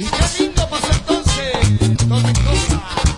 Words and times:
Y 0.00 0.04
qué 0.04 0.42
lindo 0.44 0.66
pasó 0.66 0.90
entonces, 0.94 2.08
don 2.08 3.09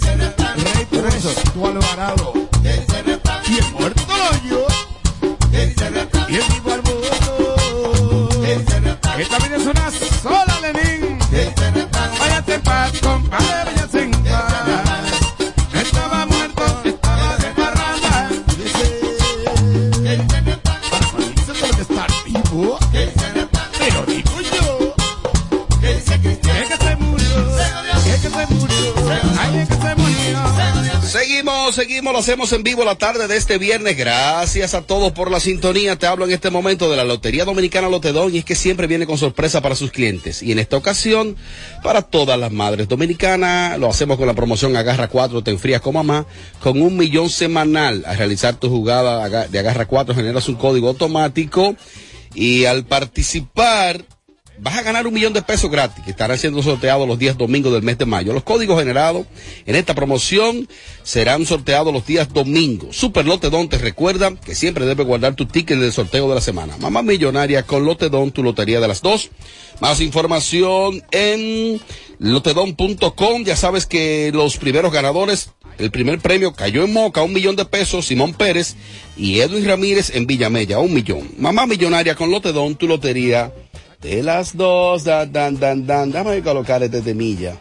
Rey 0.00 0.84
preso, 0.86 1.30
tú 1.52 1.66
Alvarado. 1.66 2.47
Lo 32.12 32.20
hacemos 32.20 32.52
en 32.54 32.62
vivo 32.62 32.84
la 32.86 32.94
tarde 32.96 33.28
de 33.28 33.36
este 33.36 33.58
viernes. 33.58 33.94
Gracias 33.94 34.72
a 34.72 34.80
todos 34.80 35.12
por 35.12 35.30
la 35.30 35.40
sintonía. 35.40 35.96
Te 35.96 36.06
hablo 36.06 36.24
en 36.24 36.32
este 36.32 36.48
momento 36.48 36.90
de 36.90 36.96
la 36.96 37.04
Lotería 37.04 37.44
Dominicana 37.44 37.90
Lotedón 37.90 38.34
y 38.34 38.38
es 38.38 38.44
que 38.46 38.54
siempre 38.54 38.86
viene 38.86 39.06
con 39.06 39.18
sorpresa 39.18 39.60
para 39.60 39.74
sus 39.74 39.92
clientes. 39.92 40.42
Y 40.42 40.50
en 40.52 40.58
esta 40.58 40.78
ocasión, 40.78 41.36
para 41.82 42.00
todas 42.00 42.38
las 42.38 42.50
madres 42.50 42.88
dominicanas, 42.88 43.78
lo 43.78 43.90
hacemos 43.90 44.16
con 44.16 44.26
la 44.26 44.32
promoción 44.32 44.74
Agarra 44.74 45.08
4, 45.08 45.44
te 45.44 45.50
enfrías 45.50 45.82
con 45.82 45.94
mamá, 45.94 46.26
con 46.60 46.80
un 46.80 46.96
millón 46.96 47.28
semanal. 47.28 48.02
Al 48.06 48.16
realizar 48.16 48.56
tu 48.56 48.70
jugada 48.70 49.46
de 49.46 49.58
Agarra 49.58 49.86
4 49.86 50.14
generas 50.14 50.48
un 50.48 50.54
código 50.54 50.88
automático 50.88 51.76
y 52.34 52.64
al 52.64 52.86
participar 52.86 54.02
vas 54.60 54.76
a 54.76 54.82
ganar 54.82 55.06
un 55.06 55.14
millón 55.14 55.32
de 55.32 55.42
pesos 55.42 55.70
gratis 55.70 56.04
que 56.04 56.10
estarán 56.10 56.38
siendo 56.38 56.62
sorteados 56.62 57.06
los 57.06 57.18
días 57.18 57.36
domingos 57.36 57.72
del 57.72 57.82
mes 57.82 57.98
de 57.98 58.06
mayo. 58.06 58.32
Los 58.32 58.42
códigos 58.42 58.78
generados 58.78 59.26
en 59.66 59.76
esta 59.76 59.94
promoción 59.94 60.68
serán 61.02 61.46
sorteados 61.46 61.92
los 61.92 62.06
días 62.06 62.32
domingos. 62.32 62.96
Super 62.96 63.26
Lotedón 63.26 63.68
te 63.68 63.78
recuerda 63.78 64.34
que 64.34 64.54
siempre 64.54 64.86
debes 64.86 65.06
guardar 65.06 65.34
tu 65.34 65.46
ticket 65.46 65.78
del 65.78 65.92
sorteo 65.92 66.28
de 66.28 66.34
la 66.34 66.40
semana. 66.40 66.76
Mamá 66.78 67.02
Millonaria 67.02 67.62
con 67.64 67.84
Lotedón, 67.84 68.30
tu 68.30 68.42
lotería 68.42 68.80
de 68.80 68.88
las 68.88 69.02
dos. 69.02 69.30
Más 69.80 70.00
información 70.00 71.02
en 71.10 71.80
lotedón.com. 72.18 73.44
Ya 73.44 73.56
sabes 73.56 73.86
que 73.86 74.30
los 74.32 74.56
primeros 74.56 74.92
ganadores 74.92 75.50
el 75.78 75.92
primer 75.92 76.18
premio 76.18 76.54
cayó 76.54 76.84
en 76.84 76.92
Moca, 76.92 77.22
un 77.22 77.32
millón 77.32 77.54
de 77.54 77.64
pesos, 77.64 78.06
Simón 78.06 78.34
Pérez 78.34 78.74
y 79.16 79.38
Edwin 79.38 79.64
Ramírez 79.64 80.10
en 80.14 80.26
Villamella, 80.26 80.80
un 80.80 80.92
millón. 80.92 81.30
Mamá 81.38 81.66
Millonaria 81.66 82.16
con 82.16 82.32
Lotedón, 82.32 82.74
tu 82.74 82.88
lotería 82.88 83.52
de 84.00 84.22
las 84.22 84.56
dos. 84.56 85.04
Dan, 85.04 85.32
dan, 85.32 85.58
dan, 85.58 85.86
dan. 85.86 86.10
Déjame 86.10 86.42
colocar 86.42 86.82
este 86.82 87.00
temilla. 87.02 87.56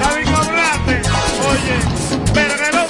David 0.00 0.26
Cobrate, 0.34 1.02
oye, 1.50 1.76
verguero, 2.34 2.82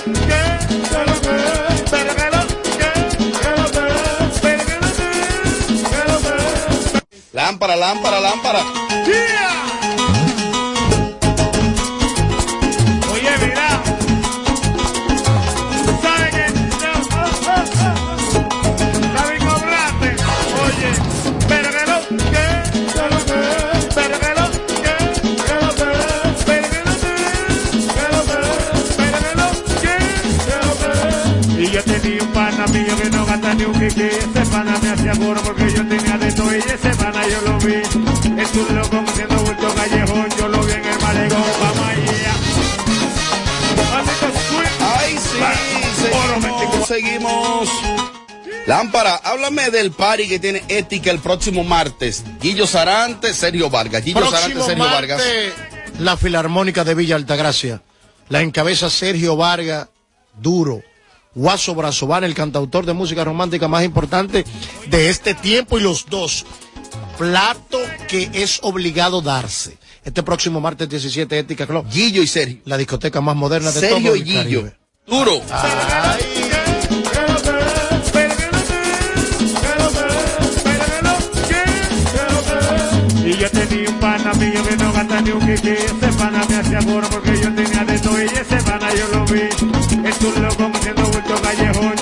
un 33.84 33.90
kiki. 33.90 34.02
Ese 34.02 34.50
pana 34.50 34.78
me 34.82 34.90
hacía 34.90 35.14
burro 35.14 35.42
porque 35.42 35.70
yo 35.70 35.86
tenía 35.88 36.18
de 36.18 36.32
todo 36.32 36.54
y 36.54 36.58
ese 36.58 36.90
pana 36.96 37.26
yo 37.28 37.40
lo 37.42 37.58
vi. 37.58 37.74
Es 37.74 37.94
un 37.94 38.04
loco 38.76 39.02
haciendo 39.06 39.36
bulto 39.36 39.74
callejón. 39.74 40.28
Yo 40.38 40.48
lo 40.48 40.62
vi 40.64 40.72
en 40.72 40.84
el 40.84 41.00
malecón. 41.00 41.42
Vamos 41.60 41.88
allá. 41.88 42.34
Ay, 44.96 45.18
sí, 45.18 46.02
seguimos, 46.02 46.88
seguimos. 46.88 47.68
Lámpara, 48.66 49.16
háblame 49.16 49.70
del 49.70 49.92
party 49.92 50.28
que 50.28 50.38
tiene 50.38 50.62
Ética 50.68 51.10
el 51.10 51.18
próximo 51.18 51.64
martes. 51.64 52.24
Guillo 52.40 52.66
Sarante, 52.66 53.34
Sergio 53.34 53.68
Vargas. 53.68 54.04
Guillo 54.04 54.24
Sarante, 54.24 54.54
Próximo 54.54 54.64
Sergio 54.66 54.84
martes, 54.84 55.08
Vargas. 55.08 55.22
la 55.98 56.16
Filarmónica 56.16 56.84
de 56.84 56.94
Villa 56.94 57.16
Altagracia. 57.16 57.82
La 58.30 58.40
encabeza 58.40 58.88
Sergio 58.88 59.36
Vargas, 59.36 59.88
duro. 60.40 60.82
Guaso 61.34 61.74
Brazován, 61.74 62.24
el 62.24 62.34
cantautor 62.34 62.86
de 62.86 62.92
música 62.92 63.24
romántica 63.24 63.68
más 63.68 63.84
importante 63.84 64.44
de 64.88 65.10
este 65.10 65.34
tiempo 65.34 65.78
y 65.78 65.82
los 65.82 66.06
dos. 66.06 66.44
Plato 67.18 67.78
que 68.08 68.30
es 68.32 68.60
obligado 68.62 69.22
darse. 69.22 69.78
Este 70.04 70.22
próximo 70.22 70.60
martes 70.60 70.88
17, 70.88 71.38
Ética 71.38 71.66
Club. 71.66 71.86
Guillo 71.90 72.22
y 72.22 72.26
Sergio. 72.26 72.60
La 72.64 72.76
discoteca 72.76 73.20
más 73.20 73.36
moderna 73.36 73.72
de 73.72 73.80
Sergio 73.80 73.98
todo 73.98 74.16
y 74.16 74.20
el 74.20 74.24
Guillo. 74.24 74.62
Caribe. 74.62 74.76
Duro. 75.06 75.40
Y 76.30 76.33
Y 83.34 83.36
yo 83.36 83.50
tenía 83.50 83.90
un 83.90 83.98
pana 83.98 84.32
mío 84.34 84.62
que 84.68 84.76
no 84.76 84.92
gasta 84.92 85.20
ni 85.20 85.30
un 85.32 85.40
kiki. 85.40 85.70
Ese 85.70 86.12
pana 86.16 86.44
me 86.48 86.56
hacía 86.56 86.80
burro 86.82 87.08
porque 87.10 87.36
yo 87.36 87.52
tenía 87.52 87.84
de 87.84 87.98
todo 87.98 88.22
y 88.22 88.26
ese 88.26 88.56
pana 88.62 88.88
yo 88.94 89.08
lo 89.08 89.24
vi. 89.26 89.40
Es 90.08 90.20
un 90.22 90.42
loco 90.42 90.70
haciendo 90.72 91.02
bulto 91.02 91.34
callejón, 91.42 91.94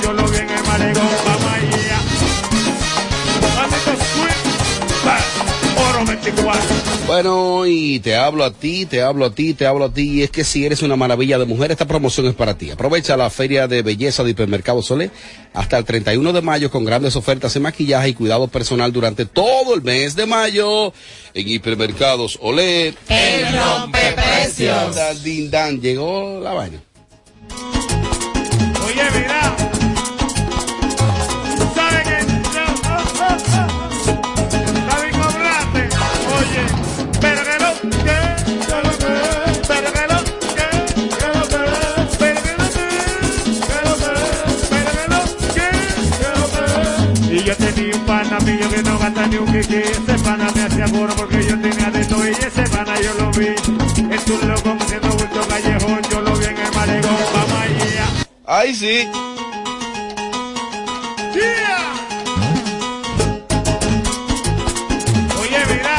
Bueno, 7.12 7.66
y 7.66 8.00
te 8.00 8.16
hablo 8.16 8.42
a 8.42 8.54
ti, 8.54 8.86
te 8.86 9.02
hablo 9.02 9.26
a 9.26 9.34
ti, 9.34 9.52
te 9.52 9.66
hablo 9.66 9.84
a 9.84 9.92
ti, 9.92 10.12
y 10.12 10.22
es 10.22 10.30
que 10.30 10.44
si 10.44 10.64
eres 10.64 10.80
una 10.80 10.96
maravilla 10.96 11.38
de 11.38 11.44
mujer, 11.44 11.70
esta 11.70 11.84
promoción 11.84 12.26
es 12.26 12.34
para 12.34 12.56
ti. 12.56 12.70
Aprovecha 12.70 13.18
la 13.18 13.28
feria 13.28 13.68
de 13.68 13.82
belleza 13.82 14.24
de 14.24 14.30
Hipermercado 14.30 14.80
Solé 14.80 15.10
hasta 15.52 15.76
el 15.76 15.84
31 15.84 16.32
de 16.32 16.40
mayo 16.40 16.70
con 16.70 16.86
grandes 16.86 17.14
ofertas 17.14 17.54
en 17.54 17.64
maquillaje 17.64 18.08
y 18.08 18.14
cuidado 18.14 18.48
personal 18.48 18.94
durante 18.94 19.26
todo 19.26 19.74
el 19.74 19.82
mes 19.82 20.16
de 20.16 20.24
mayo 20.24 20.94
en 21.34 21.48
Hipermercados 21.48 22.38
Olé. 22.40 22.94
El 23.10 23.58
rompeprecios. 23.58 24.96
Dan, 24.96 25.22
din, 25.22 25.50
dan, 25.50 25.82
llegó 25.82 26.40
la 26.40 26.54
vaina. 26.54 26.82
Oye, 28.86 29.02
mira. 29.18 29.61
Gasta 49.02 49.26
ni 49.26 49.37
un 49.37 49.46
kiki. 49.46 49.76
Ese 49.76 50.19
pana 50.25 50.50
me 50.54 50.62
hacía 50.62 50.87
burro 50.87 51.14
porque 51.16 51.43
yo 51.44 51.60
tenía 51.60 51.90
de 51.90 52.04
todo 52.04 52.26
y 52.26 52.31
ese 52.31 52.62
pana 52.75 52.94
yo 53.00 53.12
lo 53.19 53.31
vi. 53.32 53.49
Es 53.49 54.26
un 54.28 54.49
loco 54.49 54.76
haciendo 54.81 55.08
bulto 55.08 55.40
callejón, 55.49 56.02
yo 56.10 56.20
lo 56.20 56.37
vi 56.37 56.44
en 56.46 56.58
el 56.58 56.72
malecón. 56.72 57.16
Vamos 57.34 57.60
allá. 57.62 58.06
Ay, 58.46 58.75
sí. 58.75 59.08
Yeah. 61.34 61.93
Oye, 65.40 65.60
mira. 65.70 65.96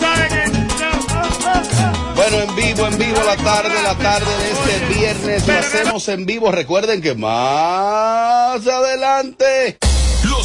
¿Sabes 0.00 0.32
qué? 0.32 0.44
No. 0.80 2.14
Bueno, 2.14 2.36
en 2.40 2.56
vivo, 2.56 2.86
en 2.86 2.98
vivo 2.98 3.20
la 3.26 3.36
tarde, 3.36 3.82
la 3.82 3.94
tarde 3.96 4.30
de 4.38 4.50
este 4.50 4.94
viernes 4.94 5.46
lo 5.46 5.54
hacemos 5.54 6.08
en 6.08 6.24
vivo. 6.24 6.50
Recuerden 6.52 7.02
que 7.02 7.14
más 7.14 8.66
adelante 8.66 9.78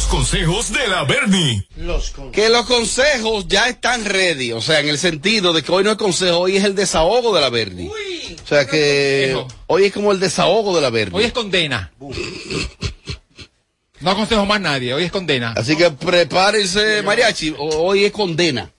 consejos 0.08 0.72
de 0.72 0.88
la 0.88 1.04
Bernie. 1.04 1.66
Los 1.76 2.12
que 2.32 2.48
los 2.48 2.66
consejos 2.66 3.46
ya 3.48 3.68
están 3.68 4.04
ready, 4.04 4.52
o 4.52 4.60
sea, 4.60 4.80
en 4.80 4.88
el 4.88 4.98
sentido 4.98 5.52
de 5.52 5.62
que 5.62 5.70
hoy 5.70 5.84
no 5.84 5.90
es 5.92 5.96
consejo, 5.96 6.38
hoy 6.40 6.56
es 6.56 6.64
el 6.64 6.74
desahogo 6.74 7.34
de 7.34 7.40
la 7.40 7.50
Bernie. 7.50 7.88
O 7.88 8.46
sea 8.46 8.66
que 8.66 9.32
Consejo. 9.34 9.62
hoy 9.68 9.84
es 9.84 9.92
como 9.92 10.12
el 10.12 10.20
desahogo 10.20 10.74
de 10.74 10.80
la 10.82 10.90
Bernie. 10.90 11.18
Hoy 11.18 11.24
es 11.24 11.32
condena. 11.32 11.92
No 14.00 14.10
aconsejo 14.10 14.46
más 14.46 14.60
nadie, 14.60 14.94
hoy 14.94 15.04
es 15.04 15.10
condena. 15.12 15.52
Así 15.56 15.76
que 15.76 15.90
prepárense, 15.90 17.02
mariachi, 17.02 17.54
hoy 17.58 18.04
es 18.04 18.12
condena. 18.12 18.70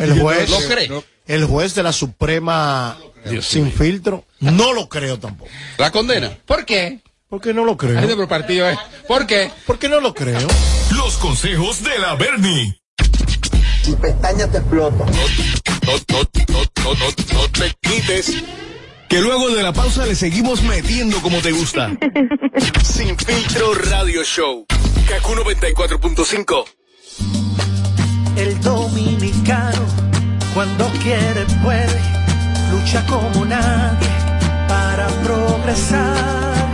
El 0.00 0.20
juez, 0.20 0.48
¿Lo 0.50 0.58
cree? 0.60 0.90
el 1.26 1.44
juez 1.44 1.74
de 1.74 1.82
la 1.82 1.92
Suprema 1.92 2.98
sin 3.40 3.72
filtro, 3.72 4.24
no 4.40 4.72
lo 4.74 4.88
creo 4.88 5.18
tampoco. 5.18 5.50
¿La 5.78 5.90
condena? 5.90 6.36
¿Por 6.44 6.64
qué? 6.66 7.00
¿Por 7.28 7.40
qué 7.40 7.54
no 7.54 7.64
lo 7.64 7.76
creo? 7.76 8.16
Por 8.16 8.28
partido, 8.28 8.68
¿eh? 8.68 8.78
¿Por 9.08 9.26
qué? 9.26 9.50
¿Por 9.66 9.78
qué 9.78 9.88
no 9.88 10.00
lo 10.00 10.14
creo? 10.14 10.46
Los 10.94 11.16
consejos 11.16 11.82
de 11.82 11.98
la 11.98 12.14
Bernie. 12.16 12.78
y 13.86 13.96
pestañas 13.96 14.52
te 14.52 14.60
no, 14.60 14.90
no, 14.90 14.92
no, 14.92 15.04
no, 16.84 16.94
no 17.34 17.48
te 17.50 17.74
quites. 17.80 18.34
Que 19.08 19.20
luego 19.20 19.48
de 19.50 19.62
la 19.62 19.72
pausa 19.72 20.06
le 20.06 20.14
seguimos 20.14 20.62
metiendo 20.62 21.20
como 21.22 21.40
te 21.40 21.52
gusta. 21.52 21.90
Sin 22.82 23.16
filtro 23.16 23.74
radio 23.74 24.22
show. 24.22 24.66
Kaku 25.08 25.34
94.5. 25.34 26.64
El 28.36 28.60
dominicano, 28.60 29.86
cuando 30.52 30.88
quiere, 31.02 31.44
puede, 31.62 32.00
lucha 32.70 33.04
como 33.06 33.44
nadie 33.44 34.08
para 34.68 35.06
progresar. 35.22 36.73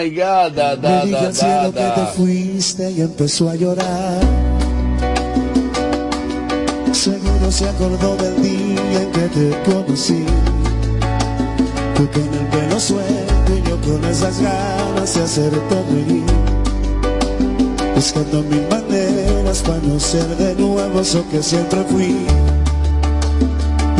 my 0.00 0.08
God, 0.08 0.54
da, 0.54 0.76
da, 0.76 1.04
Le 1.04 1.10
dije 1.10 1.20
da, 1.20 1.26
al 1.26 1.34
cielo 1.34 1.72
que 1.72 2.00
te 2.00 2.06
fuiste 2.16 2.90
y 2.90 3.00
empezó 3.02 3.50
a 3.50 3.54
llorar. 3.54 4.20
Seguro 6.92 7.50
se 7.50 7.68
acordó 7.68 8.16
del 8.16 8.42
día 8.42 9.02
en 9.02 9.12
que 9.12 9.28
te 9.28 9.70
conocí. 9.70 10.24
Tú 11.96 12.08
con 12.14 12.22
el 12.22 12.46
pelo 12.52 12.80
suelto 12.80 13.52
y 13.54 13.68
yo 13.68 13.80
con 13.80 14.02
esas 14.06 14.40
ganas 14.40 15.14
de 15.14 15.22
hacerte 15.22 15.76
reír. 15.90 16.24
Buscando 17.94 18.42
mil 18.42 18.66
maneras 18.68 19.58
para 19.60 19.80
no 19.80 20.00
ser 20.00 20.28
de 20.36 20.54
nuevo 20.54 21.00
eso 21.00 21.24
que 21.30 21.42
siempre 21.42 21.84
fui. 21.90 22.16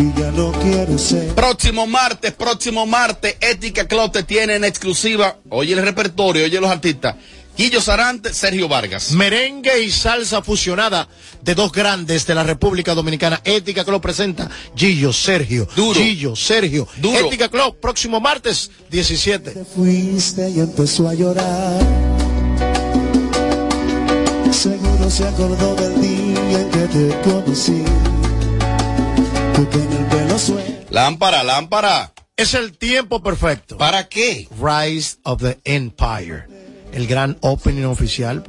Y 0.01 0.19
ya 0.19 0.31
no 0.31 0.51
quiero 0.53 0.97
ser. 0.97 1.35
Próximo 1.35 1.87
martes, 1.87 2.33
próximo 2.33 2.87
martes, 2.87 3.37
Ética 3.39 3.87
Club 3.87 4.11
te 4.11 4.23
tiene 4.23 4.57
en 4.57 4.65
exclusiva. 4.65 5.37
Oye 5.51 5.75
el 5.75 5.83
repertorio, 5.83 6.45
oye 6.45 6.59
los 6.59 6.71
artistas. 6.71 7.17
Guillo 7.55 7.83
Sarante, 7.83 8.33
Sergio 8.33 8.67
Vargas. 8.67 9.13
Merengue 9.13 9.83
y 9.83 9.91
salsa 9.91 10.41
fusionada 10.41 11.07
de 11.43 11.55
dos 11.55 11.71
grandes 11.71 12.27
de 12.27 12.35
la 12.35 12.43
República 12.43 12.95
Dominicana. 12.95 13.43
Ética 13.45 13.85
Club 13.85 14.01
presenta 14.01 14.49
Gillo, 14.75 15.13
Sergio. 15.13 15.69
Duro. 15.77 16.01
Gillo, 16.01 16.35
Sergio. 16.35 16.89
Duro. 16.97 17.27
Ética 17.27 17.51
Club, 17.51 17.79
próximo 17.79 18.21
martes 18.21 18.71
17. 18.89 19.51
Te 19.51 19.65
fuiste 19.67 20.49
y 20.49 20.61
empezó 20.61 21.11
a 21.11 21.13
llorar. 21.13 21.81
Seguro 24.51 25.11
se 25.11 25.29
acordó 25.29 25.75
del 25.75 26.01
día 26.01 26.61
en 26.61 26.71
que 26.71 26.79
te 26.79 27.21
conocí. 27.23 27.85
Lámpara, 30.91 31.43
lámpara. 31.43 32.13
Es 32.37 32.55
el 32.55 32.77
tiempo 32.77 33.23
perfecto. 33.23 33.77
¿Para 33.77 34.09
qué? 34.09 34.49
Rise 34.61 35.19
of 35.25 35.43
the 35.43 35.59
Empire. 35.65 36.45
El 36.93 37.07
gran 37.07 37.37
opening 37.41 37.85
oficial. 37.85 38.43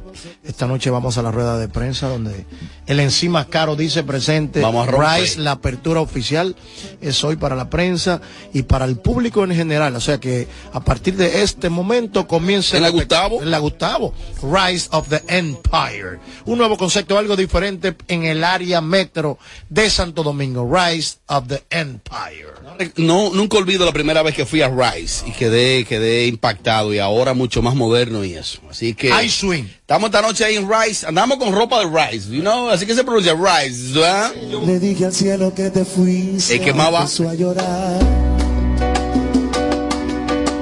Esta 0.44 0.66
noche 0.66 0.90
vamos 0.90 1.18
a 1.18 1.22
la 1.22 1.30
rueda 1.30 1.58
de 1.58 1.68
prensa 1.68 2.08
donde 2.08 2.44
el 2.86 3.00
encima 3.00 3.46
caro 3.46 3.76
dice 3.76 4.02
presente. 4.02 4.60
Vamos 4.60 4.88
a. 4.88 5.18
Rise, 5.18 5.40
la 5.40 5.52
apertura 5.52 6.00
oficial 6.00 6.56
es 7.00 7.22
hoy 7.24 7.36
para 7.36 7.56
la 7.56 7.68
prensa 7.70 8.20
y 8.52 8.62
para 8.62 8.84
el 8.84 8.96
público 8.96 9.44
en 9.44 9.54
general. 9.54 9.94
O 9.96 10.00
sea 10.00 10.18
que 10.18 10.48
a 10.72 10.80
partir 10.80 11.16
de 11.16 11.42
este 11.42 11.68
momento 11.70 12.26
comienza. 12.26 12.76
¿En 12.76 12.82
la 12.82 12.88
el- 12.88 12.94
Gustavo? 12.94 13.42
En 13.42 13.50
la 13.50 13.58
Gustavo. 13.58 14.14
Rise 14.42 14.88
of 14.92 15.08
the 15.08 15.22
Empire. 15.28 16.18
Un 16.44 16.58
nuevo 16.58 16.76
concepto, 16.76 17.18
algo 17.18 17.36
diferente 17.36 17.96
en 18.08 18.24
el 18.24 18.44
área 18.44 18.80
metro 18.80 19.38
de 19.68 19.90
Santo 19.90 20.22
Domingo. 20.22 20.68
Rise 20.72 21.16
of 21.26 21.46
the 21.48 21.62
Empire. 21.70 22.52
No, 22.96 23.30
nunca 23.34 23.58
olvido 23.58 23.84
la 23.84 23.92
primera 23.92 24.22
vez 24.22 24.34
que 24.34 24.46
fui 24.46 24.62
a 24.62 24.68
Rice 24.68 25.24
y 25.28 25.32
quedé, 25.32 25.84
quedé 25.84 26.26
impactado 26.26 26.92
y 26.94 26.98
ahora 26.98 27.34
mucho 27.34 27.62
más 27.62 27.74
moderno 27.74 28.24
y 28.24 28.34
eso. 28.34 28.60
Así 28.70 28.94
que. 28.94 29.12
Swing. 29.32 29.64
Estamos 29.92 30.08
esta 30.08 30.22
noche 30.22 30.44
ahí 30.46 30.56
en 30.56 30.66
Rice, 30.66 31.06
andamos 31.06 31.36
con 31.36 31.54
ropa 31.54 31.80
de 31.80 31.84
Rice, 31.84 32.30
you 32.30 32.40
know? 32.40 32.70
así 32.70 32.86
que 32.86 32.94
se 32.94 33.04
pronuncia 33.04 33.34
Rice, 33.34 33.92
¿verdad? 33.92 34.32
Le 34.64 34.78
dije 34.78 35.04
al 35.04 35.12
cielo 35.12 35.52
que 35.54 35.68
te 35.68 35.84
fuiste. 35.84 36.58
Que 36.60 36.70
empezó 36.70 37.28
a 37.28 37.34
llorar. 37.34 38.00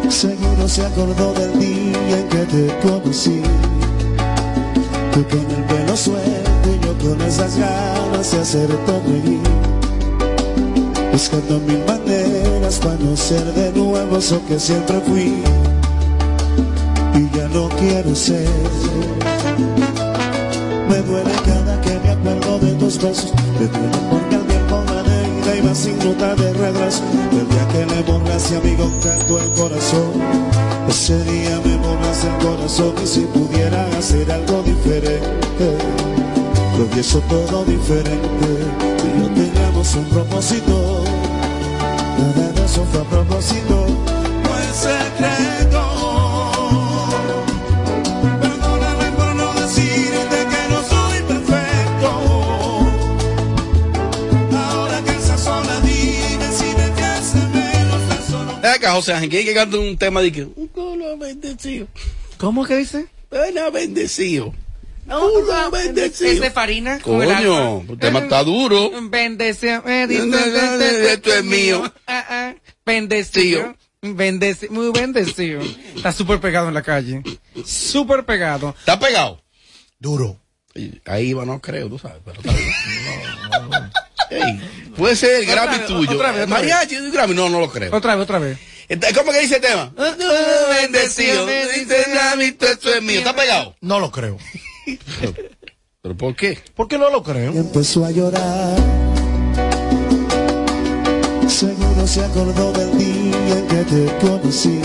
Seguro 0.08 0.66
se 0.68 0.84
acordó 0.84 1.32
del 1.34 1.60
día 1.60 2.18
en 2.18 2.28
que 2.28 2.38
te 2.38 2.78
conocí. 2.80 3.40
Tú 5.12 5.24
con 5.28 5.48
el 5.48 5.64
pelo 5.64 5.96
suelto 5.96 6.68
y 6.68 6.84
yo 6.84 6.98
con 6.98 7.22
esas 7.22 7.56
ganas 7.56 8.32
de 8.32 8.40
hacerte 8.40 9.00
reír. 9.06 9.40
Buscando 11.12 11.60
mil 11.60 11.84
maneras 11.86 12.80
para 12.80 12.96
no 12.96 13.16
ser 13.16 13.44
de 13.44 13.70
nuevo 13.78 14.18
eso 14.18 14.42
que 14.48 14.58
siempre 14.58 15.00
fui. 15.06 15.40
Y 17.14 17.36
ya 17.36 17.48
no 17.48 17.68
quiero 17.78 18.14
ser. 18.14 18.48
Me 20.88 20.96
duele 21.02 21.32
cada 21.44 21.80
que 21.80 21.98
me 21.98 22.10
acuerdo 22.10 22.58
de 22.58 22.72
tus 22.74 23.00
besos. 23.00 23.32
Me 23.58 23.66
duele 23.66 23.98
porque 24.10 24.36
el 24.36 24.46
tiempo 24.46 24.82
la 24.86 25.00
herida 25.00 25.56
iba 25.56 25.74
sin 25.74 25.98
nota 25.98 26.34
de 26.34 26.52
regreso. 26.52 27.02
El 27.32 27.48
día 27.48 27.68
que 27.68 27.86
le 27.86 28.02
borraste 28.02 28.56
a 28.56 28.60
mi 28.60 28.76
canto 29.02 29.38
el 29.38 29.50
corazón. 29.50 30.10
Ese 30.88 31.22
día 31.24 31.60
me 31.64 31.76
borras 31.76 32.24
el 32.24 32.46
corazón 32.46 32.94
y 33.02 33.06
si 33.06 33.20
pudiera 33.20 33.86
hacer 33.98 34.30
algo 34.32 34.62
diferente. 34.62 35.78
Lo 36.80 36.86
todo 36.86 37.64
diferente. 37.66 38.48
Y 39.04 39.20
yo 39.20 39.28
teníamos 39.34 39.94
un 39.96 40.04
propósito. 40.06 41.04
Nada 42.18 42.52
de 42.52 42.64
eso 42.64 42.86
fue 42.90 43.00
a 43.00 43.04
propósito. 43.04 43.86
No 44.44 44.58
es 44.58 44.76
secreto. 44.76 45.49
No 58.90 58.96
acá, 58.96 58.96
José 58.96 59.12
Ángel, 59.12 59.30
que 59.30 59.38
hay 59.38 59.44
que 59.44 59.54
cantar 59.54 59.80
un 59.80 59.96
tema 59.96 60.20
de 60.22 60.32
que 60.32 60.44
un 60.44 60.68
culo 60.68 61.16
bendecido. 61.16 61.86
¿Cómo 62.38 62.64
que 62.64 62.76
dice? 62.76 63.06
Bueno, 63.30 63.70
bendecido. 63.70 64.52
No, 65.06 65.20
Culo 65.20 65.70
bendecido. 65.70 66.30
Es 66.30 66.40
de 66.40 66.50
farina. 66.50 67.00
Coño, 67.00 67.80
el 67.80 67.98
tema 67.98 68.20
está 68.20 68.44
duro. 68.44 68.90
Bendecido. 69.10 69.82
me 69.82 70.06
dice, 70.06 71.12
Esto 71.12 71.34
es 71.34 71.44
mío. 71.44 71.92
Ah, 72.06 72.24
ah, 72.28 72.54
Bendecido. 72.86 73.74
Bendecido. 74.02 74.72
Muy 74.72 74.90
bendecido. 74.92 75.60
Está 75.96 76.12
súper 76.12 76.40
pegado 76.40 76.68
en 76.68 76.74
la 76.74 76.82
calle. 76.82 77.22
Súper 77.64 78.24
pegado. 78.24 78.74
¿Está 78.78 78.98
pegado? 78.98 79.42
Duro. 79.98 80.40
Ahí 81.06 81.32
va, 81.32 81.44
no 81.44 81.60
creo, 81.60 81.88
tú 81.88 81.98
sabes, 81.98 82.18
pero 82.24 82.40
está 82.40 82.52
bien. 82.52 83.90
Ey, 84.30 84.60
puede 84.96 85.16
ser 85.16 85.40
el 85.40 85.46
Grammy 85.46 85.84
tuyo. 85.86 86.12
otra 86.12 86.30
vez, 86.30 86.44
otra 86.44 86.56
Mariachi, 86.56 87.10
Grammy, 87.10 87.34
no, 87.34 87.48
no 87.48 87.58
lo 87.58 87.68
creo. 87.68 87.94
Otra 87.94 88.14
vez, 88.14 88.22
otra 88.22 88.38
vez. 88.38 88.58
Entonces, 88.90 89.16
¿Cómo 89.16 89.30
que 89.30 89.40
dice 89.42 89.54
el 89.54 89.60
tema? 89.62 89.92
Bendecido, 89.96 91.46
dice 91.46 92.06
Grammy, 92.10 92.50
todo 92.52 92.70
esto 92.70 92.92
es 92.92 93.00
mío. 93.00 93.18
¿Está 93.18 93.36
pegado? 93.36 93.76
No 93.80 94.00
lo 94.00 94.10
creo. 94.10 94.36
¿Pero 96.02 96.16
por 96.16 96.34
qué? 96.34 96.58
¿Por 96.74 96.88
qué 96.88 96.98
no 96.98 97.08
lo 97.08 97.22
creo? 97.22 97.54
Y 97.54 97.58
empezó 97.58 98.04
a 98.04 98.10
llorar. 98.10 98.76
Seguro 101.46 102.04
se 102.04 102.24
acordó 102.24 102.72
del 102.72 102.98
día 102.98 103.58
en 103.58 103.66
que 103.68 103.84
te 103.84 104.26
conocí. 104.26 104.80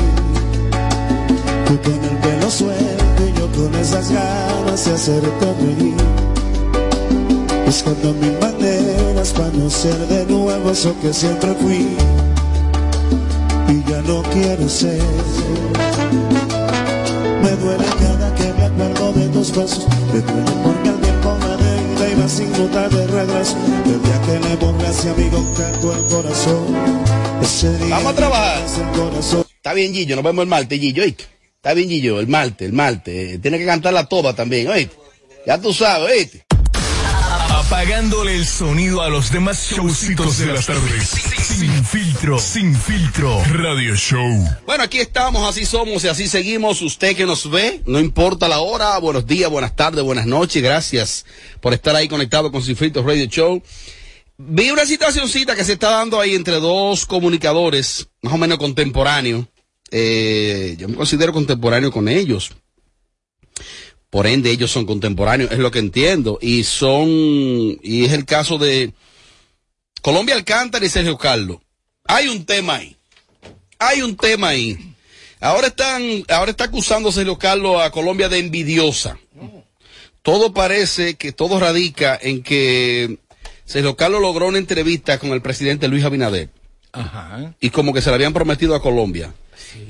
Tú 1.66 1.82
con 1.82 2.04
el 2.04 2.18
pelo 2.18 2.52
suelto 2.52 3.28
y 3.28 3.40
yo 3.40 3.52
con 3.54 3.74
esas 3.74 4.12
ganas 4.12 4.86
de 4.86 4.94
hacerte 4.94 5.54
reír. 5.62 5.96
Buscando 7.66 8.14
mil 8.14 8.38
maneras 8.40 9.34
para 9.34 9.50
no 9.50 9.68
ser 9.68 9.96
de 9.96 10.26
nuevo 10.26 10.70
eso 10.70 10.96
que 11.02 11.12
siempre 11.12 11.56
fui. 11.56 11.98
Y 13.70 13.90
ya 13.90 14.02
no 14.02 14.22
quiero 14.24 14.70
ser. 14.70 15.02
Me 17.42 17.52
duele 17.52 17.86
cada 18.00 18.36
que 18.36 18.54
me 18.54 18.64
acuerdo 18.66 19.14
de 19.14 19.28
tus 19.30 19.50
besos. 19.56 19.88
Me 20.14 20.20
duele 20.22 20.52
porque 20.64 20.90
el 20.90 21.00
tiempo 21.00 21.38
me 21.40 21.74
herida 21.74 22.10
iba 22.12 22.30
sin 22.30 22.52
nota 22.52 22.90
de 22.90 23.08
regreso. 23.08 23.58
El 23.86 24.02
día 24.02 24.22
que 24.26 24.48
le 24.50 24.56
borraste 24.56 25.10
a 25.10 25.14
mi 25.14 25.30
canto 25.30 25.94
el 25.94 26.04
corazón. 26.06 26.76
Ese 27.42 27.78
día 27.78 27.96
Vamos 27.96 28.14
a 28.14 28.16
trabajar. 28.16 28.62
me 28.78 28.84
el 28.84 29.00
corazón. 29.00 29.46
Está 29.56 29.74
bien, 29.74 29.94
Gillo, 29.94 30.16
nos 30.16 30.26
vemos 30.26 30.44
el 30.44 30.50
martes, 30.50 30.80
Gillo, 30.80 31.04
¿oíste? 31.04 31.26
Está 31.56 31.74
bien, 31.74 31.90
Gillo, 31.90 32.20
el 32.20 32.28
martes, 32.28 32.68
el 32.68 32.74
martes. 32.74 33.42
Tiene 33.42 33.58
que 33.58 33.66
cantar 33.66 33.94
la 33.94 34.06
toba 34.06 34.36
también, 34.36 34.68
¿oíste? 34.68 34.96
Ya 35.48 35.60
tú 35.60 35.74
sabes, 35.74 36.12
¿oíste? 36.12 36.45
Apagándole 37.68 38.36
el 38.36 38.46
sonido 38.46 39.02
a 39.02 39.10
los 39.10 39.32
demás 39.32 39.72
showcitos 39.72 40.38
de 40.38 40.46
las 40.46 40.68
tardes. 40.68 41.10
Sin 41.10 41.84
filtro, 41.84 42.38
sin 42.38 42.76
filtro. 42.76 43.44
Radio 43.54 43.96
Show. 43.96 44.48
Bueno, 44.68 44.84
aquí 44.84 45.00
estamos, 45.00 45.50
así 45.50 45.66
somos 45.66 46.04
y 46.04 46.08
así 46.08 46.28
seguimos. 46.28 46.84
Usted 46.84 47.16
que 47.16 47.26
nos 47.26 47.50
ve, 47.50 47.82
no 47.88 48.00
importa 48.00 48.48
la 48.48 48.60
hora, 48.60 49.00
buenos 49.00 49.26
días, 49.26 49.50
buenas 49.50 49.76
tardes, 49.76 50.04
buenas 50.04 50.28
noches. 50.28 50.62
Gracias 50.62 51.26
por 51.60 51.74
estar 51.74 51.96
ahí 51.96 52.08
conectado 52.08 52.52
con 52.52 52.62
Sin 52.62 52.76
Filtro 52.76 53.02
Radio 53.02 53.26
Show. 53.26 53.64
Vi 54.38 54.70
una 54.70 54.86
situacioncita 54.86 55.56
que 55.56 55.64
se 55.64 55.74
está 55.74 55.90
dando 55.90 56.20
ahí 56.20 56.36
entre 56.36 56.60
dos 56.60 57.08
comunicadores, 57.08 58.10
más 58.22 58.34
o 58.36 58.38
menos 58.38 58.60
contemporáneos. 58.60 59.48
Eh, 59.90 60.76
yo 60.78 60.88
me 60.88 60.96
considero 60.96 61.34
contemporáneo 61.34 61.92
con 61.92 62.10
ellos. 62.10 62.52
Por 64.16 64.28
ende, 64.28 64.50
ellos 64.50 64.72
son 64.72 64.86
contemporáneos, 64.86 65.52
es 65.52 65.60
lo 65.60 65.72
que 65.72 65.80
entiendo. 65.80 66.40
Y 66.42 66.64
son, 66.64 67.10
y 67.84 68.06
es 68.06 68.14
el 68.14 68.24
caso 68.24 68.58
de 68.58 68.94
Colombia 70.02 70.36
Alcántara 70.36 70.86
y 70.86 70.88
Sergio 70.88 71.18
Carlos. 71.18 71.58
Hay 72.06 72.30
un 72.30 72.46
tema 72.46 72.76
ahí. 72.76 72.96
Hay 73.78 74.02
un 74.04 74.16
tema 74.16 74.48
ahí. 74.48 74.78
Ahora 75.42 75.68
están, 75.68 76.24
ahora 76.30 76.52
está 76.52 76.64
acusando 76.64 77.12
Sergio 77.12 77.38
Carlos 77.38 77.82
a 77.82 77.92
Colombia 77.92 78.30
de 78.30 78.40
envidiosa. 78.40 79.20
Todo 80.22 80.54
parece 80.54 81.16
que 81.16 81.34
todo 81.34 81.60
radica 81.60 82.18
en 82.22 82.42
que 82.42 83.20
Sergio 83.66 83.98
Carlos 83.98 84.22
logró 84.22 84.48
una 84.48 84.60
entrevista 84.60 85.20
con 85.20 85.32
el 85.32 85.42
presidente 85.42 85.90
Luis 85.90 86.06
Abinader. 86.06 86.48
Ajá. 86.94 87.54
Y 87.60 87.70
como 87.70 87.94
que 87.94 88.02
se 88.02 88.12
le 88.12 88.16
habían 88.16 88.32
prometido 88.32 88.76
a 88.76 88.82
Colombia. 88.82 89.34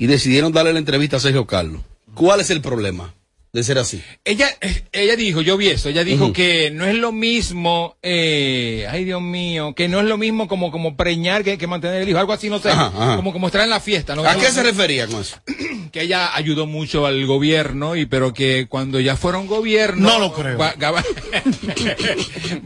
Y 0.00 0.08
decidieron 0.08 0.50
darle 0.50 0.72
la 0.72 0.80
entrevista 0.80 1.18
a 1.18 1.20
Sergio 1.20 1.46
Carlos. 1.46 1.82
¿Cuál 2.12 2.40
es 2.40 2.50
el 2.50 2.60
problema 2.60 3.14
de 3.56 3.64
ser 3.64 3.78
así? 3.78 4.02
Ella, 4.24 4.48
eh, 4.60 4.84
ella 4.92 5.16
dijo, 5.16 5.40
yo 5.40 5.56
vi 5.56 5.68
eso, 5.68 5.88
ella 5.88 6.04
dijo 6.04 6.32
que 6.32 6.70
no 6.70 6.84
es 6.86 6.94
lo 6.94 7.10
mismo, 7.10 7.96
eh, 8.02 8.86
ay 8.90 9.04
Dios 9.04 9.20
mío, 9.22 9.74
que 9.74 9.88
no 9.88 9.98
es 10.00 10.06
lo 10.06 10.16
mismo 10.18 10.46
como, 10.46 10.70
como 10.70 10.96
preñar 10.96 11.42
que, 11.42 11.58
que 11.58 11.66
mantener 11.66 12.02
el 12.02 12.08
hijo, 12.08 12.18
algo 12.18 12.32
así, 12.32 12.48
no 12.50 12.58
sé, 12.60 12.68
Ajá, 12.70 12.92
ajá. 12.94 13.16
como, 13.16 13.32
como 13.32 13.46
estar 13.48 13.62
en 13.62 13.70
la 13.70 13.80
fiesta, 13.80 14.14
¿no? 14.14 14.24
¿A 14.24 14.36
qué 14.36 14.46
se 14.52 14.62
refería 14.62 15.06
con 15.08 15.20
eso? 15.22 15.36
Que 15.92 16.02
ella 16.02 16.34
ayudó 16.36 16.66
mucho 16.66 17.06
al 17.06 17.24
gobierno, 17.26 17.96
y 17.96 18.04
pero 18.04 18.34
que 18.34 18.66
cuando 18.68 19.00
ya 19.00 19.16
fueron 19.16 19.46
gobierno... 19.46 20.10
No 20.10 20.18
lo 20.18 20.32
creo. 20.34 20.58
va- 20.58 20.74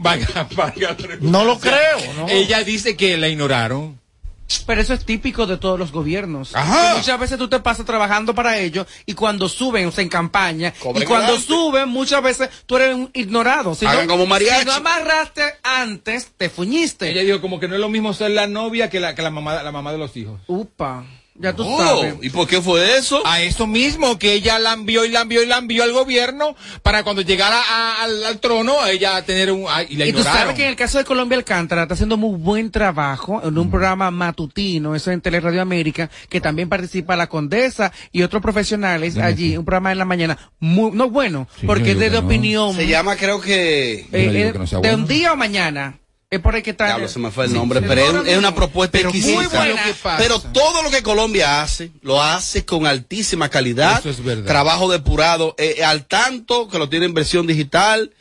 va- 0.05 0.73
No 1.21 1.45
lo 1.45 1.57
creo, 1.59 1.97
¿no? 2.17 2.27
Ella 2.27 2.63
dice 2.65 2.97
que 2.97 3.15
la 3.17 3.29
ignoraron. 3.29 4.00
Pero 4.59 4.81
eso 4.81 4.93
es 4.93 5.05
típico 5.05 5.45
de 5.45 5.57
todos 5.57 5.79
los 5.79 5.91
gobiernos. 5.91 6.55
Ajá. 6.55 6.95
Muchas 6.97 7.19
veces 7.19 7.37
tú 7.37 7.47
te 7.47 7.59
pasas 7.59 7.85
trabajando 7.85 8.35
para 8.35 8.57
ellos 8.57 8.87
y 9.05 9.13
cuando 9.13 9.49
suben, 9.49 9.87
o 9.87 9.91
sea, 9.91 10.01
en 10.03 10.09
campaña, 10.09 10.73
Cobren 10.79 11.03
y 11.03 11.05
cuando 11.05 11.33
adelante. 11.33 11.47
suben, 11.47 11.89
muchas 11.89 12.21
veces 12.23 12.49
tú 12.65 12.77
eres 12.77 12.95
un 12.95 13.09
ignorado. 13.13 13.75
Si 13.75 13.85
Hagan 13.85 14.07
no, 14.07 14.13
como 14.13 14.25
mariachi. 14.25 14.59
Si 14.61 14.65
no 14.65 14.73
amarraste 14.73 15.43
antes, 15.63 16.31
te 16.37 16.49
fuñiste. 16.49 17.09
Ella 17.09 17.21
dijo 17.21 17.41
como 17.41 17.59
que 17.59 17.67
no 17.67 17.75
es 17.75 17.81
lo 17.81 17.89
mismo 17.89 18.13
ser 18.13 18.31
la 18.31 18.47
novia 18.47 18.89
que 18.89 18.99
la, 18.99 19.15
que 19.15 19.21
la 19.21 19.31
mamá, 19.31 19.63
la 19.63 19.71
mamá 19.71 19.91
de 19.91 19.97
los 19.97 20.15
hijos. 20.17 20.39
Upa, 20.47 21.03
ya 21.41 21.53
tú 21.55 21.63
Oh, 21.65 21.77
sabes. 21.77 22.15
¿Y 22.21 22.29
por 22.29 22.47
qué 22.47 22.61
fue 22.61 22.97
eso? 22.97 23.21
A 23.25 23.41
eso 23.41 23.67
mismo, 23.67 24.17
que 24.19 24.33
ella 24.33 24.59
la 24.59 24.73
envió 24.73 25.03
y 25.05 25.09
la 25.09 25.21
envió 25.21 25.41
y 25.43 25.45
la 25.45 25.57
envió 25.57 25.83
al 25.83 25.91
gobierno 25.91 26.55
para 26.83 27.03
cuando 27.03 27.21
llegara 27.21 27.59
a- 27.61 28.03
al, 28.03 28.23
al 28.23 28.39
trono, 28.39 28.85
ella 28.87 29.21
tener 29.23 29.51
un... 29.51 29.65
ah, 29.69 29.83
Y 29.83 29.95
la 29.95 30.05
Y 30.05 30.13
tú 30.13 30.23
sabes 30.23 30.55
que 30.55 30.63
en 30.63 30.69
el 30.69 30.75
caso 30.75 30.97
de 30.97 31.03
Colombia 31.05 31.37
Alcántara 31.37 31.83
está 31.83 31.93
haciendo 31.95 32.17
muy 32.17 32.37
buen 32.37 32.71
trabajo 32.71 33.41
en 33.43 33.57
un 33.57 33.69
programa 33.69 34.11
matutino, 34.11 34.95
eso 34.95 35.11
en 35.11 35.21
Teleradio 35.21 35.61
América, 35.61 36.09
que 36.29 36.39
también 36.41 36.69
participa 36.69 37.15
la 37.15 37.27
Condesa 37.27 37.91
y 38.11 38.21
otros 38.23 38.41
profesionales 38.41 39.17
allí, 39.17 39.57
un 39.57 39.65
programa 39.65 39.91
en 39.91 39.97
la 39.97 40.05
mañana, 40.05 40.37
muy, 40.59 40.91
no 40.91 41.09
bueno, 41.09 41.47
porque 41.65 41.91
es 41.91 41.99
de, 41.99 42.09
no. 42.09 42.19
opinión. 42.19 42.75
Se 42.75 42.87
llama, 42.87 43.15
creo 43.15 43.39
que. 43.41 43.93
eh, 43.93 44.07
eh, 44.11 44.49
que 44.53 44.59
no 44.59 44.67
sea 44.67 44.79
de 44.79 44.89
bueno. 44.89 45.03
un 45.03 45.07
día 45.07 45.33
o 45.33 45.35
mañana. 45.35 45.97
Es 46.31 46.39
por 46.39 46.55
ahí 46.55 46.61
que 46.61 46.69
está. 46.69 46.85
Diablo, 46.85 47.09
se 47.09 47.19
me 47.19 47.29
fue 47.29 47.43
el 47.43 47.53
nombre, 47.53 47.81
sí, 47.81 47.85
pero 47.89 48.23
es, 48.23 48.29
es 48.29 48.37
una 48.37 48.55
propuesta 48.55 48.97
Pero 48.97 49.09
exquisita. 49.09 50.17
Pero 50.17 50.39
todo 50.39 50.81
lo 50.81 50.89
que 50.89 51.03
Colombia 51.03 51.61
hace, 51.61 51.91
lo 52.03 52.23
hace 52.23 52.63
con 52.63 52.87
altísima 52.87 53.49
calidad. 53.49 53.99
Eso 53.99 54.09
es 54.09 54.23
verdad. 54.23 54.45
Trabajo 54.45 54.89
depurado, 54.89 55.55
eh, 55.57 55.83
al 55.83 56.05
tanto 56.05 56.69
que 56.69 56.79
lo 56.79 56.87
tiene 56.87 57.05
en 57.07 57.13
versión 57.13 57.47
digital. 57.47 58.13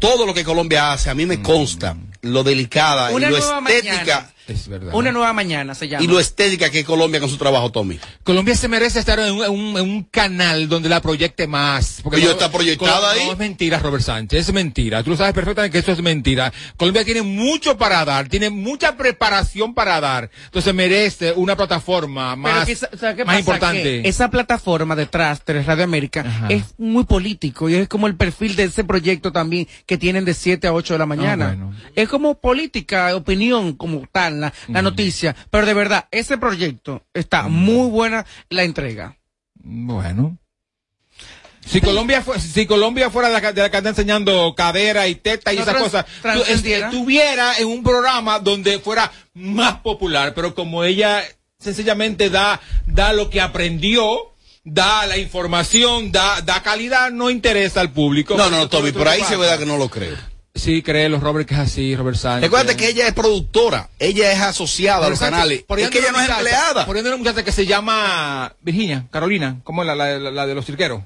Todo 0.00 0.26
lo 0.26 0.34
que 0.34 0.42
Colombia 0.42 0.92
hace, 0.92 1.08
a 1.10 1.14
mí 1.14 1.24
me 1.24 1.40
consta 1.40 1.96
lo 2.22 2.42
delicada 2.42 3.12
Una 3.12 3.28
y 3.28 3.30
lo 3.30 3.38
estética 3.38 3.60
mañana. 3.60 4.32
Es 4.48 4.68
verdad. 4.68 4.92
Una 4.94 5.12
nueva 5.12 5.32
mañana 5.32 5.74
se 5.74 5.88
llama. 5.88 6.02
Y 6.04 6.08
lo 6.08 6.18
estética 6.18 6.68
que 6.70 6.80
es 6.80 6.84
Colombia 6.84 7.20
con 7.20 7.28
su 7.30 7.36
trabajo, 7.36 7.70
Tommy. 7.70 7.98
Colombia 8.24 8.54
se 8.56 8.68
merece 8.68 8.98
estar 8.98 9.18
en 9.20 9.32
un, 9.34 9.44
en 9.44 9.50
un- 9.50 9.76
en 9.78 9.82
un 9.90 10.02
canal 10.04 10.68
donde 10.68 10.88
la 10.88 11.00
proyecte 11.00 11.46
más. 11.46 12.02
Pero 12.10 12.30
está 12.32 12.50
proyectada 12.50 13.12
ahí. 13.12 13.26
No, 13.26 13.32
es 13.32 13.38
mentira, 13.38 13.78
Robert 13.78 14.02
Sánchez, 14.02 14.48
es 14.48 14.52
mentira. 14.54 15.02
Tú 15.02 15.10
lo 15.10 15.16
sabes 15.16 15.32
perfectamente 15.32 15.72
que 15.72 15.78
eso 15.78 15.92
es 15.92 16.02
mentira. 16.02 16.52
Colombia 16.76 17.04
tiene 17.04 17.22
mucho 17.22 17.76
para 17.78 18.04
dar, 18.04 18.28
tiene 18.28 18.50
mucha 18.50 18.96
preparación 18.96 19.74
para 19.74 20.00
dar. 20.00 20.30
Entonces 20.46 20.74
merece 20.74 21.32
una 21.32 21.56
plataforma 21.56 22.34
más, 22.36 22.66
quizá- 22.66 22.88
¿sabes 22.98 23.16
qué 23.16 23.24
más 23.24 23.36
pasa? 23.36 23.40
importante. 23.40 23.82
Que 24.02 24.08
esa 24.08 24.30
plataforma 24.30 24.96
detrás 24.96 25.44
de 25.44 25.62
Radio 25.62 25.84
América 25.84 26.46
es 26.48 26.64
muy 26.78 27.04
político 27.04 27.68
y 27.68 27.74
es 27.76 27.88
como 27.88 28.06
el 28.06 28.16
perfil 28.16 28.56
de 28.56 28.64
ese 28.64 28.84
proyecto 28.84 29.30
también 29.32 29.68
que 29.86 29.96
tienen 29.98 30.24
de 30.24 30.34
7 30.34 30.66
a 30.66 30.72
8 30.72 30.94
de 30.94 30.98
la 30.98 31.06
mañana. 31.06 31.44
Ah, 31.52 31.54
bueno. 31.56 31.74
Es 31.94 32.08
como 32.08 32.34
política, 32.40 33.14
opinión 33.14 33.74
como 33.74 34.02
tal, 34.10 34.41
la, 34.42 34.52
la 34.68 34.82
noticia. 34.82 35.34
Pero 35.50 35.66
de 35.66 35.74
verdad, 35.74 36.06
ese 36.10 36.36
proyecto 36.38 37.04
está 37.14 37.48
muy 37.48 37.88
buena 37.90 38.26
la 38.50 38.62
entrega. 38.64 39.16
Bueno. 39.54 40.36
Si 41.64 41.80
Colombia, 41.80 42.22
fue- 42.22 42.40
si 42.40 42.66
Colombia 42.66 43.08
fuera 43.08 43.28
de 43.28 43.34
la, 43.34 43.40
que- 43.40 43.52
de 43.52 43.62
la 43.62 43.70
que 43.70 43.76
anda 43.76 43.90
enseñando 43.90 44.52
cadera 44.56 45.06
y 45.06 45.14
teta 45.14 45.52
y 45.52 45.56
No 45.56 45.62
esas 45.62 45.76
cosas, 45.76 46.06
estuviera 46.48 47.56
en 47.58 47.68
un 47.68 47.82
programa 47.84 48.40
donde 48.40 48.78
fuera 48.80 49.10
más 49.34 49.76
popular, 49.78 50.34
pero 50.34 50.54
como 50.56 50.82
ella 50.82 51.22
sencillamente 51.60 52.30
da, 52.30 52.60
da 52.86 53.12
lo 53.12 53.30
que 53.30 53.40
aprendió, 53.40 54.32
da 54.64 55.06
la 55.06 55.16
información, 55.18 56.10
da, 56.10 56.40
da 56.40 56.62
calidad, 56.64 57.12
no 57.12 57.30
interesa 57.30 57.80
al 57.80 57.92
público. 57.92 58.36
No, 58.36 58.50
no, 58.50 58.56
no, 58.58 58.68
Tommy, 58.68 58.88
Entonces, 58.88 58.98
por 58.98 59.08
ahí 59.08 59.20
¿qué 59.20 59.26
se 59.26 59.36
ve 59.36 59.58
que 59.58 59.66
no 59.66 59.76
lo 59.78 59.88
creo. 59.88 60.16
Sí, 60.54 60.82
créelo, 60.82 61.18
Robert, 61.18 61.48
que 61.48 61.54
es 61.54 61.60
así, 61.60 61.96
Robert 61.96 62.16
Sánchez. 62.18 62.42
Recuerda 62.42 62.76
que 62.76 62.88
ella 62.88 63.06
es 63.06 63.14
productora, 63.14 63.88
ella 63.98 64.30
es 64.32 64.40
asociada 64.40 65.06
a 65.06 65.08
los 65.08 65.18
Robert 65.18 65.20
Sánchez, 65.20 65.34
canales. 65.36 65.58
Es 65.60 65.64
poniendo 65.64 65.90
que 65.90 65.98
ella 65.98 66.08
una 66.10 66.18
no 66.18 66.22
es 66.24 66.28
muchacha- 66.28 66.40
empleada. 66.40 66.86
Poniendo 66.86 67.10
una 67.10 67.16
muchacha 67.16 67.42
que 67.44 67.52
se 67.52 67.66
llama 67.66 68.54
Virginia, 68.60 69.06
Carolina, 69.10 69.60
como 69.64 69.82
la, 69.82 69.94
la, 69.94 70.18
la- 70.18 70.30
la 70.30 70.46
de 70.46 70.54
los 70.54 70.66
cirqueros. 70.66 71.02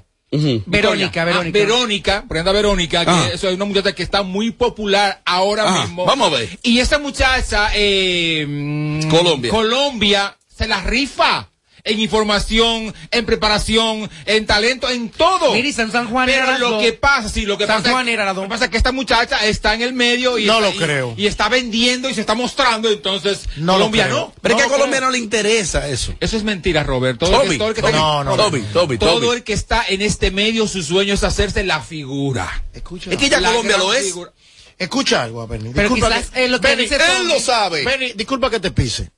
Verónica, 0.65 1.21
Ah, 1.21 1.25
Verónica. 1.25 1.57
Verónica, 1.59 2.25
poniendo 2.27 2.51
a 2.51 2.53
Verónica, 2.53 3.05
que 3.05 3.11
Ah. 3.11 3.29
eso 3.33 3.47
es 3.47 3.55
una 3.55 3.63
muchacha 3.63 3.93
que 3.93 4.03
está 4.03 4.23
muy 4.23 4.51
popular 4.51 5.21
ahora 5.23 5.63
Ah, 5.65 5.81
mismo. 5.83 6.03
vamos 6.03 6.27
a 6.27 6.35
ver. 6.37 6.59
Y 6.63 6.79
esa 6.79 6.99
muchacha, 6.99 7.69
eh, 7.73 8.45
mm, 8.45 9.09
Colombia. 9.09 9.49
Colombia, 9.49 10.37
se 10.53 10.67
la 10.67 10.81
rifa. 10.81 11.47
En 11.83 11.99
información, 11.99 12.93
en 13.11 13.25
preparación, 13.25 14.09
en 14.25 14.45
talento, 14.45 14.89
en 14.89 15.09
todo. 15.09 15.53
Mira, 15.53 15.71
San- 15.71 16.09
Juan 16.09 16.25
Pero 16.25 16.43
era 16.43 16.57
lo 16.57 16.79
que 16.79 16.93
pasa, 16.93 17.29
sí, 17.29 17.45
lo 17.45 17.57
que 17.57 17.65
San 17.65 17.81
pasa, 17.81 17.91
Juan 17.93 18.09
era 18.09 18.33
lo 18.33 18.41
que 18.41 18.47
pasa 18.49 18.65
es 18.65 18.71
que 18.71 18.77
esta 18.77 18.91
muchacha 18.91 19.45
está 19.45 19.73
en 19.73 19.81
el 19.81 19.93
medio 19.93 20.37
y, 20.37 20.45
No 20.45 20.55
está, 20.59 20.69
lo 20.69 20.75
creo. 20.75 21.13
y 21.17 21.27
está 21.27 21.47
vendiendo 21.49 22.09
y 22.09 22.13
se 22.13 22.21
está 22.21 22.35
mostrando, 22.35 22.89
entonces 22.89 23.47
No 23.57 23.73
lo 23.73 23.85
Colombia 23.85 24.07
no. 24.07 24.33
Pero 24.41 24.55
es 24.55 24.57
que 24.61 24.63
a 24.63 24.67
lo 24.67 24.73
Colombia 24.73 24.97
creo. 24.99 25.09
no 25.09 25.11
le 25.11 25.19
interesa 25.19 25.87
eso. 25.87 26.13
Eso 26.19 26.35
es 26.37 26.43
mentira, 26.43 26.83
Robert. 26.83 27.19
Todo, 27.19 27.29
el 27.29 27.35
Tommy, 27.35 27.49
que, 27.51 27.57
todo 27.57 27.69
el 27.69 27.73
que 27.75 27.81
está, 27.81 27.91
no, 28.23 28.35
todo 28.99 29.33
el 29.33 29.43
que 29.43 29.53
está 29.53 29.85
en 29.87 30.01
este 30.01 30.31
medio, 30.31 30.67
su 30.67 30.83
sueño 30.83 31.13
es 31.13 31.23
hacerse 31.23 31.63
la 31.63 31.81
figura. 31.81 32.63
Escucha, 32.73 33.11
Es 33.11 33.17
que 33.17 33.29
ya 33.29 33.37
Colombia 33.41 33.77
lo 33.77 33.93
es. 33.93 34.05
figura. 34.05 34.31
escucha 34.77 35.23
algo, 35.23 35.45
Bernie. 35.47 35.71
Pero 35.73 35.93
quizás 35.93 36.31
lo 36.49 36.59
que 36.59 36.67
Bernie, 36.67 36.83
dice 36.83 36.95
Él 36.95 37.01
Tommy. 37.17 37.33
lo 37.33 37.39
sabe. 37.39 37.83
Bernie, 37.85 38.13
disculpa 38.15 38.49
que 38.49 38.59
te 38.59 38.71
pise. 38.71 39.09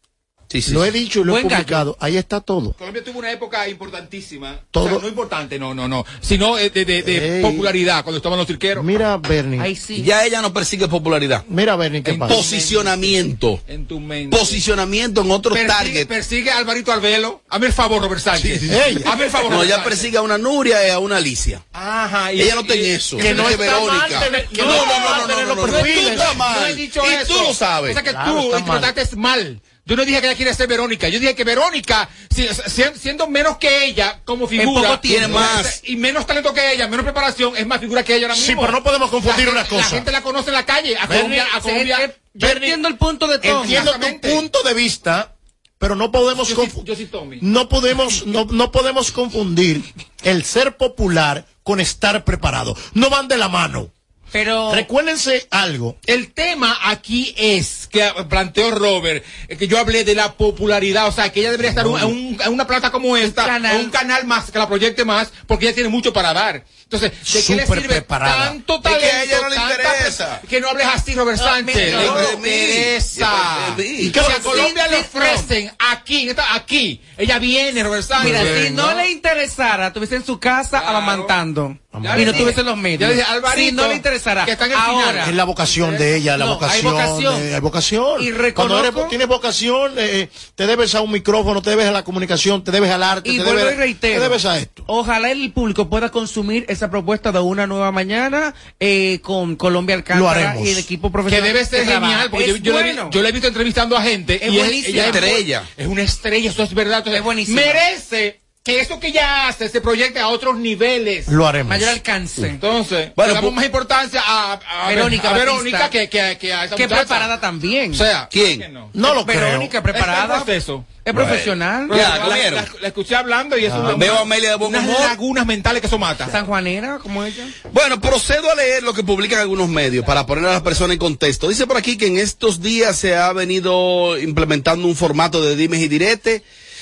Sí, 0.51 0.63
sí. 0.63 0.71
Lo 0.71 0.83
he 0.83 0.91
dicho 0.91 1.19
y 1.19 1.23
lo 1.25 1.33
he 1.33 1.41
Buen 1.41 1.47
gallo. 1.47 1.62
publicado. 1.63 1.97
Ahí 1.99 2.17
está 2.17 2.41
todo. 2.41 2.73
Colombia 2.73 3.03
tuvo 3.03 3.19
una 3.19 3.31
época 3.31 3.67
importantísima. 3.69 4.59
Todo- 4.71 4.85
O 4.85 4.89
sea, 4.89 4.99
no 4.99 5.07
importante, 5.07 5.59
no, 5.59 5.75
no, 5.75 5.88
no. 5.88 6.03
Sino 6.21 6.57
eh, 6.57 6.71
de, 6.71 6.85
de- 6.85 7.03
de 7.03 7.41
popularidad 7.41 8.03
cuando 8.03 8.17
estaban 8.17 8.38
los 8.39 8.47
cirqueros. 8.47 8.83
Mira, 8.83 9.17
Bernie. 9.17 9.59
Ahí 9.62 9.75
sí. 9.75 10.01
Ya 10.01 10.25
ella 10.25 10.41
no 10.41 10.51
persigue 10.51 10.88
popularidad. 10.88 11.43
Mira, 11.49 11.75
Bernie, 11.75 12.01
¿qué 12.01 12.12
En 12.12 12.19
pasa? 12.19 12.33
Posicionamiento. 12.33 13.62
En 13.67 13.85
tu 13.85 13.99
mente. 13.99 14.35
Posicionamiento 14.38 15.21
en 15.21 15.31
otro 15.31 15.53
Persigue, 15.53 15.71
target. 15.73 16.07
persigue 16.07 16.49
a 16.51 16.57
Alvarito 16.57 16.91
Albelo. 16.91 17.41
Hazme 17.49 17.67
el 17.67 17.73
favor, 17.73 18.01
Robert 18.01 18.21
Sánchez. 18.21 18.63
Ey. 18.63 19.03
Hazme 19.05 19.25
el 19.25 19.31
favor, 19.31 19.51
No, 19.51 19.63
ella 19.63 19.83
persigue 19.83 20.17
a 20.17 20.21
una 20.21 20.38
Nuria 20.38 20.88
y 20.88 20.89
a 20.91 20.99
una 20.99 21.17
Alicia. 21.17 21.63
Ajá. 21.73 22.33
y- 22.33 22.41
Ella 22.41 22.55
no 22.55 22.63
tiene 22.63 22.93
eso. 22.95 23.17
que 23.17 23.33
no 23.33 23.45
Tiene 23.47 23.63
está 23.65 23.79
mal 23.79 23.88
Verónica. 23.88 24.19
tener- 24.19 24.47
que 24.47 24.62
no, 24.62 24.67
no 24.67 24.71
no, 24.75 24.81
está 24.83 24.99
no, 24.99 25.09
mal 25.09 25.21
no, 25.21 25.27
tener 25.27 25.43
no, 25.47 25.55
los 25.55 25.57
no, 25.57 25.67
no, 25.67 25.73
perfiles. 25.73 26.03
tú 26.03 26.09
estás 26.09 26.25
No 26.27 26.31
he 26.33 26.35
mal. 26.38 26.75
dicho 26.75 27.01
y 27.05 27.13
eso. 27.13 27.33
tú 27.38 27.43
lo 27.43 27.53
sabes. 27.53 27.91
O 27.91 27.93
sea 27.93 28.03
que 28.03 28.09
Claro, 28.12 28.31
tú 28.33 28.39
está 28.39 28.59
mal. 28.65 28.77
interpretaste 28.77 29.15
mal. 29.15 29.62
Yo 29.89 29.95
no 29.95 30.06
dije 30.06 30.21
que 30.21 30.28
ella 30.28 30.36
quiere 30.38 30.54
ser 30.54 30.67
Verónica. 30.67 31.10
Yo 31.10 31.19
dije 31.19 31.36
que 31.36 31.43
Verónica, 31.43 32.08
si- 32.34 32.47
si- 32.47 32.84
siendo 32.97 33.28
menos 33.28 33.58
que 33.58 33.86
ella 33.86 34.21
como 34.23 34.47
figura, 34.47 34.89
poco. 34.89 34.99
Tiene 35.02 35.28
más. 35.28 35.82
y 35.84 35.95
menos 35.97 36.25
talento 36.28 36.54
que 36.54 36.73
ella, 36.73 36.88
menos 36.88 37.04
preparación, 37.04 37.58
es 37.58 37.65
más 37.65 37.80
figura 37.82 38.04
que 38.04 38.15
ella 38.15 38.28
ahora 38.28 38.36
Sí, 38.36 38.49
mismo. 38.49 38.62
pero 38.62 38.71
no 38.73 38.84
podemos 38.84 39.10
confundir 39.10 39.47
La 39.47 39.52
una 39.52 39.62
gente- 39.62 39.75
cosa. 39.75 39.89
La 39.89 39.95
gente 39.95 40.12
la 40.12 40.21
conoce 40.21 40.49
en 40.49 40.54
la 40.56 40.65
calle. 40.65 40.95
A 40.97 41.08
Bernie, 41.08 41.17
Colombia, 41.39 41.47
a 41.54 41.62
Sí, 41.62 41.69
Colombia. 41.69 42.15
yo 42.36 42.47
entiendo 42.49 42.88
el 42.88 42.97
punto 42.97 43.28
de 43.28 43.39
Tommy. 43.39 43.75
Entiendo 43.75 43.93
tu 43.99 44.21
punto 44.36 44.63
de 44.63 44.73
vista, 44.75 45.36
pero 45.80 45.95
no 45.95 46.12
podemos 46.12 46.47
Yo 46.49 46.56
sí- 46.56 46.62
confu- 46.62 46.84
yo 46.84 46.95
sí, 46.95 47.08
Tommy. 47.08 47.39
no 47.41 47.67
podemos 47.67 48.28
no, 48.28 48.45
no 48.45 48.71
podemos 48.71 49.12
confundir 49.12 49.84
el 50.23 50.43
ser 50.45 50.78
popular 50.78 51.45
con 51.63 51.80
estar 51.80 52.23
preparado. 52.25 52.75
No 52.93 53.10
van 53.10 53.28
de 53.28 53.38
la 53.38 53.49
mano. 53.49 53.91
Pero 54.32 54.74
Recuérdense 54.74 55.48
algo. 55.52 55.98
El 56.06 56.32
tema 56.34 56.78
aquí 56.86 57.34
es 57.38 57.88
que 57.92 58.08
planteó 58.30 58.72
Robert, 58.72 59.24
eh, 59.48 59.58
que 59.58 59.68
yo 59.68 59.80
hablé 59.80 60.04
de 60.04 60.15
la 60.15 60.34
popularidad, 60.34 61.08
o 61.08 61.12
sea, 61.12 61.32
que 61.32 61.39
ella 61.39 61.52
debería 61.52 61.70
estar 61.72 61.86
en, 61.86 61.92
un- 62.06 62.39
una 62.50 62.68
plata 62.68 62.92
como 62.92 63.18
esta, 63.18 63.46
en 63.58 63.86
un 63.86 63.89
canal 63.92 64.26
más, 64.26 64.52
que 64.52 64.60
la 64.60 64.68
proyecte 64.68 65.06
más, 65.06 65.32
porque 65.48 65.65
ella 65.65 65.76
tiene 65.76 65.89
mucho 65.89 66.13
para 66.13 66.34
dar. 66.34 66.63
Entonces, 66.91 67.12
¿de 67.12 67.43
qué 67.43 67.56
le 67.56 67.65
Súper 67.65 67.82
sirve 67.82 67.93
preparada. 67.95 68.45
tanto 68.47 68.75
Es 68.78 68.82
que 68.82 68.88
a 68.88 68.91
talento? 68.99 69.23
ella 69.25 69.41
no 69.41 69.49
le 69.49 69.56
interesa. 69.73 70.41
Que 70.49 70.60
no 70.60 70.69
hables 70.69 70.88
así, 70.88 71.13
Robert 71.13 71.38
Sánchez. 71.38 71.75
le 71.75 71.91
no, 72.08 72.15
de 72.17 72.38
mí. 72.38 72.49
interesa. 72.49 73.75
Y 73.78 73.82
¿Y 74.08 74.12
que 74.12 74.19
si 74.21 74.25
a 74.32 74.38
lo- 74.38 74.43
Colombia 74.43 74.86
sí, 74.86 74.91
le 74.91 74.97
sí, 74.97 75.06
ofrecen 75.13 75.71
aquí, 75.78 76.30
aquí, 76.54 77.02
ella 77.17 77.38
viene, 77.38 77.84
Robert 77.84 78.04
Sánchez. 78.04 78.32
Mira, 78.43 78.63
si 78.67 78.69
no 78.73 78.93
le 78.95 79.12
interesara, 79.12 79.88
estuviese 79.88 80.15
en 80.15 80.25
su 80.25 80.39
casa 80.39 80.82
Claro. 80.82 80.97
amamantando 80.97 81.78
y 81.93 82.02
le 82.19 82.25
no 82.25 82.34
tuviese 82.34 82.63
los 82.63 82.78
medios. 82.78 83.10
Le 83.10 83.17
dije, 83.17 83.28
Alvarito, 83.30 83.69
si 83.69 83.75
no 83.75 83.88
le 83.88 83.93
interesara, 83.95 84.45
que 84.45 84.52
está 84.52 84.65
en 84.65 84.71
el 84.71 84.78
final. 84.80 84.95
ahora 85.06 85.25
Es 85.30 85.36
la 85.36 85.43
vocación 85.43 85.97
de 85.97 86.15
ella, 86.15 86.38
la 86.38 86.45
No, 86.45 86.54
vocación. 86.56 86.88
hay 86.88 86.91
vocación. 86.91 87.41
de- 87.43 87.54
hay 87.56 87.62
vocación. 87.62 88.21
Y 88.23 88.32
Cuando 88.32 88.41
reconozco- 88.82 88.99
eres- 88.99 89.10
tienes 89.10 89.28
vocación, 89.28 89.93
eh, 89.97 90.30
te 90.56 90.65
debes 90.67 90.95
a 90.95 91.02
un 91.02 91.12
micrófono, 91.12 91.62
te 91.62 91.69
debes 91.71 91.88
a 91.88 91.91
la 91.91 92.04
comunicación, 92.04 92.63
te 92.63 92.71
debes 92.71 92.89
al 92.91 93.04
arte, 93.04 93.30
Y 93.30 93.38
te, 93.38 93.43
vuelvo 93.43 93.60
debes, 93.60 93.75
y 93.75 93.78
reitero. 93.78 94.15
te 94.15 94.21
debes 94.21 94.45
a 94.45 94.58
esto. 94.58 94.84
Ojalá 94.88 95.32
el 95.32 95.52
público 95.52 95.89
pueda 95.89 96.10
consumir 96.10 96.65
esa 96.80 96.89
propuesta 96.89 97.32
de 97.32 97.39
una 97.39 97.68
nueva 97.68 97.92
mañana 97.92 98.54
eh, 98.80 99.20
con 99.22 99.56
Colombia 99.58 99.96
Alcántara 99.96 100.56
y 100.60 100.70
el 100.70 100.78
equipo 100.78 101.10
Que 101.10 101.12
profesional. 101.13 101.48
debe 101.54 101.65
ser 101.65 101.86
que 101.86 101.92
genial, 101.94 102.30
porque 102.32 102.48
yo, 102.48 102.56
Es 102.56 102.62
yo 102.62 102.72
bueno. 102.74 103.10
yo 103.12 103.22
la 103.22 103.30
he 103.30 103.32
visto 103.32 103.48
entrevistando 103.48 103.98
a 103.98 104.02
gente. 104.02 104.46
Es 104.46 104.54
y 104.54 104.58
buenísima. 104.58 104.89
ella 104.98 105.06
Estrella. 105.08 105.63
Es 105.78 105.88
una 105.88 106.02
estrella, 106.02 106.50
eso 106.50 106.63
es 106.63 106.74
verdad. 106.74 107.00
Entonces, 107.06 107.22
Es. 107.22 107.50
Merece 107.50 108.39
que 108.63 108.82
eso 108.82 109.00
que 109.00 109.08
ella 109.08 109.48
hace 109.48 109.68
se 109.70 109.82
proyecte 109.82 110.20
a 110.20 110.28
otros 110.28 110.58
niveles. 110.58 111.28
Lo 111.28 111.48
haremos. 111.48 111.70
Mayor 111.70 111.89
alcance. 111.89 112.48
Entonces, 112.48 113.12
Bueno, 113.15 113.30
le 113.34 113.36
damos 113.36 113.54
más 113.54 113.65
importancia 113.65 114.22
a, 114.26 114.54
a 114.54 114.89
Verónica 114.89 115.30
a 115.30 115.32
Batista. 115.32 115.52
Verónica 115.52 115.89
que, 115.89 116.10
que, 116.10 116.38
que 116.39 116.54
a 116.54 116.65
esa 116.65 116.76
que 116.76 116.84
muchacha. 116.84 117.02
preparada 117.02 117.39
también. 117.42 117.92
O 117.92 117.96
sea, 117.96 118.28
¿Quién? 118.32 118.60
que 118.60 118.70
no. 118.70 118.89
No 118.94 119.13
lo 119.13 119.26
Verónica 119.26 119.82
creo. 119.82 119.94
preparada. 119.94 120.36
Proceso. 120.44 120.86
Es 121.10 121.15
profesional. 121.15 121.88
Ya, 121.95 122.17
la, 122.17 122.26
comieron. 122.26 122.56
la- 122.56 122.69
la 122.82 122.88
escuché 122.88 123.15
hablando 123.15 123.58
y 123.58 123.65
eso 123.65 123.76
Ah. 123.76 123.95
Veo 123.98 124.15
a 124.15 124.22
Amelia 124.22 124.50
de 124.52 124.56
buen 124.56 124.69
unas 124.74 124.84
humor. 124.84 125.00
lagunas 125.02 125.45
mentales 125.45 125.82
que 125.82 125.88
eso 125.88 125.98
mata. 125.98 126.30
Sanjuanera, 126.32 127.00
como 127.00 127.24
ella. 127.24 127.48
Bueno, 127.74 128.00
procedo 128.02 128.50
a 128.52 128.56
leer 128.56 128.84
lo 128.84 128.93
que 128.93 129.04
publican 129.04 129.39
algunos 129.39 129.69
medios 129.69 130.06
para 130.06 130.26
poner 130.26 130.45
a 130.45 130.54
las 130.54 130.62
personas 130.62 130.93
en 130.93 131.00
contexto. 131.00 131.50
Dice 131.50 131.67
por 131.67 131.78
aquí 131.78 131.98
que 131.98 132.08
en 132.08 132.17
estos 132.17 132.62
días 132.62 132.95
se 132.98 133.15
ha 133.15 133.32
venido 133.34 134.17
implementando 134.17 134.88
un 134.88 134.95
formato 134.95 135.41
de 135.41 135.56
dimes 135.56 135.80
y 135.82 135.88
diretes, 135.88 136.41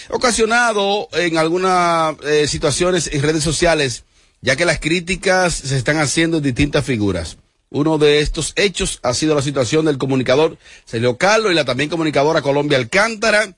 ocasionado 0.09 1.07
en 1.13 1.37
algunas 1.37 2.15
eh, 2.25 2.47
situaciones 2.47 3.09
en 3.13 3.21
redes 3.21 3.43
sociales, 3.43 4.03
ya 4.41 4.55
que 4.55 4.65
las 4.65 4.79
críticas 4.79 5.53
se 5.53 5.77
están 5.77 5.97
haciendo 5.99 6.37
en 6.37 6.43
distintas 6.43 6.83
figuras. 6.85 7.37
Uno 7.69 7.97
de 7.97 8.19
estos 8.19 8.53
hechos 8.55 8.99
ha 9.03 9.13
sido 9.13 9.35
la 9.35 9.41
situación 9.41 9.85
del 9.85 9.97
comunicador 9.97 10.57
Celio 10.85 11.17
Carlos 11.17 11.51
y 11.51 11.55
la 11.55 11.65
también 11.65 11.89
comunicadora 11.89 12.41
Colombia 12.41 12.77
Alcántara, 12.77 13.53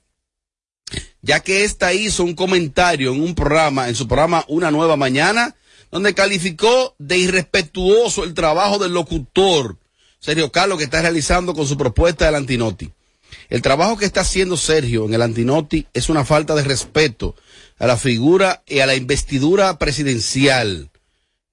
ya 1.22 1.40
que 1.40 1.64
ésta 1.64 1.92
hizo 1.92 2.24
un 2.24 2.34
comentario 2.34 3.12
en 3.12 3.20
un 3.20 3.34
programa, 3.34 3.88
en 3.88 3.94
su 3.94 4.08
programa 4.08 4.44
Una 4.48 4.70
Nueva 4.70 4.96
Mañana, 4.96 5.54
donde 5.90 6.14
calificó 6.14 6.94
de 6.98 7.18
irrespetuoso 7.18 8.24
el 8.24 8.34
trabajo 8.34 8.78
del 8.78 8.92
locutor 8.92 9.76
Sergio 10.20 10.52
Carlos 10.52 10.78
que 10.78 10.84
está 10.84 11.00
realizando 11.00 11.54
con 11.54 11.66
su 11.66 11.76
propuesta 11.76 12.26
del 12.26 12.34
Antinoti. 12.34 12.92
El 13.48 13.62
trabajo 13.62 13.96
que 13.96 14.04
está 14.04 14.20
haciendo 14.20 14.56
Sergio 14.56 15.06
en 15.06 15.14
el 15.14 15.22
Antinoti 15.22 15.86
es 15.94 16.08
una 16.08 16.24
falta 16.24 16.54
de 16.54 16.62
respeto 16.62 17.34
a 17.78 17.86
la 17.86 17.96
figura 17.96 18.62
y 18.66 18.80
a 18.80 18.86
la 18.86 18.94
investidura 18.94 19.78
presidencial. 19.78 20.90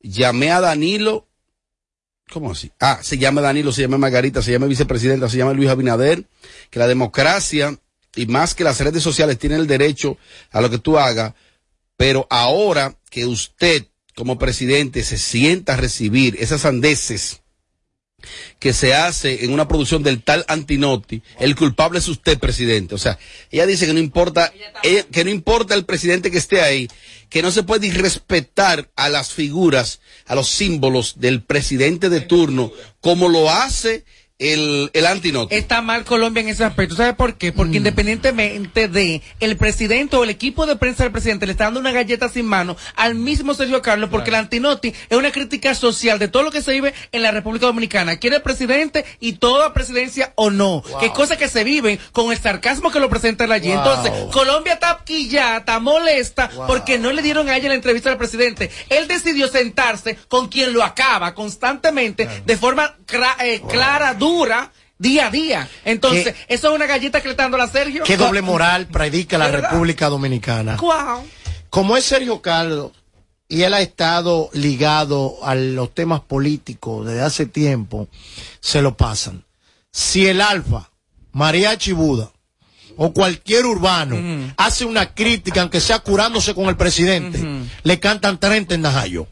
Llamé 0.02 0.52
a 0.52 0.60
Danilo, 0.60 1.28
¿cómo 2.30 2.52
así? 2.52 2.72
Ah, 2.80 3.00
se 3.02 3.18
llama 3.18 3.42
Danilo, 3.42 3.72
se 3.72 3.82
llama 3.82 3.98
Margarita, 3.98 4.42
se 4.42 4.52
llama 4.52 4.68
vicepresidenta, 4.68 5.30
se 5.30 5.38
llama 5.38 5.54
Luis 5.54 5.70
Abinader, 5.70 6.26
que 6.70 6.80
la 6.80 6.88
democracia 6.88 7.78
y 8.18 8.26
más 8.26 8.54
que 8.56 8.64
las 8.64 8.80
redes 8.80 9.04
sociales 9.04 9.38
tienen 9.40 9.60
el 9.62 9.68
derecho 9.68 10.18
a 10.52 10.60
lo 10.62 10.70
que 10.70 10.78
tú 10.80 10.98
hagas, 10.98 11.34
pero 11.96 12.28
ahora 12.30 12.96
que 13.10 13.26
usted 13.26 13.86
como 14.16 14.38
presidente 14.40 15.04
se 15.04 15.18
sienta 15.18 15.74
a 15.74 15.78
recibir 15.78 16.36
esas 16.40 16.62
sandeces 16.62 17.42
que 18.60 18.74
se 18.74 18.96
hace 18.96 19.46
en 19.46 19.54
una 19.54 19.68
producción 19.68 20.02
del 20.02 20.24
tal 20.24 20.44
Antinotti, 20.48 21.22
el 21.40 21.56
culpable 21.56 22.00
es 22.00 22.08
usted, 22.08 22.40
presidente. 22.40 22.96
O 22.96 22.98
sea, 22.98 23.20
ella 23.52 23.68
dice 23.68 23.86
que 23.86 23.94
no 23.94 24.00
importa, 24.00 24.52
ella- 24.82 25.04
que 25.12 25.24
no 25.24 25.30
importa 25.30 25.76
el 25.76 25.86
presidente 25.86 26.32
que 26.32 26.40
esté 26.40 26.62
ahí, 26.62 26.88
que 27.30 27.44
no 27.44 27.52
se 27.52 27.62
puede 27.62 27.88
irrespetar 27.88 28.90
a 28.96 29.10
las 29.10 29.32
figuras, 29.34 30.00
a 30.26 30.34
los 30.34 30.50
símbolos 30.50 31.20
del 31.20 31.44
presidente 31.44 32.10
de 32.10 32.22
turno, 32.22 32.72
como 33.02 33.30
lo 33.30 33.52
hace 33.52 34.04
el, 34.40 34.92
el 34.94 35.06
Antinotti. 35.08 35.56
Está 35.56 35.82
mal 35.82 36.06
Colombia 36.06 36.42
en 36.42 36.50
ese 36.50 36.64
aspecto. 36.64 36.96
¿Sabe 36.96 37.14
por 37.14 37.36
qué? 37.36 37.52
Mm. 37.52 37.56
Porque 37.56 37.78
independientemente 37.78 38.88
de 38.88 39.22
el 39.40 39.58
presidente 39.58 40.16
o 40.16 40.24
el 40.24 40.30
equipo 40.30 40.66
de 40.66 40.76
prensa 40.76 41.04
del 41.04 41.12
presidente 41.12 41.48
le 41.48 41.54
está 41.54 41.66
dando 41.66 41.80
una 41.80 41.92
galleta 41.92 42.30
sin 42.30 42.46
mano 42.46 42.78
al 42.96 43.16
mismo 43.16 43.54
Sergio 43.54 43.82
Carlos, 43.82 44.10
porque 44.12 44.30
el 44.30 44.36
Antinotti 44.36 44.94
es 45.10 45.18
una 45.18 45.32
crítica 45.32 45.74
social 45.74 46.20
de 46.20 46.28
todo 46.28 46.44
lo 46.44 46.52
que 46.52 46.62
se 46.62 46.72
vive 46.72 46.94
en 47.12 47.24
la 47.24 47.32
República 47.32 47.66
Dominicana. 47.66 48.18
Quiere 48.18 48.38
el 48.38 48.42
presidente 48.44 49.06
y 49.20 49.34
toda 49.34 49.74
presidencia 49.74 50.34
o 50.36 50.52
no. 50.52 50.84
Que 51.00 51.12
cosas 51.12 51.38
que 51.38 51.50
se 51.50 51.64
viven 51.64 52.00
con 52.12 52.32
el 52.32 52.38
sarcasmo 52.38 52.92
que 52.92 53.00
lo 53.00 53.10
presenta 53.10 53.46
allí. 53.46 53.70
Wow. 53.70 53.78
Entonces, 53.78 54.14
Colombia 54.32 54.74
está 54.74 55.02
quillada, 55.04 55.58
está 55.58 55.80
molesta 55.80 56.50
porque 56.68 57.00
no 57.00 57.12
le 57.12 57.22
dieron 57.22 57.50
a 57.50 57.58
ella 57.58 57.70
la 57.70 57.76
entrevista 57.76 58.12
al 58.12 58.18
presidente. 58.18 58.70
Él 58.90 59.08
decidió 59.08 59.48
sentarse 59.48 60.18
con 60.28 60.48
quien 60.48 60.74
lo 60.74 60.84
acaba 60.84 61.34
constantemente 61.34 62.28
de 62.46 62.58
forma 62.58 62.96
eh, 63.40 63.62
clara, 63.68 64.14
dura, 64.14 64.27
día 64.98 65.28
a 65.28 65.32
día. 65.32 65.70
Entonces, 65.86 66.36
eso 66.48 66.70
es 66.70 66.76
una 66.76 66.86
galleta 66.86 67.22
que 67.22 67.28
le 67.28 67.32
está 67.32 67.44
dando 67.44 67.62
a 67.62 67.68
Sergio. 67.68 68.04
¿Qué 68.04 68.18
doble 68.18 68.42
moral 68.42 68.88
predica 68.88 69.38
la 69.38 69.48
¿Verdad? 69.50 69.72
República 69.72 70.10
Dominicana? 70.10 70.78
Como 71.70 71.98
es 71.98 72.06
Sergio 72.06 72.42
Carlos 72.42 72.92
y 73.50 73.62
él 73.64 73.74
ha 73.74 73.82
estado 73.82 74.50
ligado 74.54 75.38
a 75.44 75.56
los 75.56 75.94
temas 75.94 76.22
políticos 76.22 77.06
desde 77.06 77.22
hace 77.22 77.46
tiempo, 77.46 78.08
se 78.60 78.82
lo 78.82 78.98
pasan. 78.98 79.44
Si 79.92 80.28
el 80.28 80.42
Alfa, 80.42 80.90
María 81.32 81.78
Chibuda 81.78 82.32
o 82.98 83.14
cualquier 83.14 83.66
urbano 83.66 84.54
hace 84.58 84.86
una 84.86 85.14
crítica, 85.14 85.62
aunque 85.62 85.80
sea 85.80 86.00
curándose 86.00 86.54
con 86.56 86.66
el 86.66 86.76
presidente, 86.78 87.40
le 87.84 88.00
cantan 88.00 88.40
30 88.40 88.76
en 88.76 88.82
Najayo. 88.82 89.28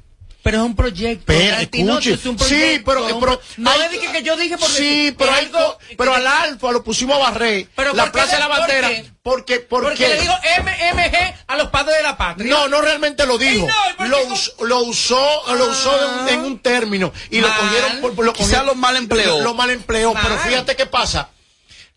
Pero 0.45 0.59
es 0.59 0.63
un 0.63 0.75
proyecto. 0.75 1.23
Pero, 1.25 1.57
escuche, 1.57 2.13
es 2.13 2.25
un 2.27 2.37
sí, 2.37 2.45
proyecto, 2.45 2.85
pero, 2.91 3.05
un 3.15 3.19
pero 3.19 3.41
no 3.57 3.71
hay- 3.71 3.79
le 3.79 3.89
dije 3.89 4.11
que 4.11 4.21
yo 4.21 4.37
dije 4.37 4.59
por 4.59 4.69
sí, 4.69 4.83
decir, 4.83 5.15
pero 5.17 5.31
algo 5.31 5.77
pero 5.97 6.13
al 6.13 6.27
Alfa 6.27 6.71
lo 6.71 6.83
pusimos 6.83 7.15
a 7.17 7.31
barrer, 7.31 7.67
Pero 7.75 7.93
la 7.95 8.03
¿por 8.03 8.11
qué 8.11 8.17
Plaza 8.19 8.33
de 8.35 8.39
la 8.41 8.47
Bandera, 8.47 8.89
qué? 8.89 9.05
porque, 9.23 9.59
porque, 9.61 9.87
Porque 9.87 10.07
le 10.07 10.21
digo 10.21 10.33
MMG 10.59 11.33
a 11.47 11.57
los 11.57 11.69
padres 11.69 11.97
de 11.97 12.03
la 12.03 12.15
patria. 12.15 12.47
No, 12.47 12.67
no 12.67 12.79
realmente 12.79 13.25
lo 13.25 13.39
dijo. 13.39 13.65
No, 13.65 13.73
¿y 13.89 13.93
por 13.95 14.07
lo, 14.07 14.23
usó, 14.27 14.51
lo 14.65 14.79
usó, 14.83 15.55
lo 15.55 15.65
usó 15.71 15.97
de 15.97 16.05
un- 16.05 16.29
en 16.29 16.39
un 16.41 16.59
término 16.59 17.11
y 17.31 17.39
lo 17.41 17.47
cogieron 17.47 18.13
por, 18.13 18.23
lo 18.23 18.31
Quizá 18.33 18.43
cogieron- 18.45 18.65
lo 18.67 18.75
mal 18.75 18.97
empleó. 18.97 19.37
Lo, 19.39 19.43
lo 19.45 19.53
mal 19.55 19.71
empleó, 19.71 20.13
Mal. 20.13 20.21
pero 20.27 20.37
fíjate 20.41 20.75
qué 20.75 20.85
pasa. 20.85 21.29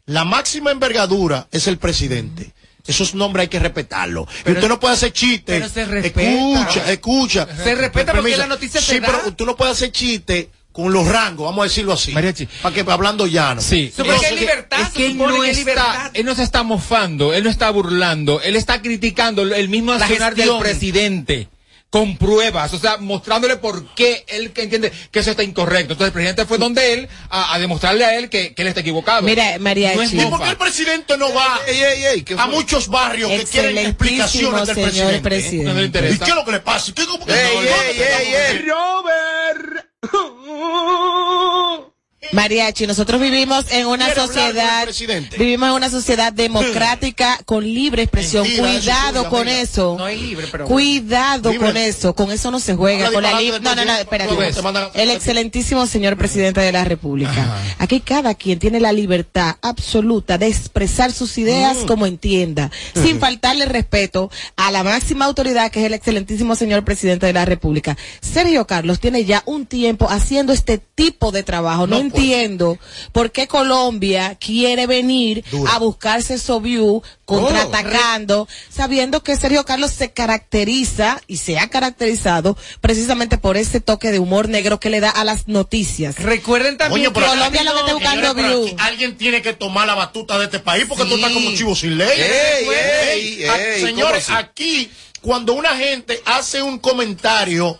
La 0.06 0.24
máxima 0.24 0.70
envergadura 0.70 1.48
es 1.52 1.66
el 1.66 1.76
presidente. 1.76 2.54
Esos 2.88 3.14
nombres 3.14 3.42
hay 3.42 3.48
que 3.48 3.58
respetarlo. 3.58 4.26
y 4.40 4.42
Pero- 4.44 4.56
usted 4.56 4.68
no 4.68 4.80
puede 4.80 4.94
hacer 4.94 5.12
chistes. 5.12 5.60
pero 5.60 5.68
se 5.68 5.84
respeta. 5.84 6.22
Escucha, 6.30 6.92
escucha. 6.92 7.48
Se 7.62 7.74
respeta 7.74 8.12
porque 8.14 8.36
la 8.36 8.46
noticia 8.46 8.80
se 8.80 8.94
Sí, 8.94 8.98
da. 9.00 9.06
pero 9.06 9.34
tú 9.34 9.46
no 9.46 9.54
puedes 9.56 9.74
hacer 9.76 9.92
chistes 9.92 10.48
con 10.72 10.92
los 10.92 11.06
rangos, 11.08 11.44
vamos 11.44 11.62
a 11.62 11.68
decirlo 11.68 11.92
así. 11.94 12.12
Para 12.12 12.32
que 12.74 12.84
hablando 12.88 13.26
llano. 13.26 13.60
Sí. 13.60 13.92
Libertad, 14.38 14.80
Es 14.82 14.88
que 14.90 15.06
él 15.06 15.16
no, 15.18 15.40
que 15.40 15.50
está, 15.50 16.10
él 16.14 16.24
no 16.24 16.34
se 16.34 16.42
está 16.42 16.62
mofando, 16.62 17.32
él 17.34 17.44
no 17.44 17.50
está 17.50 17.70
burlando, 17.70 18.40
él 18.40 18.56
está 18.56 18.80
criticando 18.80 19.42
el 19.42 19.68
mismo 19.68 19.92
accionar 19.92 20.34
del 20.34 20.50
presidente 20.58 21.48
con 21.90 22.18
pruebas, 22.18 22.74
o 22.74 22.78
sea, 22.78 22.98
mostrándole 22.98 23.56
por 23.56 23.94
qué 23.94 24.24
él 24.28 24.52
que 24.52 24.62
entiende 24.62 24.92
que 25.10 25.20
eso 25.20 25.30
está 25.30 25.42
incorrecto. 25.42 25.94
Entonces 25.94 26.08
el 26.08 26.12
presidente 26.12 26.44
fue 26.44 26.58
donde 26.58 26.92
él 26.92 27.08
a, 27.30 27.54
a 27.54 27.58
demostrarle 27.58 28.04
a 28.04 28.18
él 28.18 28.28
que, 28.28 28.54
que 28.54 28.62
él 28.62 28.68
está 28.68 28.80
equivocado. 28.80 29.22
Mira, 29.22 29.58
María 29.58 29.94
no. 29.94 30.02
¿Y 30.02 30.26
por 30.26 30.42
qué 30.42 30.50
el 30.50 30.56
presidente 30.56 31.16
no 31.16 31.32
va 31.32 31.60
Ey, 31.66 31.80
ey, 31.80 32.04
ey, 32.04 32.22
¿qué 32.22 32.34
a 32.34 32.46
muchos 32.46 32.88
barrios 32.88 33.30
que 33.30 33.44
quieren 33.44 33.78
explicaciones 33.78 34.66
del 34.66 34.74
señor 34.74 34.92
presidente? 34.92 35.20
presidente. 35.20 35.64
No 35.64 35.80
le 35.80 36.14
¿Y 36.14 36.18
qué 36.18 36.30
es 36.30 36.34
lo 36.34 36.44
que 36.44 36.52
le 36.52 36.60
pasa? 36.60 36.92
¿Qué, 36.94 37.06
cómo 37.06 37.24
no? 37.26 37.34
ey, 37.34 37.68
ey, 37.98 38.34
ey. 38.34 38.64
Mariachi, 42.32 42.86
nosotros 42.86 43.20
vivimos 43.20 43.64
en 43.70 43.86
una 43.86 44.06
¿Quiere 44.06 44.20
hablar 44.20 44.34
con 44.36 44.38
el 44.38 44.92
sociedad, 44.92 45.28
vivimos 45.38 45.68
en 45.68 45.74
una 45.74 45.90
sociedad 45.90 46.32
democrática 46.32 47.40
con 47.44 47.64
libre 47.64 48.02
expresión. 48.02 48.42
Mentira, 48.44 48.68
Cuidado 48.68 49.28
con 49.30 49.42
amiga. 49.42 49.60
eso. 49.60 49.96
No 49.98 50.04
hay 50.04 50.18
libre, 50.20 50.46
pero 50.50 50.66
Cuidado 50.66 51.50
Libre. 51.50 51.66
con 51.66 51.76
eso, 51.76 52.14
con 52.14 52.30
eso 52.30 52.50
no 52.50 52.60
se 52.60 52.74
juega. 52.74 53.10
Con 53.10 53.22
la 53.22 53.32
no, 53.32 53.74
no, 53.74 53.84
no, 53.84 53.94
espérate. 53.94 54.32
El 54.94 55.10
excelentísimo 55.10 55.86
señor 55.86 56.16
presidente 56.16 56.60
de 56.60 56.70
la 56.72 56.84
República. 56.84 57.56
Aquí 57.78 58.00
cada 58.00 58.34
quien 58.34 58.58
tiene 58.58 58.80
la 58.80 58.92
libertad 58.92 59.56
absoluta 59.62 60.36
de 60.38 60.48
expresar 60.48 61.12
sus 61.12 61.38
ideas 61.38 61.78
Mm. 61.78 61.86
como 61.86 62.06
entienda, 62.06 62.70
sin 62.94 63.20
faltarle 63.20 63.66
respeto 63.66 64.30
a 64.56 64.70
la 64.70 64.82
máxima 64.82 65.24
autoridad 65.24 65.70
que 65.70 65.80
es 65.80 65.86
el 65.86 65.94
excelentísimo 65.94 66.54
señor 66.56 66.84
presidente 66.84 67.26
de 67.26 67.32
la 67.32 67.44
República. 67.44 67.96
Sergio 68.20 68.66
Carlos 68.66 69.00
tiene 69.00 69.24
ya 69.24 69.42
un 69.46 69.66
tiempo 69.66 70.08
haciendo 70.10 70.52
este 70.52 70.78
tipo 70.78 71.32
de 71.32 71.42
trabajo. 71.42 71.86
No, 71.86 71.96
No. 71.98 72.00
Entiendo 72.18 72.78
por 73.12 73.30
qué 73.32 73.46
Colombia 73.46 74.36
quiere 74.40 74.86
venir 74.86 75.44
a 75.70 75.78
buscarse 75.78 76.38
Sobiu 76.38 77.02
contraatacando, 77.24 78.48
sabiendo 78.70 79.22
que 79.22 79.36
Sergio 79.36 79.64
Carlos 79.64 79.92
se 79.92 80.10
caracteriza 80.12 81.20
y 81.26 81.36
se 81.36 81.58
ha 81.58 81.68
caracterizado 81.68 82.56
precisamente 82.80 83.38
por 83.38 83.56
ese 83.56 83.80
toque 83.80 84.10
de 84.10 84.18
humor 84.18 84.48
negro 84.48 84.80
que 84.80 84.90
le 84.90 85.00
da 85.00 85.10
a 85.10 85.24
las 85.24 85.48
noticias. 85.48 86.16
Recuerden 86.16 86.78
también 86.78 87.12
que 87.12 87.20
Colombia 87.20 87.62
lo 87.64 87.72
que 87.74 87.80
está 87.80 87.94
buscando 87.94 88.66
alguien 88.78 89.16
tiene 89.16 89.42
que 89.42 89.52
tomar 89.52 89.86
la 89.86 89.94
batuta 89.94 90.38
de 90.38 90.46
este 90.46 90.58
país 90.58 90.84
porque 90.88 91.04
tú 91.04 91.10
Sí. 91.10 91.14
estás 91.16 91.32
como 91.32 91.50
chivo 91.54 91.74
sin 91.74 91.98
ley. 91.98 92.08
Ey, 92.08 92.68
ey, 92.68 92.68
Ey, 93.08 93.42
ey, 93.42 93.48
a- 93.48 93.52
¿cómo 93.52 93.86
señores, 93.86 94.30
aquí 94.30 94.90
cuando 95.20 95.52
una 95.54 95.76
gente 95.76 96.20
hace 96.24 96.62
un 96.62 96.78
comentario 96.78 97.78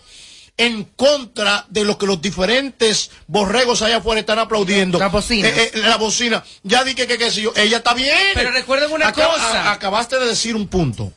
en 0.59 0.83
contra 0.83 1.65
de 1.69 1.85
lo 1.85 1.97
que 1.97 2.05
los 2.05 2.21
diferentes 2.21 3.11
borregos 3.27 3.81
allá 3.81 3.97
afuera 3.97 4.19
están 4.19 4.39
aplaudiendo. 4.39 4.99
La 4.99 5.07
bocina. 5.07 5.47
Eh, 5.47 5.71
eh, 5.73 5.77
la 5.79 5.95
bocina. 5.95 6.43
Ya 6.63 6.83
dije 6.83 7.07
que, 7.07 7.17
qué 7.17 7.31
sé 7.31 7.43
yo, 7.43 7.53
ella 7.55 7.77
está 7.77 7.93
bien. 7.93 8.13
Pero 8.33 8.51
recuerden 8.51 8.91
una 8.91 9.13
cosa. 9.13 9.71
acabaste 9.71 10.19
de 10.19 10.27
decir 10.27 10.57
un 10.57 10.67
punto. 10.67 11.13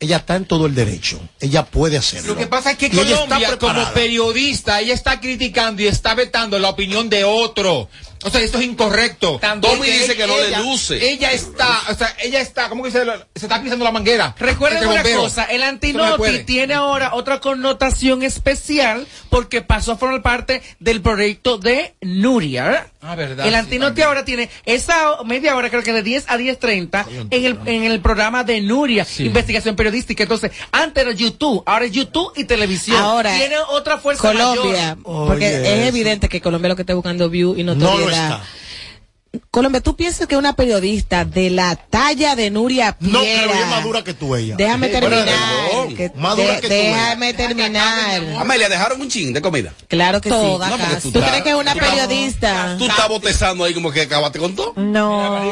Ella 0.00 0.16
está 0.16 0.36
en 0.36 0.46
todo 0.46 0.66
el 0.66 0.74
derecho. 0.74 1.20
Ella 1.40 1.66
puede 1.66 1.98
hacerlo. 1.98 2.32
Lo 2.32 2.38
que 2.38 2.46
pasa 2.46 2.72
es 2.72 2.78
que 2.78 2.90
Colombia, 2.90 3.58
como 3.58 3.92
periodista, 3.92 4.80
ella 4.80 4.94
está 4.94 5.20
criticando 5.20 5.82
y 5.82 5.86
está 5.86 6.14
vetando 6.14 6.58
la 6.58 6.70
opinión 6.70 7.10
de 7.10 7.24
otro. 7.24 7.90
O 8.24 8.30
sea, 8.30 8.40
esto 8.40 8.58
es 8.58 8.64
incorrecto. 8.64 9.38
Tommy 9.60 9.86
dice 9.86 10.16
que 10.16 10.26
no 10.26 10.36
le 10.38 10.48
ella- 10.48 10.60
luce. 10.60 11.10
Ella 11.10 11.30
está, 11.32 11.80
o 11.90 11.94
sea, 11.94 12.14
ella 12.22 12.40
está, 12.40 12.68
¿cómo 12.68 12.82
que 12.82 12.90
se, 12.90 13.04
se 13.04 13.46
está 13.46 13.62
pisando 13.62 13.84
la 13.84 13.92
manguera? 13.92 14.34
Recuerden 14.38 14.84
una 14.88 14.96
bomberos. 15.02 15.22
cosa, 15.24 15.44
el 15.44 15.62
no 16.10 16.16
puede. 16.16 16.44
tiene 16.44 16.74
ahora 16.74 17.14
otra 17.14 17.40
connotación 17.40 18.22
especial 18.22 19.06
porque 19.30 19.60
pasó 19.62 19.92
a 19.92 19.96
formar 19.96 20.22
parte 20.22 20.62
del 20.80 21.00
proyecto 21.02 21.58
de 21.58 21.94
Nuria. 22.00 22.88
Ah, 23.02 23.14
verdad. 23.16 23.46
El 23.46 23.54
sí, 23.54 23.88
también. 23.88 24.08
ahora 24.08 24.24
tiene 24.24 24.48
esa 24.64 25.22
media 25.24 25.54
hora, 25.56 25.68
creo 25.68 25.82
que 25.82 25.92
de 25.92 26.02
10 26.02 26.24
a 26.28 26.38
10.30, 26.38 27.04
en 27.30 27.44
el, 27.44 27.58
en 27.66 27.84
el 27.84 28.00
programa 28.00 28.44
de 28.44 28.60
Nuria, 28.62 29.04
Sí. 29.04 29.26
investigación 29.26 29.76
periodística. 29.76 30.22
Entonces, 30.22 30.52
antes 30.72 31.02
era 31.04 31.12
YouTube, 31.12 31.62
ahora 31.66 31.84
es 31.84 31.92
YouTube 31.92 32.32
y 32.36 32.44
televisión. 32.44 32.96
Ahora, 32.96 33.36
tiene 33.36 33.56
otra 33.68 33.98
fuerza 33.98 34.22
Colombia, 34.22 34.96
mayor. 34.96 35.26
porque 35.28 35.46
es 35.48 35.88
evidente 35.88 36.28
que 36.30 36.40
Colombia 36.40 36.70
lo 36.70 36.76
que 36.76 36.82
está 36.82 36.94
buscando 36.94 37.28
view 37.28 37.54
y 37.56 37.62
No 37.62 37.74
notoriedad. 37.74 38.13
Lo 38.16 38.22
está. 38.22 38.42
Colombia, 39.50 39.80
¿tú 39.80 39.96
piensas 39.96 40.26
que 40.26 40.36
una 40.36 40.54
periodista 40.54 41.24
de 41.24 41.50
la 41.50 41.76
talla 41.76 42.34
de 42.36 42.50
Nuria 42.50 42.96
Piera... 42.98 43.12
No, 43.12 43.20
pero 43.24 43.50
ella 43.52 43.60
es 43.60 43.66
más 43.68 43.82
dura 43.84 44.04
que 44.04 44.14
tú, 44.14 44.34
ella. 44.36 44.54
Déjame 44.56 44.88
terminar. 44.88 45.26
que- 45.96 46.12
Más 46.16 46.36
dura 46.36 46.54
de- 46.54 46.60
que 46.60 46.68
tú, 46.68 46.74
déjame 46.74 47.34
terminar. 47.34 48.22
Amelia, 48.38 48.68
dejaron 48.68 49.00
un 49.00 49.08
chin 49.08 49.32
de 49.32 49.40
comida. 49.42 49.72
Claro 49.88 50.20
que 50.20 50.28
Toda 50.28 50.68
sí. 50.68 50.72
No, 50.78 50.78
tú 51.00 51.00
¿Tú 51.12 51.18
estás- 51.18 51.30
crees 51.30 51.42
que 51.44 51.50
es 51.50 51.56
una 51.56 51.72
tú- 51.72 51.78
periodista? 51.80 52.76
Tú 52.78 52.86
estás 52.86 53.08
botezando 53.08 53.64
ahí 53.64 53.74
como 53.74 53.90
que 53.90 54.02
acabaste 54.02 54.38
con 54.38 54.54
todo. 54.54 54.72
No. 54.76 55.42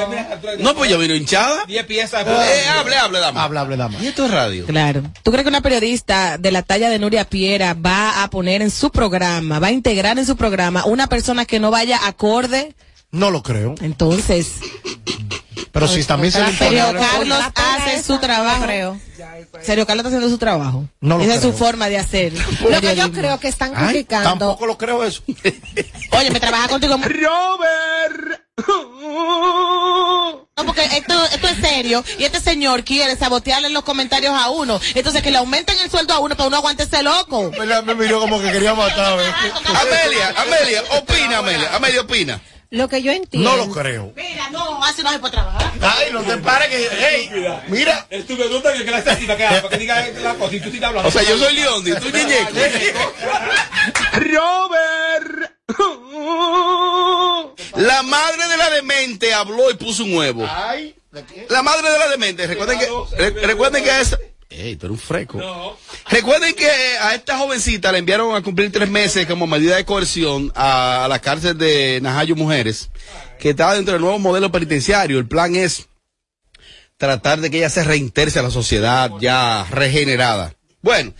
No, 0.59 0.75
pues 0.75 0.90
yo 0.90 0.99
vino 0.99 1.14
hinchada. 1.14 1.64
10 1.66 1.85
piezas. 1.87 2.27
Eh, 2.27 2.66
hable, 2.68 2.97
hable, 2.97 3.18
dama. 3.21 3.42
Habla, 3.42 3.61
habla, 3.62 3.77
dama. 3.77 3.99
Y 4.01 4.07
esto 4.09 4.25
es 4.27 4.31
radio. 4.31 4.66
Claro. 4.66 5.03
¿Tú 5.23 5.31
crees 5.31 5.45
que 5.45 5.49
una 5.49 5.61
periodista 5.61 6.38
de 6.38 6.51
la 6.53 6.62
talla 6.62 6.88
de 6.90 6.99
Nuria 6.99 7.25
Piera 7.25 7.75
va 7.75 8.23
a 8.23 8.31
poner 8.31 8.62
en 8.62 8.71
su 8.71 8.90
programa, 8.90 9.59
va 9.59 9.68
a 9.68 9.73
integrar 9.73 10.18
en 10.18 10.27
su 10.27 10.37
programa 10.37 10.85
una 10.85 11.07
persona 11.09 11.45
que 11.45 11.61
no 11.61 11.71
vaya 11.71 11.99
acorde? 12.07 12.75
No 13.12 13.31
lo 13.31 13.42
creo. 13.42 13.75
Entonces, 13.81 14.48
Pero 15.70 15.87
si 15.88 16.03
también 16.05 16.33
se 16.33 16.40
le 16.42 16.53
Sergio 16.57 16.79
impone. 16.90 16.98
Carlos 17.07 17.38
hace 17.55 18.03
su 18.03 18.18
trabajo. 18.18 18.98
Sergio 19.62 19.87
Carlos 19.87 20.05
está 20.05 20.09
haciendo 20.09 20.29
su 20.29 20.38
trabajo. 20.38 20.85
No 21.01 21.18
lo 21.18 21.25
Esa 21.25 21.35
es 21.35 21.40
su 21.42 21.48
creo. 21.53 21.59
forma 21.59 21.88
de 21.88 21.98
hacer. 21.98 22.33
Lo 22.68 22.81
que 22.81 22.96
yo 22.96 23.12
creo 23.12 23.38
que 23.38 23.48
están 23.48 23.72
Ay, 23.77 23.88
criticando. 23.88 24.29
tampoco 24.31 24.66
lo 24.66 24.77
creo 24.79 25.05
eso. 25.05 25.22
Oye, 26.12 26.31
me 26.31 26.40
trabaja 26.40 26.68
contigo. 26.68 26.96
Robert. 26.96 28.40
No, 30.57 30.66
porque 30.66 30.85
esto, 30.85 31.14
esto 31.35 31.48
es 31.48 31.57
serio 31.59 32.05
y 32.18 32.25
este 32.25 32.40
señor 32.40 32.85
quiere 32.85 33.16
sabotearle 33.16 33.70
los 33.70 33.83
comentarios 33.85 34.35
a 34.35 34.51
uno. 34.51 34.81
Entonces 34.94 35.22
que 35.22 35.31
le 35.31 35.38
aumenten 35.38 35.77
el 35.81 35.90
sueldo 35.90 36.12
a 36.14 36.18
uno 36.18 36.37
para 36.37 36.48
uno 36.48 36.57
aguante 36.59 36.85
ese 36.85 37.03
loco. 37.03 37.51
Me 37.85 37.94
miró 37.94 38.20
como 38.20 38.40
que 38.40 38.53
quería 38.53 38.75
matar. 38.75 39.18
¿eh? 39.18 39.33
Amelia, 39.81 40.35
Amelia, 40.37 40.83
opina, 40.98 41.38
Amelia. 41.38 41.75
Amelia, 41.77 42.01
opina. 42.03 42.40
Lo 42.72 42.88
que 42.88 43.02
yo 43.02 43.12
entiendo. 43.12 43.50
No 43.50 43.56
lo 43.58 43.70
creo. 43.70 44.14
Mira, 44.16 44.48
no, 44.48 44.82
así 44.82 45.02
no 45.02 45.12
se 45.12 45.18
puede 45.18 45.32
trabajar. 45.32 45.70
Ay, 45.82 46.06
no 46.11 46.22
te 46.22 46.38
pares 46.38 46.68
que. 46.68 46.88
Hey, 46.98 47.30
mira. 47.68 48.06
Tú 48.26 48.35
me 48.35 48.46
gusta 48.46 48.72
que 48.72 48.82
la 48.90 48.98
necesita 49.00 49.37
que 49.37 49.44
para 49.44 49.68
que 49.68 49.76
diga 49.76 50.08
la 50.22 50.35
cosa 50.37 50.56
y 50.56 50.61
tú 50.61 50.70
sí 50.70 50.76
estás 50.76 50.88
hablando. 50.88 51.08
O 51.08 51.12
sea, 51.12 51.22
yo 51.22 51.37
soy 51.37 51.54
León 51.54 51.82
y 51.87 51.92
tú 52.00 52.08
Ñeñeco. 52.08 52.50
Robert. 54.14 55.52
La 57.76 58.02
madre 58.02 58.48
de 58.48 58.56
la 58.56 58.70
demente 58.70 59.35
habló 59.35 59.70
y 59.70 59.74
puso 59.74 60.04
un 60.04 60.14
huevo. 60.16 60.48
Ay, 60.50 60.94
La 61.50 61.62
madre 61.62 61.90
de 61.90 61.98
la 61.98 62.08
demente, 62.08 62.46
recuerden 62.46 62.78
que, 62.78 62.88
re- 63.18 63.46
recuerden 63.46 63.85
que 63.85 63.90
a 63.90 64.00
esa, 64.00 64.18
Ey, 64.54 64.76
tú 64.76 64.86
eres 64.86 64.98
un 64.98 65.04
freco. 65.04 65.78
Recuerden 66.10 66.54
que 66.54 66.68
a 66.68 67.14
esta 67.14 67.38
jovencita 67.38 67.90
le 67.92 67.98
enviaron 67.98 68.34
a 68.34 68.42
cumplir 68.42 68.70
tres 68.70 68.88
meses 68.88 69.26
como 69.26 69.46
medida 69.46 69.76
de 69.76 69.84
coerción 69.84 70.52
a, 70.54 71.04
a 71.04 71.08
la 71.08 71.18
cárcel 71.20 71.56
de 71.56 72.00
Najayo 72.02 72.36
Mujeres, 72.36 72.90
que 73.38 73.50
estaba 73.50 73.74
dentro 73.74 73.94
del 73.94 74.02
nuevo 74.02 74.18
modelo 74.18 74.52
penitenciario. 74.52 75.18
El 75.18 75.26
plan 75.26 75.54
es 75.56 75.88
tratar 76.96 77.40
de 77.40 77.50
que 77.50 77.58
ella 77.58 77.70
se 77.70 77.82
reinterse 77.82 78.38
a 78.38 78.42
la 78.42 78.50
sociedad 78.50 79.10
ya 79.20 79.66
regenerada. 79.70 80.54
Bueno, 80.83 81.14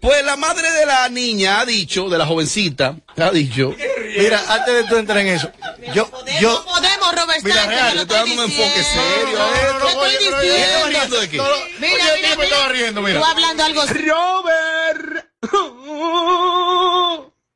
pues 0.00 0.22
la 0.24 0.36
madre 0.36 0.70
de 0.72 0.84
la 0.86 1.08
niña 1.08 1.60
ha 1.60 1.64
dicho, 1.66 2.08
de 2.10 2.18
la 2.18 2.26
jovencita, 2.26 2.96
ha 3.16 3.30
dicho, 3.30 3.74
Mira, 4.18 4.42
antes 4.48 4.74
de 4.74 4.84
tú 4.84 4.96
entrar 4.96 5.18
en 5.18 5.28
eso, 5.28 5.50
yo, 5.94 6.10
yo, 6.40 6.64
Podemos, 6.64 7.14
Robert 7.14 7.42
Mira, 7.42 7.56
Sánchez, 7.56 7.68
real, 7.80 7.96
le 7.96 8.02
estoy 8.02 8.16
dando 8.18 8.34
un 8.34 8.40
enfoque 8.50 8.82
serio. 8.82 9.38
Te 9.38 9.88
estoy 9.88 10.06
oye, 10.06 10.16
pero 10.20 10.40
diciendo. 10.40 10.66
¿Ella 10.66 10.76
está 10.76 10.88
riendo 10.88 11.20
de 11.20 11.28
qué? 11.30 11.36
No, 11.38 11.44
no, 11.44 11.50
Mira, 11.80 11.94
oye, 11.94 12.12
mira, 12.16 12.30
yo 12.30 12.36
me 12.38 12.44
estaba 12.44 12.68
riendo, 12.68 13.02
mira. 13.02 13.18
Tú 13.20 13.24
hablando 13.26 13.64
algo 13.64 13.82
Robert. 13.86 15.26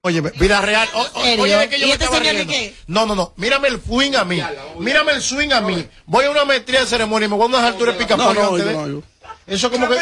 Oye, 0.03 0.23
mira, 0.23 0.61
real. 0.63 0.89
o- 0.95 1.01
o-. 1.03 1.21
Oye, 1.43 1.69
que 1.69 1.79
yo 1.79 1.85
¿Y 1.85 1.89
me 1.89 1.93
este 1.93 2.05
estaba 2.05 2.21
riendo. 2.21 2.51
qué? 2.51 2.75
No, 2.87 3.05
no, 3.05 3.15
no. 3.15 3.35
Mírame 3.37 3.69
el 3.69 3.81
swing 3.83 4.15
a 4.15 4.25
mí. 4.25 4.43
Mírame 4.79 5.13
el 5.13 5.21
swing 5.23 5.51
a 5.53 5.61
mí. 5.61 5.87
Voy 6.07 6.25
a 6.25 6.31
una 6.31 6.45
maestría 6.47 6.81
de 6.81 6.87
ceremonia 6.87 7.27
y 7.27 7.29
me 7.29 7.37
voy 7.37 7.45
a 7.45 7.49
unas 7.49 7.65
alturas 7.65 7.97
de 7.99 8.05
pica 8.05 8.17
No, 8.17 8.33
no, 8.33 8.49
antes 8.49 8.65
de- 8.65 8.73
no, 8.73 8.89
yo- 8.89 9.03
Eso 9.51 9.71
como 9.71 9.89
que. 9.89 9.97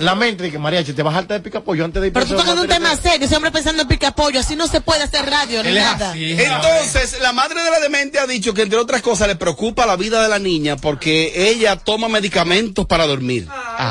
La 0.00 0.14
mente 0.14 0.42
de 0.42 0.50
que 0.50 0.58
Mariachi, 0.58 0.92
te 0.92 1.02
vas 1.02 1.14
a 1.16 1.22
de 1.22 1.40
pica 1.40 1.60
pollo 1.60 1.84
antes 1.84 2.00
de 2.00 2.08
ir 2.08 2.12
Pero 2.12 2.26
tú 2.26 2.34
tocando 2.36 2.62
un 2.62 2.68
tema 2.68 2.94
serio, 2.96 3.26
ese 3.26 3.36
hombre 3.36 3.50
pensando 3.50 3.82
en 3.82 3.88
picapollo, 3.88 4.40
así 4.40 4.56
no 4.56 4.66
se 4.66 4.80
puede 4.80 5.02
hacer 5.02 5.24
radio 5.24 5.62
ni 5.62 5.72
nada. 5.72 6.14
Entonces, 6.16 7.18
la 7.20 7.32
madre 7.32 7.62
de 7.62 7.70
la 7.70 7.80
demente 7.80 8.18
ha 8.18 8.26
dicho 8.26 8.54
que 8.54 8.62
entre 8.62 8.78
otras 8.78 9.02
cosas 9.02 9.28
le 9.28 9.36
preocupa 9.36 9.86
la 9.86 9.96
vida 9.96 10.22
de 10.22 10.28
la 10.28 10.38
niña 10.38 10.76
porque 10.76 11.48
ella 11.50 11.76
toma 11.76 12.08
medicamentos 12.08 12.86
para 12.86 13.06
dormir 13.06 13.48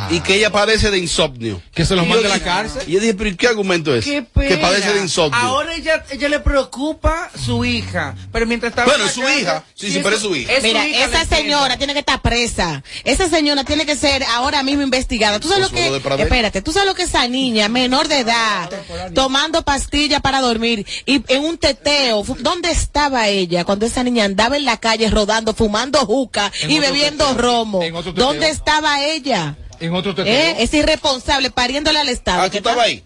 y 0.10 0.20
que 0.22 0.36
ella 0.36 0.52
padece 0.52 0.92
de 0.92 0.98
insomnio. 0.98 1.62
Que 1.74 1.86
se 1.86 1.96
los 1.96 2.08
mande 2.08 2.26
a 2.26 2.30
la 2.30 2.40
cárcel. 2.40 2.84
Y 2.88 2.94
yo 2.94 3.00
dije, 3.00 3.14
pero 3.14 3.30
¿y 3.30 3.36
qué 3.36 3.48
argumento 3.48 3.96
es? 3.96 4.04
Qué. 4.06 4.26
Que 4.36 4.58
padece 4.58 4.94
de 4.94 5.02
insomnio. 5.02 5.38
Ahora 5.40 5.74
ella, 5.74 6.04
ella 6.10 6.30
le 6.30 6.40
preocupa 6.40 7.30
su 7.46 7.64
hija, 7.66 8.16
pero 8.32 8.46
mientras 8.46 8.72
estaba 8.72 8.88
Bueno, 8.88 9.08
su 9.10 9.22
casa- 9.22 9.36
hija. 9.36 9.64
Sí, 9.76 9.92
sí, 9.92 10.00
pero 10.04 10.16
es 10.16 10.22
su 10.22 10.36
hija. 10.36 10.52
es 10.52 10.60
su 10.62 10.68
Mira, 10.68 10.88
hija, 10.88 11.06
esa 11.06 11.26
señora 11.26 11.78
tiene 11.78 11.94
que 11.94 12.00
estar 12.00 12.22
presa. 12.22 12.84
Esa 13.04 13.30
señora 13.30 13.64
tiene 13.64 13.86
que 13.86 13.96
ser 13.96 14.24
ahora 14.24 14.64
mismo 14.64 14.82
investigada. 14.98 15.40
¿Tú 15.40 15.48
sabes 15.48 15.64
lo 15.64 15.70
Consuelo 15.70 16.00
de 16.00 16.18
que? 16.18 16.24
Espérate, 16.24 16.62
¿tú 16.62 16.72
sabes 16.72 16.88
lo 16.88 16.96
que 16.96 17.04
esa 17.04 17.28
niña 17.28 17.70
menor 17.70 18.08
de 18.08 18.20
edad 18.20 18.70
tomando 19.14 19.62
pastillas 19.64 20.22
para 20.22 20.42
dormir 20.42 20.86
y 21.06 21.24
en 21.28 21.44
un 21.44 21.58
teteo? 21.58 22.24
¿Dónde 22.40 22.72
estaba 22.72 23.28
ella 23.28 23.64
cuando 23.64 23.86
esa 23.86 24.04
niña 24.04 24.26
andaba 24.26 24.58
en 24.58 24.66
la 24.66 24.78
calle 24.78 25.10
rodando, 25.10 25.54
fumando 25.54 26.00
juca 26.06 26.52
En 26.62 26.72
y 26.72 26.80
bebiendo 26.80 27.26
teteo. 27.26 27.42
romo? 27.42 27.82
¿Dónde 28.16 28.50
estaba 28.50 29.04
ella? 29.04 29.56
En 29.80 29.94
otro 29.94 30.16
teteo. 30.16 30.34
¿Eh? 30.34 30.56
Es 30.60 30.74
irresponsable 30.74 31.52
pariéndole 31.52 32.00
al 32.00 32.10
Estado. 32.10 32.42
Ah, 32.42 32.50
¿tú 32.50 32.58
estabas 32.58 32.86
ahí? 32.86 33.04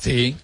Sí. 0.00 0.36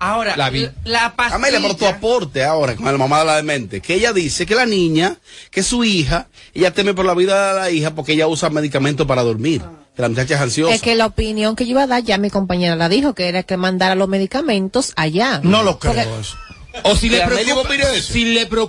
Ahora, 0.00 0.36
La 0.36 0.50
vi. 0.50 0.68
la 0.84 1.14
pastilla. 1.14 1.36
Amelia, 1.36 1.60
por 1.60 1.76
tu 1.76 1.86
aporte 1.86 2.44
ahora 2.44 2.74
con 2.74 2.84
la 2.84 2.98
mamá 2.98 3.20
de 3.20 3.24
la 3.24 3.36
demente, 3.36 3.80
que 3.80 3.94
ella 3.94 4.12
dice 4.12 4.44
que 4.44 4.54
la 4.54 4.66
niña, 4.66 5.16
que 5.50 5.62
su 5.62 5.84
hija, 5.84 6.26
ella 6.52 6.72
teme 6.72 6.92
por 6.94 7.06
la 7.06 7.14
vida 7.14 7.54
de 7.54 7.60
la 7.60 7.70
hija 7.70 7.94
porque 7.94 8.12
ella 8.12 8.26
usa 8.26 8.50
medicamentos 8.50 9.06
para 9.06 9.22
dormir. 9.22 9.62
Que 9.94 10.02
la 10.02 10.08
muchacha 10.08 10.34
es 10.34 10.40
ansiosa. 10.40 10.74
Es 10.74 10.82
que 10.82 10.96
la 10.96 11.06
opinión 11.06 11.54
que 11.54 11.64
yo 11.66 11.72
iba 11.72 11.84
a 11.84 11.86
dar, 11.86 12.02
ya 12.02 12.18
mi 12.18 12.28
compañera 12.28 12.74
la 12.74 12.88
dijo, 12.88 13.14
que 13.14 13.28
era 13.28 13.44
que 13.44 13.56
mandara 13.56 13.94
los 13.94 14.08
medicamentos 14.08 14.92
allá. 14.96 15.40
No 15.44 15.62
lo 15.62 15.78
creo 15.78 15.94
Porque- 15.94 16.20
eso. 16.20 16.36
O 16.82 16.96
si 16.96 17.08
le 17.08 17.22
Amelia 17.22 17.54
preocupa, 17.54 17.74
si 18.02 18.24
le 18.24 18.46
tanto 18.46 18.64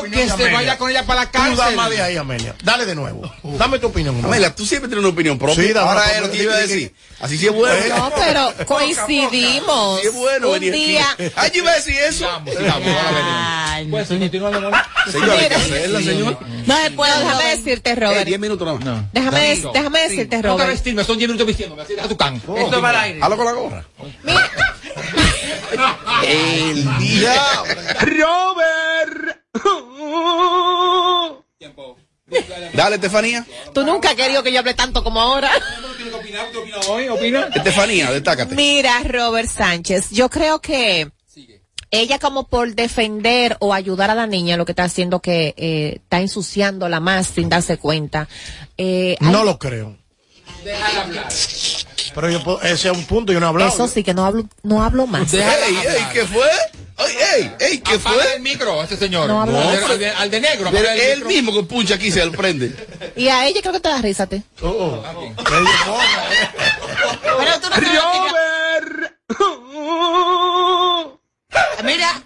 opinión 0.00 0.20
que 0.20 0.26
se 0.26 0.32
Amelia. 0.32 0.52
vaya 0.52 0.78
con 0.78 0.90
ella 0.90 1.06
para 1.06 1.20
la 1.24 1.30
Tú 1.30 1.38
da 1.38 1.44
cárcel. 1.56 1.76
más 1.76 1.90
de 1.90 2.02
ahí, 2.02 2.16
Amelia. 2.16 2.54
Dale 2.64 2.86
de 2.86 2.94
nuevo. 2.94 3.32
Dame 3.42 3.78
tu 3.78 3.86
opinión. 3.86 4.16
mamá. 4.16 4.28
Amelia, 4.28 4.54
tú 4.54 4.66
siempre 4.66 4.88
tienes 4.88 5.04
una 5.04 5.12
opinión 5.12 5.38
propia. 5.38 5.62
Sí, 5.62 5.72
ahora 5.78 6.12
es 6.16 6.22
lo 6.22 6.30
que 6.30 6.38
yo 6.38 6.42
iba 6.44 6.54
a 6.54 6.58
decir. 6.58 6.92
Así 7.20 7.38
sí 7.38 7.46
es 7.46 7.52
bueno. 7.52 7.96
No, 7.96 8.12
pero 8.16 8.52
coincidimos. 8.66 10.00
Sí 10.00 10.06
es 10.08 10.14
bueno 10.14 10.50
Un 10.50 10.60
día. 10.60 11.06
Ay, 11.36 11.50
yo 11.54 11.62
iba 11.62 11.70
a 11.70 11.74
decir 11.76 11.94
eso. 11.94 12.26
No. 12.26 12.44
Pues 13.90 14.08
señora. 14.08 14.86
No 16.66 16.76
se 16.82 16.90
puede, 16.90 17.12
Déjame 17.12 17.32
Robert. 17.32 17.56
decirte, 17.56 17.90
Eh, 17.90 17.94
Robert. 17.94 18.26
diez 18.26 18.40
minutos 18.40 18.66
nada 18.66 18.78
más. 18.78 18.86
No. 18.86 19.08
Déjame, 19.12 19.56
déjame 19.72 19.98
decirte, 20.00 20.36
Ponte 20.36 20.36
a 20.36 20.42
Robert. 20.50 20.70
vestirme, 20.70 21.04
son 21.04 21.18
10 21.18 21.28
minutos 21.28 21.46
vistiéndome, 21.46 21.82
así 21.82 21.94
deja 21.94 22.08
tu 22.08 22.16
can. 22.16 22.36
Esto 22.36 22.80
va 22.82 22.90
al 22.90 22.96
aire. 22.96 23.20
Hazlo 23.22 23.36
con 23.36 23.46
la 23.46 23.52
gorra. 23.52 23.84
Mira, 24.22 24.50
El 26.26 26.98
diablo. 26.98 27.74
Robert. 28.00 29.40
Tiempo. 31.58 31.96
Dale, 32.74 32.94
Estefanía. 32.96 33.44
tú 33.74 33.82
nunca 33.84 34.10
has 34.10 34.14
querido 34.14 34.42
que 34.42 34.52
yo 34.52 34.60
hable 34.60 34.74
tanto 34.74 35.02
como 35.02 35.20
ahora. 35.20 35.50
Estefanía, 37.54 38.10
destácate. 38.12 38.54
Mira, 38.54 39.00
Robert 39.04 39.48
Sánchez, 39.48 40.10
yo 40.10 40.30
creo 40.30 40.60
que 40.60 41.10
ella 41.90 42.20
como 42.20 42.46
por 42.46 42.72
defender 42.76 43.56
o 43.58 43.74
ayudar 43.74 44.10
a 44.10 44.14
la 44.14 44.28
niña, 44.28 44.56
lo 44.56 44.64
que 44.64 44.72
está 44.72 44.84
haciendo 44.84 45.20
que 45.20 45.54
eh, 45.56 45.94
está 45.96 46.20
ensuciándola 46.20 47.00
más 47.00 47.26
sin 47.26 47.48
darse 47.48 47.78
cuenta. 47.78 48.28
Eh, 48.78 49.16
hay- 49.20 49.32
No 49.32 49.42
lo 49.44 49.58
creo. 49.58 49.96
Pero 52.14 52.30
yo 52.30 52.42
puedo, 52.42 52.60
ese 52.62 52.90
es 52.90 52.96
un 52.96 53.04
punto, 53.04 53.32
yo 53.32 53.40
no 53.40 53.46
he 53.46 53.48
hablado. 53.48 53.70
Eso 53.72 53.86
sí 53.88 54.02
que 54.02 54.14
no 54.14 54.24
hablo, 54.26 54.44
no 54.62 54.82
hablo 54.82 55.06
más. 55.06 55.32
Ey, 55.34 55.40
ey, 55.42 56.06
¿qué 56.12 56.24
fue? 56.26 56.48
Ay, 56.96 57.14
ey, 57.36 57.52
ey, 57.60 57.78
¿qué 57.78 57.94
Apaga 57.94 58.22
fue? 58.22 58.34
el 58.34 58.42
micro, 58.42 58.82
este 58.82 58.96
señor. 58.96 59.26
No 59.28 59.40
hablo. 59.42 59.58
Al, 59.58 59.70
de- 59.70 59.84
al 59.84 59.98
de, 59.98 60.10
al 60.10 60.30
de 60.30 60.40
negro. 60.40 60.68
Pero 60.70 60.90
el 60.90 61.00
él 61.00 61.24
mismo 61.24 61.52
que 61.54 61.62
puncha 61.62 61.94
aquí 61.94 62.10
se 62.10 62.26
prende. 62.30 62.74
Y 63.16 63.28
a 63.28 63.46
ella 63.46 63.60
creo 63.62 63.72
que 63.72 63.80
te 63.80 63.88
da 63.88 64.02
risa, 64.02 64.26
te. 64.26 64.42
Oh, 64.60 64.68
oh. 64.68 65.02
Pero 67.38 67.60
tú 67.60 67.68
no 67.70 67.76
Mira, 71.84 72.22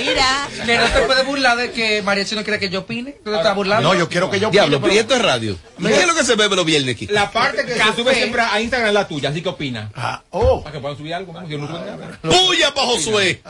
mira. 0.00 0.48
Que 0.66 0.76
no 0.78 0.86
te 0.86 1.00
puedes 1.02 1.26
burlar 1.26 1.56
de 1.56 1.72
que 1.72 2.02
María 2.02 2.24
no 2.32 2.42
quiere 2.44 2.58
que 2.58 2.68
yo 2.68 2.80
opine. 2.80 3.12
¿Tú 3.24 3.30
te 3.30 3.36
estás 3.36 3.54
burlando? 3.54 3.88
No, 3.92 3.98
yo 3.98 4.08
quiero 4.08 4.30
que 4.30 4.40
yo 4.40 4.50
Diablo, 4.50 4.78
opine, 4.78 4.88
pero 4.88 4.94
¿y 4.94 4.98
esto 4.98 5.14
es 5.14 5.22
radio? 5.22 5.58
¿Y 5.78 5.84
qué 5.86 6.00
es 6.00 6.06
lo 6.06 6.14
que 6.14 6.24
se 6.24 6.34
bebe 6.36 6.56
los 6.56 6.64
viernes 6.64 6.94
aquí? 6.94 7.06
La 7.06 7.30
parte 7.30 7.64
que 7.64 7.74
se 7.74 7.92
sube 7.94 8.14
siempre 8.14 8.42
a 8.42 8.60
Instagram 8.60 8.88
es 8.88 8.94
la 8.94 9.08
tuya, 9.08 9.30
así 9.30 9.42
que 9.42 9.48
opina. 9.48 9.90
Ah, 9.94 10.22
oh. 10.30 10.62
Para 10.62 10.74
que 10.74 10.80
puedan 10.80 10.96
subir 10.96 11.14
algo, 11.14 11.32
yo 11.48 11.58
no 11.58 11.66
subo 11.66 11.78
nada. 11.78 12.18
¡Puya 12.22 12.74
para 12.74 12.86
Josué! 12.86 13.42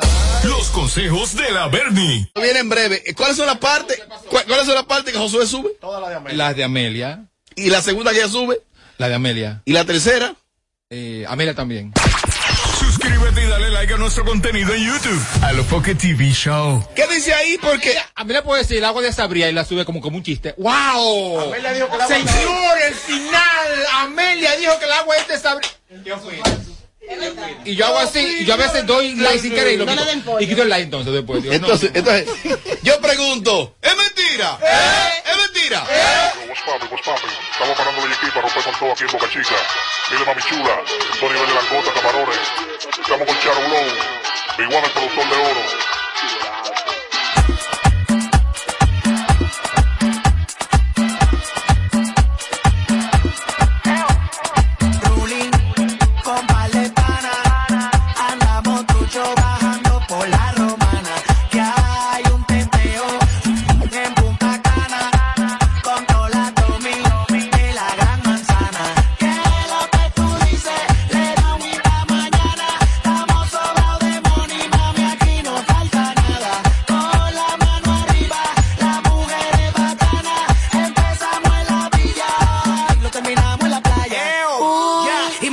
Los 0.44 0.68
consejos 0.68 1.34
de 1.36 1.50
la 1.50 1.66
Bernie. 1.68 2.30
Viene 2.34 2.58
en 2.60 2.68
breve. 2.68 3.02
¿Cuáles 3.16 3.36
son 3.36 3.46
las 3.46 3.58
partes? 3.58 3.98
cu- 4.28 4.38
¿Cuáles 4.46 4.66
son 4.66 4.74
las 4.74 4.84
partes 4.84 5.12
que 5.12 5.18
Josué 5.18 5.46
sube? 5.46 5.70
Toda 5.80 6.00
la 6.00 6.08
de 6.10 6.14
Amelia. 6.16 6.36
La 6.38 6.54
de 6.54 6.64
Amelia. 6.64 7.24
Y 7.56 7.70
la 7.70 7.82
segunda 7.82 8.12
que 8.12 8.18
ella 8.18 8.28
sube. 8.28 8.60
La 8.98 9.08
de 9.08 9.14
Amelia. 9.16 9.62
Y 9.64 9.72
la 9.72 9.84
tercera. 9.84 10.34
Eh, 10.90 11.24
Amelia 11.28 11.54
también. 11.54 11.92
Suscríbete 13.00 13.44
y 13.44 13.46
dale 13.46 13.70
like 13.70 13.94
a 13.94 13.96
nuestro 13.96 14.24
contenido 14.24 14.74
en 14.74 14.84
YouTube. 14.84 15.22
A 15.42 15.52
lo 15.52 15.62
Pocket 15.64 15.94
TV 15.94 16.32
Show. 16.32 16.84
¿Qué 16.96 17.06
dice 17.06 17.32
ahí? 17.32 17.56
Porque 17.58 17.96
Amelia 18.16 18.42
puede 18.42 18.62
decir 18.62 18.78
el 18.78 18.84
agua 18.84 19.02
de 19.02 19.12
Sabría 19.12 19.48
y 19.48 19.52
la 19.52 19.64
sube 19.64 19.84
como, 19.84 20.00
como 20.00 20.16
un 20.16 20.24
chiste. 20.24 20.52
¡Wow! 20.58 21.40
Amelia 21.42 21.72
dijo 21.74 21.88
que 21.88 21.94
el 21.94 22.00
agua- 22.02 22.16
Señor, 22.16 22.78
el 22.88 22.94
final. 22.94 23.86
Amelia 24.00 24.56
dijo 24.56 24.76
que 24.80 24.84
el 24.84 24.92
agua 24.92 25.16
es 25.16 25.28
de 25.28 25.38
Sabría. 25.38 25.70
Y 27.64 27.74
yo 27.74 27.86
hago 27.86 27.98
así, 27.98 28.20
y 28.40 28.44
yo 28.44 28.54
a 28.54 28.56
veces 28.56 28.86
doy 28.86 29.14
like 29.16 29.38
sin 29.38 29.54
querer 29.54 29.74
y 29.74 29.76
lo 29.76 29.86
quito. 29.86 30.40
Y 30.40 30.46
quito 30.46 30.62
el 30.62 30.68
like 30.68 30.84
entonces 30.84 31.12
después. 31.12 31.42
Digo, 31.42 31.52
no. 31.52 31.56
entonces, 31.56 31.90
entonces, 31.94 32.28
yo 32.82 33.00
pregunto, 33.00 33.76
¿es 33.82 33.96
mentira? 33.96 34.58
¿Es 35.24 35.36
mentira? 35.36 35.84
What's 36.48 36.62
poppin', 36.62 36.88
what's 36.90 37.04
poppin'? 37.04 37.30
Estamos 37.52 37.76
parando 37.76 38.06
la 38.06 38.14
JP 38.14 38.28
para 38.32 38.42
romper 38.42 38.62
con 38.64 38.74
todo 38.78 38.92
aquí 38.92 39.04
en 39.04 39.12
Boca 39.12 39.28
Chica. 39.30 39.56
Mire 40.10 40.24
mami 40.24 40.42
chula, 40.42 40.82
todo 41.20 41.32
nivel 41.32 41.48
de 41.48 41.54
langota, 41.54 41.92
camarones. 41.92 42.38
Estamos 43.00 43.26
con 43.26 43.38
Charo 43.40 43.60
Blow, 43.68 43.86
Big 44.58 44.68
One, 44.68 44.86
el 44.86 44.92
productor 44.92 45.28
de 45.28 45.36
oro. 45.36 45.88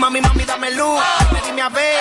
Mami, 0.06 0.22
mami, 0.22 0.46
dame 0.46 0.70
luz. 0.70 1.02
Dime 1.48 1.62
a 1.64 1.70
ver. 1.70 1.98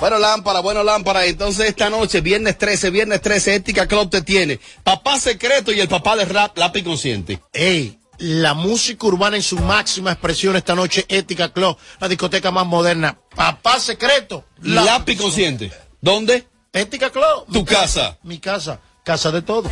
Bueno, 0.00 0.18
lámpara, 0.18 0.58
bueno, 0.58 0.82
lámpara. 0.82 1.24
Entonces, 1.24 1.68
esta 1.68 1.88
noche, 1.88 2.20
viernes 2.20 2.58
13, 2.58 2.90
viernes 2.90 3.20
13, 3.20 3.54
Ética 3.54 3.86
Club 3.86 4.10
te 4.10 4.22
tiene. 4.22 4.58
Papá 4.82 5.20
secreto 5.20 5.70
y 5.70 5.78
el 5.78 5.86
papá 5.86 6.16
de 6.16 6.24
rap, 6.24 6.58
lápiz 6.58 6.82
consciente. 6.82 7.40
¡Ey! 7.52 8.00
la 8.18 8.54
música 8.54 9.06
urbana 9.06 9.36
en 9.36 9.42
su 9.42 9.56
máxima 9.58 10.12
expresión 10.12 10.56
esta 10.56 10.74
noche, 10.74 11.04
Ética 11.08 11.52
Club, 11.52 11.76
la 12.00 12.08
discoteca 12.08 12.50
más 12.50 12.66
moderna. 12.66 13.18
Papá 13.36 13.78
secreto. 13.78 14.44
Lápiz, 14.62 15.16
consciente. 15.16 15.72
¿Dónde? 16.00 16.46
Ética 16.74 17.08
Club. 17.08 17.46
Tu 17.52 17.64
casa. 17.64 18.18
Mi 18.24 18.38
casa. 18.40 18.80
Casa 19.04 19.30
de 19.30 19.42
todos. 19.42 19.70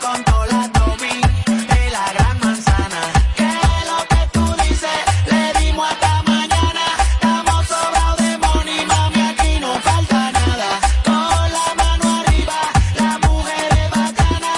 Con 0.00 0.24
toda 0.24 0.46
la 0.46 0.68
domi 0.68 1.20
de 1.44 1.90
la 1.90 2.12
gran 2.14 2.40
manzana. 2.40 3.00
Que 3.36 3.44
lo 3.90 3.98
que 4.08 4.22
tú 4.32 4.44
dices, 4.62 5.00
le 5.26 5.60
dimos 5.60 5.86
hasta 5.92 6.22
mañana. 6.22 6.84
Estamos 7.12 7.66
sobrados 7.66 8.16
de 8.16 8.38
money, 8.38 8.86
mami, 8.86 9.20
aquí 9.20 9.60
no 9.60 9.78
falta 9.80 10.32
nada. 10.32 10.80
Con 11.04 11.52
la 11.58 11.74
mano 11.76 12.20
arriba, 12.20 12.58
la 12.96 13.18
mujer 13.18 13.68
es 13.82 13.90
bacana. 13.90 14.52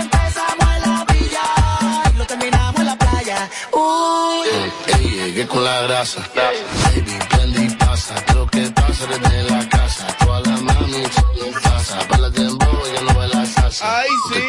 Empezamos 0.00 0.68
en 0.74 0.82
la 0.90 1.04
villa 1.12 1.44
y 2.12 2.18
lo 2.18 2.24
terminamos 2.26 2.80
en 2.80 2.86
la 2.86 2.96
playa. 2.96 3.48
Uy. 3.72 4.48
Ey, 4.92 5.10
llegué 5.10 5.46
con 5.46 5.62
la 5.62 5.82
grasa. 5.82 6.20
Desde 9.08 9.42
la 9.50 9.68
casa. 9.68 10.06
Toda 10.18 10.40
la 10.40 10.56
mami 10.58 10.96
en 10.96 11.52
casa. 11.52 12.06
Baila 12.10 12.30
dembow, 12.30 12.86
ella 12.86 13.00
no 13.02 13.14
baila 13.14 13.46
salsa. 13.46 14.00
Ay, 14.00 14.08
sí. 14.32 14.42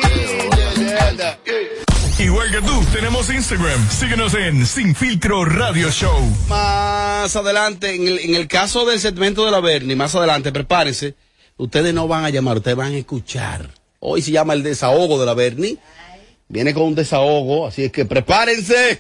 Igual 2.24 2.51
que 2.51 2.62
tú, 2.62 2.86
tenemos 2.91 3.30
Instagram. 3.30 3.89
Síguenos 3.89 4.34
en 4.34 4.66
Sin 4.66 4.93
Filtro 4.93 5.45
Radio 5.45 5.89
Show. 5.89 6.20
Más 6.49 7.34
adelante, 7.34 7.95
en 7.95 8.07
el, 8.07 8.20
en 8.20 8.36
el 8.36 8.47
caso 8.49 8.86
del 8.86 8.99
segmento 8.99 9.45
de 9.45 9.51
la 9.51 9.62
Bernie, 9.62 9.95
más 9.95 10.16
adelante, 10.16 10.51
prepárense. 10.51 11.16
Ustedes 11.55 11.93
no 11.93 12.10
van 12.10 12.26
a 12.26 12.30
llamar, 12.30 12.57
ustedes 12.57 12.76
van 12.76 12.93
a 12.93 12.97
escuchar. 12.97 13.70
Hoy 13.99 14.22
se 14.22 14.32
llama 14.32 14.53
el 14.53 14.64
desahogo 14.64 15.18
de 15.20 15.26
la 15.26 15.34
Bernie. 15.34 15.78
Viene 16.49 16.74
con 16.74 16.84
un 16.84 16.95
desahogo, 16.95 17.68
así 17.68 17.86
es 17.86 17.91
que 17.91 18.05
prepárense. 18.05 18.99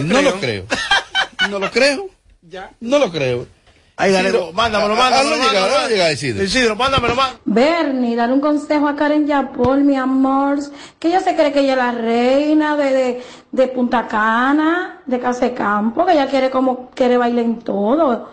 No 0.05 0.23
lo 0.23 0.39
creo. 0.41 0.65
No 1.51 1.59
lo 1.59 1.71
creo. 1.71 2.09
No 2.81 2.99
lo 2.99 3.13
creo. 3.13 3.47
Ay, 3.99 4.13
dale, 4.13 4.29
Isidro, 4.29 4.53
mándamelo, 4.53 4.95
mándamelo. 4.95 5.17
hazlo 5.17 5.37
llegar, 5.37 5.53
mándamelo. 5.55 5.77
hazlo 5.77 5.89
llegar, 5.89 6.13
Isidro. 6.13 6.45
Isidro, 6.45 6.77
mándamelo 6.77 7.15
más. 7.15 7.35
Bernie, 7.47 8.15
dar 8.17 8.31
un 8.31 8.41
consejo 8.41 8.89
a 8.89 8.97
Karen 8.97 9.27
Yapol, 9.27 9.85
mi 9.85 9.97
amor, 9.97 10.59
que 10.99 11.09
ella 11.09 11.21
se 11.21 11.35
cree 11.35 11.51
que 11.53 11.61
ella 11.61 11.73
es 11.73 11.79
la 11.79 11.93
reina 11.93 12.77
de, 12.77 12.93
de, 12.93 13.23
de 13.53 13.69
Punta 13.69 14.07
Cana, 14.07 15.01
de 15.07 15.19
Casa 15.19 15.47
de 15.47 15.55
Campo, 15.55 16.05
que 16.05 16.13
ella 16.13 16.27
quiere 16.29 16.51
como, 16.51 16.91
quiere 16.91 17.17
bailar 17.17 17.45
en 17.45 17.59
todo, 17.61 18.33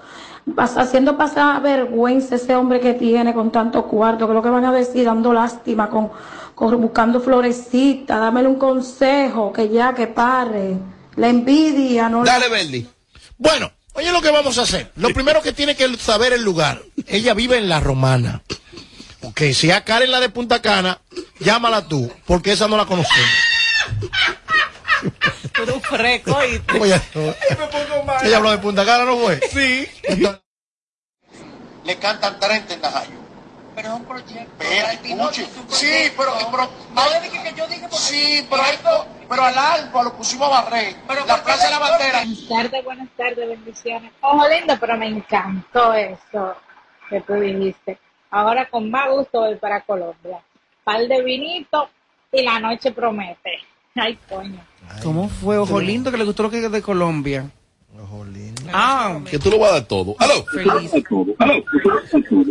Pas- 0.56 0.78
haciendo 0.78 1.16
pasar 1.18 1.62
vergüenza 1.62 2.36
ese 2.36 2.56
hombre 2.56 2.80
que 2.80 2.94
tiene 2.94 3.34
con 3.34 3.52
tanto 3.52 3.86
cuarto, 3.88 4.28
que 4.28 4.34
lo 4.34 4.42
que 4.42 4.50
van 4.50 4.66
a 4.66 4.72
decir, 4.74 5.06
dando 5.06 5.32
lástima, 5.34 5.90
con, 5.90 6.12
con 6.54 6.80
buscando 6.82 7.22
florecitas, 7.22 8.20
dámele 8.20 8.50
un 8.50 8.56
consejo, 8.60 9.54
que 9.54 9.70
ya, 9.70 9.94
que 9.94 10.08
pare, 10.08 10.76
la 11.16 11.30
envidia, 11.30 12.10
no 12.10 12.24
Dale, 12.26 12.50
Bernie. 12.50 12.86
Bueno, 13.38 13.72
oye 13.94 14.12
lo 14.12 14.22
que 14.22 14.32
vamos 14.32 14.58
a 14.58 14.64
hacer. 14.64 14.92
Lo 14.98 15.10
primero 15.14 15.42
que 15.42 15.54
tiene 15.54 15.76
que 15.76 15.96
saber 15.98 16.34
el 16.34 16.44
lugar. 16.44 16.82
Ella 17.08 17.34
vive 17.34 17.58
en 17.58 17.70
La 17.70 17.80
Romana. 17.80 18.42
Ok, 19.22 19.42
si 19.54 19.72
a 19.72 19.86
Karen 19.86 20.12
la 20.12 20.20
de 20.20 20.28
Punta 20.30 20.62
Cana, 20.62 21.00
llámala 21.40 21.88
tú, 21.88 22.12
porque 22.26 22.52
esa 22.52 22.68
no 22.68 22.76
la 22.76 22.86
conocemos. 22.86 23.30
Pero 25.66 25.80
fresco 25.80 26.38
y 26.46 26.62
Oye, 26.80 27.02
ella 28.24 28.38
habló 28.38 28.52
de 28.52 28.58
Punta 28.58 28.86
Cana, 28.86 29.06
¿no 29.06 29.18
fue? 29.18 29.40
Sí. 29.52 29.88
le 31.84 31.96
cantan 31.98 32.40
30 32.40 32.74
en 32.74 32.82
Najayo. 32.82 33.24
Pero 33.76 33.88
es 33.88 33.94
un 33.96 34.06
proyecto. 34.06 34.64
escuche. 34.64 35.46
Sí, 35.70 36.12
pero, 36.16 36.32
pero 36.52 36.70
sí, 37.92 38.46
pero 38.48 38.64
esto, 38.66 39.08
pero 39.28 39.44
al 39.44 39.58
alba 39.58 40.04
lo 40.04 40.14
pusimos 40.14 40.48
a 40.48 40.62
barrer. 40.62 40.96
la 41.28 41.44
plaza 41.44 41.66
de 41.66 41.72
la 41.72 41.80
bandera. 41.80 42.20
Buenas 42.20 42.48
tardes, 42.48 42.84
buenas 42.84 43.10
tardes, 43.18 43.50
bendiciones. 43.50 44.12
Ojo 44.22 44.48
lindo, 44.48 44.78
pero 44.80 44.96
me 44.96 45.08
encantó 45.08 45.94
eso 45.94 46.56
que 47.10 47.22
tú 47.22 47.34
dijiste. 47.34 47.98
Ahora 48.30 48.70
con 48.70 48.92
más 48.92 49.10
gusto 49.10 49.40
voy 49.42 49.56
para 49.56 49.82
Colombia. 49.82 50.40
Par 50.84 51.08
de 51.08 51.24
vinito 51.24 51.90
y 52.32 52.44
la 52.44 52.60
noche 52.60 52.92
promete. 52.92 53.60
Ay, 53.96 54.18
coño. 54.30 54.60
¿Cómo 55.04 55.28
fue? 55.30 55.58
Ojo 55.58 55.80
lindo 55.82 56.12
que 56.12 56.18
le 56.18 56.24
gustó 56.26 56.44
lo 56.44 56.50
que 56.50 56.64
es 56.66 56.72
de 56.72 56.82
Colombia. 56.82 57.50
Ojo 58.02 58.26
lindo. 58.26 58.62
Ah, 58.74 59.20
Que 59.30 59.38
tú 59.40 59.50
lo 59.52 59.60
vas 59.60 59.72
a 59.72 59.74
dar 59.76 59.86
todo. 59.88 60.16
Aló. 60.20 60.46
feliz. 60.46 60.92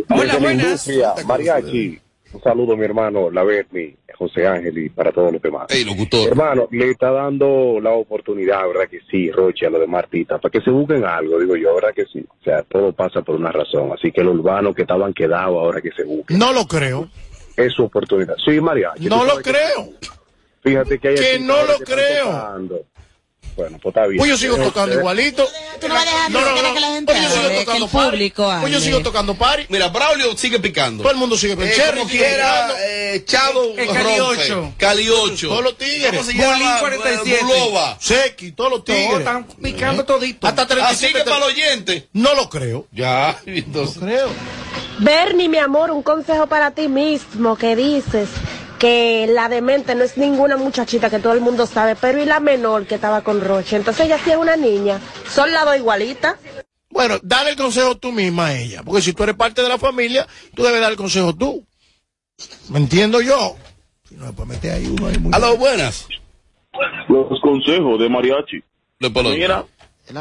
Hola, 0.09 0.37
buenas. 0.37 0.89
Mariachi. 1.25 1.99
Un 2.33 2.41
saludo, 2.41 2.75
mi 2.75 2.83
hermano, 2.85 3.29
la 3.29 3.43
Berni, 3.43 3.95
José 4.17 4.47
Ángel 4.47 4.75
y 4.79 4.89
para 4.89 5.11
todos 5.11 5.31
los 5.31 5.39
demás. 5.41 5.67
Ey, 5.69 5.83
locutor. 5.83 6.27
Hermano, 6.29 6.67
le 6.71 6.89
está 6.89 7.11
dando 7.11 7.79
la 7.79 7.91
oportunidad, 7.91 8.67
¿verdad 8.67 8.89
que 8.89 9.01
sí, 9.11 9.29
Roche, 9.29 9.67
a 9.67 9.69
lo 9.69 9.79
de 9.79 9.85
Martita, 9.85 10.39
para 10.39 10.51
que 10.51 10.61
se 10.61 10.71
busquen 10.71 11.05
algo, 11.05 11.39
digo 11.39 11.55
yo, 11.55 11.75
¿verdad 11.75 11.93
que 11.95 12.05
sí? 12.11 12.25
O 12.27 12.43
sea, 12.43 12.63
todo 12.63 12.91
pasa 12.91 13.21
por 13.21 13.35
una 13.35 13.51
razón. 13.51 13.91
Así 13.93 14.11
que 14.11 14.23
los 14.23 14.33
urbanos 14.35 14.73
que 14.75 14.81
estaban 14.81 15.13
quedados 15.13 15.55
ahora 15.55 15.79
que 15.79 15.91
se 15.91 16.03
busquen. 16.03 16.39
No 16.39 16.51
lo 16.53 16.65
creo. 16.65 17.07
Es 17.55 17.71
su 17.73 17.83
oportunidad. 17.83 18.33
Sí, 18.43 18.59
Mariachi. 18.59 19.05
No 19.05 19.23
lo 19.25 19.31
sabes 19.31 19.43
que- 19.45 19.51
creo. 19.51 19.89
Fíjate 20.63 20.99
que 20.99 21.07
hay 21.09 21.15
Que 21.15 21.39
no 21.39 21.63
lo 21.63 21.77
que 21.79 21.83
creo. 21.85 22.25
tocando. 22.25 22.85
Bueno, 23.55 23.77
pues 23.83 23.91
está 23.95 24.07
bien. 24.07 24.17
Pues 24.17 24.31
yo 24.31 24.37
sigo 24.37 24.55
Eh, 24.57 24.61
tocando 24.63 24.95
eh, 24.95 24.97
igualito. 24.97 25.47
Tú 25.79 25.87
no 25.87 25.93
vas 25.93 26.07
a 26.07 26.09
dejar 26.09 26.31
No, 26.31 26.39
que 26.73 26.79
la 26.79 26.87
gente 26.87 27.13
Pues 27.13 27.21
yo 27.23 27.29
sigo 27.29 27.47
el 27.49 27.59
tocando 27.65 27.87
party. 27.87 28.09
público 28.09 28.53
Pues 28.61 28.73
yo 28.73 28.79
sigo 28.79 28.99
tocando 29.01 29.35
party. 29.35 29.65
Mira, 29.69 29.89
Braulio 29.89 30.35
sigue 30.37 30.59
picando. 30.59 31.03
Todo 31.03 31.11
el 31.11 31.19
mundo 31.19 31.37
sigue 31.37 31.53
Eh, 31.53 31.71
Cherry 31.75 31.99
como 31.99 32.09
sigue 32.09 32.25
quiera, 32.25 32.51
picando. 32.53 32.73
eh, 32.79 33.23
Chavo 33.25 33.63
El 33.77 33.87
Cali 33.89 34.17
rompe. 34.17 34.41
8. 34.43 34.73
Cali 34.77 35.09
8. 35.09 35.47
Todos 35.49 35.63
los 35.63 35.77
tigres. 35.77 36.25
Bolín 36.25 36.67
47. 36.79 37.43
Bulova. 37.43 37.97
Seki, 37.99 38.51
todos 38.53 38.71
los 38.71 38.83
tigres. 38.85 39.05
Todos 39.07 39.19
están 39.19 39.43
picando 39.61 40.03
todito. 40.05 40.47
Hasta 40.47 40.65
37. 40.65 41.05
Así 41.05 41.13
que 41.13 41.23
para 41.29 41.39
los 41.45 41.49
oyentes. 41.49 42.05
No 42.13 42.33
lo 42.33 42.49
creo. 42.49 42.87
Ya, 42.91 43.37
entonces. 43.45 43.97
No 43.97 44.07
creo. 44.07 44.29
Bernie, 44.97 45.47
mi 45.49 45.57
amor, 45.59 45.91
un 45.91 46.01
consejo 46.01 46.47
para 46.47 46.71
ti 46.71 46.87
mismo 46.87 47.55
que 47.55 47.75
dices 47.75 48.29
que 48.83 49.27
la 49.29 49.47
demente 49.47 49.95
no 49.95 50.03
es 50.03 50.17
ninguna 50.17 50.57
muchachita 50.57 51.09
que 51.09 51.19
todo 51.19 51.31
el 51.31 51.39
mundo 51.39 51.65
sabe, 51.65 51.95
pero 51.95 52.21
y 52.21 52.25
la 52.25 52.41
menor 52.41 52.85
que 52.85 52.95
estaba 52.95 53.21
con 53.21 53.39
Roche. 53.39 53.77
Entonces 53.77 54.07
ella 54.07 54.19
sí 54.21 54.31
es 54.31 54.35
una 54.35 54.57
niña. 54.57 54.99
Son 55.25 55.53
las 55.53 55.63
dos 55.63 55.77
igualitas. 55.77 56.35
Bueno, 56.89 57.15
dale 57.23 57.51
el 57.51 57.55
consejo 57.55 57.95
tú 57.95 58.11
misma 58.11 58.47
a 58.47 58.59
ella. 58.59 58.83
Porque 58.83 59.01
si 59.01 59.13
tú 59.13 59.23
eres 59.23 59.37
parte 59.37 59.61
de 59.61 59.69
la 59.69 59.77
familia, 59.77 60.27
tú 60.53 60.63
debes 60.63 60.81
dar 60.81 60.91
el 60.91 60.97
consejo 60.97 61.33
tú. 61.33 61.65
¿Me 62.71 62.79
entiendo 62.79 63.21
yo? 63.21 63.55
Si 64.03 64.15
no, 64.15 64.33
pues 64.33 64.49
mete 64.49 64.69
ahí 64.69 64.85
uno 64.85 65.07
ahí 65.07 65.17
muy 65.17 65.31
Aló, 65.33 65.55
buenas. 65.55 66.05
Los 67.07 67.39
consejos 67.39 67.97
de 68.01 68.09
mariachi. 68.09 68.61
Mira, 68.99 69.63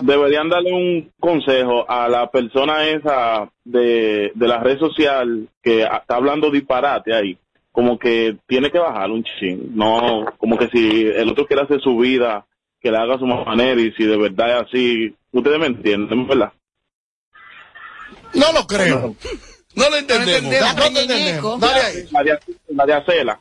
deberían 0.03 0.49
darle 0.49 0.73
un 0.73 1.13
consejo 1.19 1.85
a 1.91 2.09
la 2.09 2.31
persona 2.31 2.87
esa 2.87 3.51
de, 3.65 4.31
de 4.33 4.47
la 4.47 4.61
red 4.61 4.79
social 4.79 5.49
que 5.61 5.83
está 5.83 6.15
hablando 6.15 6.49
disparate 6.49 7.13
ahí. 7.13 7.37
Como 7.73 7.99
que 7.99 8.37
tiene 8.47 8.71
que 8.71 8.79
bajar 8.79 9.11
un 9.11 9.25
ching. 9.25 9.75
No, 9.75 10.27
como 10.39 10.59
que 10.59 10.69
si 10.69 11.07
el 11.07 11.29
otro 11.31 11.47
quiere 11.47 11.63
hacer 11.63 11.81
su 11.81 11.97
vida, 11.97 12.45
que 12.81 12.91
la 12.91 13.03
haga 13.03 13.15
a 13.15 13.19
su 13.19 13.27
manera 13.27 13.81
y 13.81 13.93
si 13.93 14.05
de 14.05 14.17
verdad 14.17 14.59
es 14.59 14.67
así. 14.69 15.17
Ustedes 15.33 15.59
me 15.59 15.67
entienden, 15.67 16.27
¿verdad? 16.27 16.53
No 18.35 18.53
lo 18.53 18.67
creo. 18.67 19.17
No 19.75 19.89
lo 19.89 19.97
entendemos. 19.97 20.53
No 20.53 20.75
lo 20.77 20.85
entendemos. 20.87 21.61
Dale 21.61 21.81
ahí. 21.81 22.09
La 22.11 22.23
de, 22.23 22.39
la 22.69 22.87
de 22.87 22.95
Acela. 22.95 23.41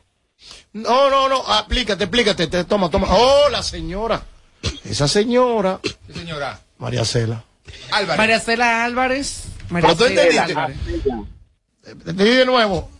No, 0.72 1.10
no, 1.10 1.28
no. 1.28 1.36
Aplícate, 1.46 2.04
explícate. 2.04 2.46
Te- 2.46 2.64
toma, 2.64 2.90
toma. 2.90 3.08
Oh, 3.10 3.48
la 3.50 3.62
señora. 3.62 4.22
Esa 4.84 5.08
señora. 5.08 5.80
señora? 6.12 6.58
María 6.78 7.04
Cela. 7.04 7.44
Álvarez. 7.90 8.18
María 8.18 8.40
Cela 8.40 8.84
Álvarez. 8.84 9.44
María 9.68 9.88
Pero 9.88 9.98
tú 9.98 10.04
Cela 10.04 10.22
entendiste. 10.22 10.52
Álvarez. 10.52 10.76
Te 12.04 12.12
de 12.24 12.46
nuevo. 12.46 12.90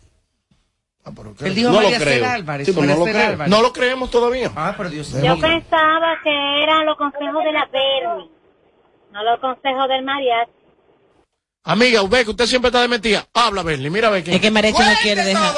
Él 1.04 1.54
dijo 1.54 1.70
No 1.70 1.76
lo 1.76 1.82
María 1.82 1.98
creo. 1.98 2.14
Cela 2.14 2.32
Álvarez. 2.34 2.66
Sí, 2.66 2.72
pero 2.72 2.86
María 2.86 2.94
no 2.94 3.00
lo 3.00 3.06
Cela 3.06 3.18
creo. 3.18 3.32
Álvarez. 3.32 3.50
No 3.50 3.62
lo 3.62 3.72
creemos 3.72 4.10
todavía. 4.10 4.52
Ah, 4.54 4.74
Dios 4.90 5.12
Yo 5.22 5.38
pensaba 5.38 6.18
que 6.22 6.62
eran 6.62 6.86
los 6.86 6.96
consejos 6.96 7.44
de 7.44 7.52
la 7.52 7.66
Bernie, 7.66 8.30
no 9.10 9.22
los 9.24 9.40
consejos 9.40 9.88
del 9.88 10.04
mariachi. 10.04 10.52
Amiga, 11.64 12.02
ve 12.02 12.24
que 12.24 12.30
usted 12.30 12.46
siempre 12.46 12.70
está 12.70 12.80
de 12.80 12.88
mentira. 12.88 13.24
Habla, 13.32 13.62
Bernie, 13.62 13.88
mira, 13.88 14.10
ve 14.10 14.24
que. 14.24 14.34
Es 14.34 14.40
que 14.40 14.50
Mariachi 14.50 14.82
no 14.82 14.94
quiere 15.00 15.22
dejar. 15.22 15.54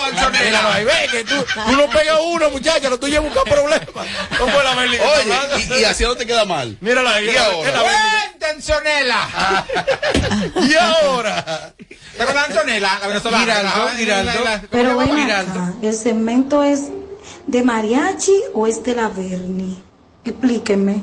Ahí, 0.74 0.84
ve 0.84 0.92
que 1.11 1.24
tú, 1.24 1.34
tú 1.66 1.72
no 1.76 1.88
pegas 1.88 2.18
uno, 2.26 2.50
muchacha, 2.50 2.90
lo 2.90 2.98
tuyo 3.00 3.20
es 3.20 3.24
buscar 3.24 3.44
problemas. 3.44 3.88
¿Cómo 4.38 4.52
fue 4.52 4.64
la 4.64 4.74
Bernie? 4.74 5.00
Oye, 5.00 5.34
y, 5.78 5.80
y 5.80 5.84
así 5.84 6.05
no 6.05 6.14
te 6.14 6.26
queda 6.26 6.44
mal. 6.44 6.76
Mírala 6.82 7.14
ahí. 7.14 7.30
¿Y 7.30 7.32
la- 7.32 7.44
ahora? 7.46 7.72
la. 7.82 8.50
Antonella. 8.50 9.66
Y 10.68 10.74
ahora. 10.74 11.74
¿Te 12.16 12.22
acuerdas 12.22 12.48
de 12.48 12.55
Antonella, 12.55 12.98
la 13.00 13.09
venezolana? 13.09 13.92
Giraldo, 13.96 14.30
La- 14.32 14.40
la- 14.44 14.50
la- 14.57 14.62
Pero 14.70 15.00
acá, 15.00 15.72
¿el 15.80 15.94
segmento 15.94 16.62
es 16.62 16.82
de 17.46 17.62
mariachi 17.62 18.42
o 18.52 18.66
es 18.66 18.82
de 18.84 18.94
la 18.94 19.09
Berni? 19.09 19.82
Explíqueme. 20.24 21.02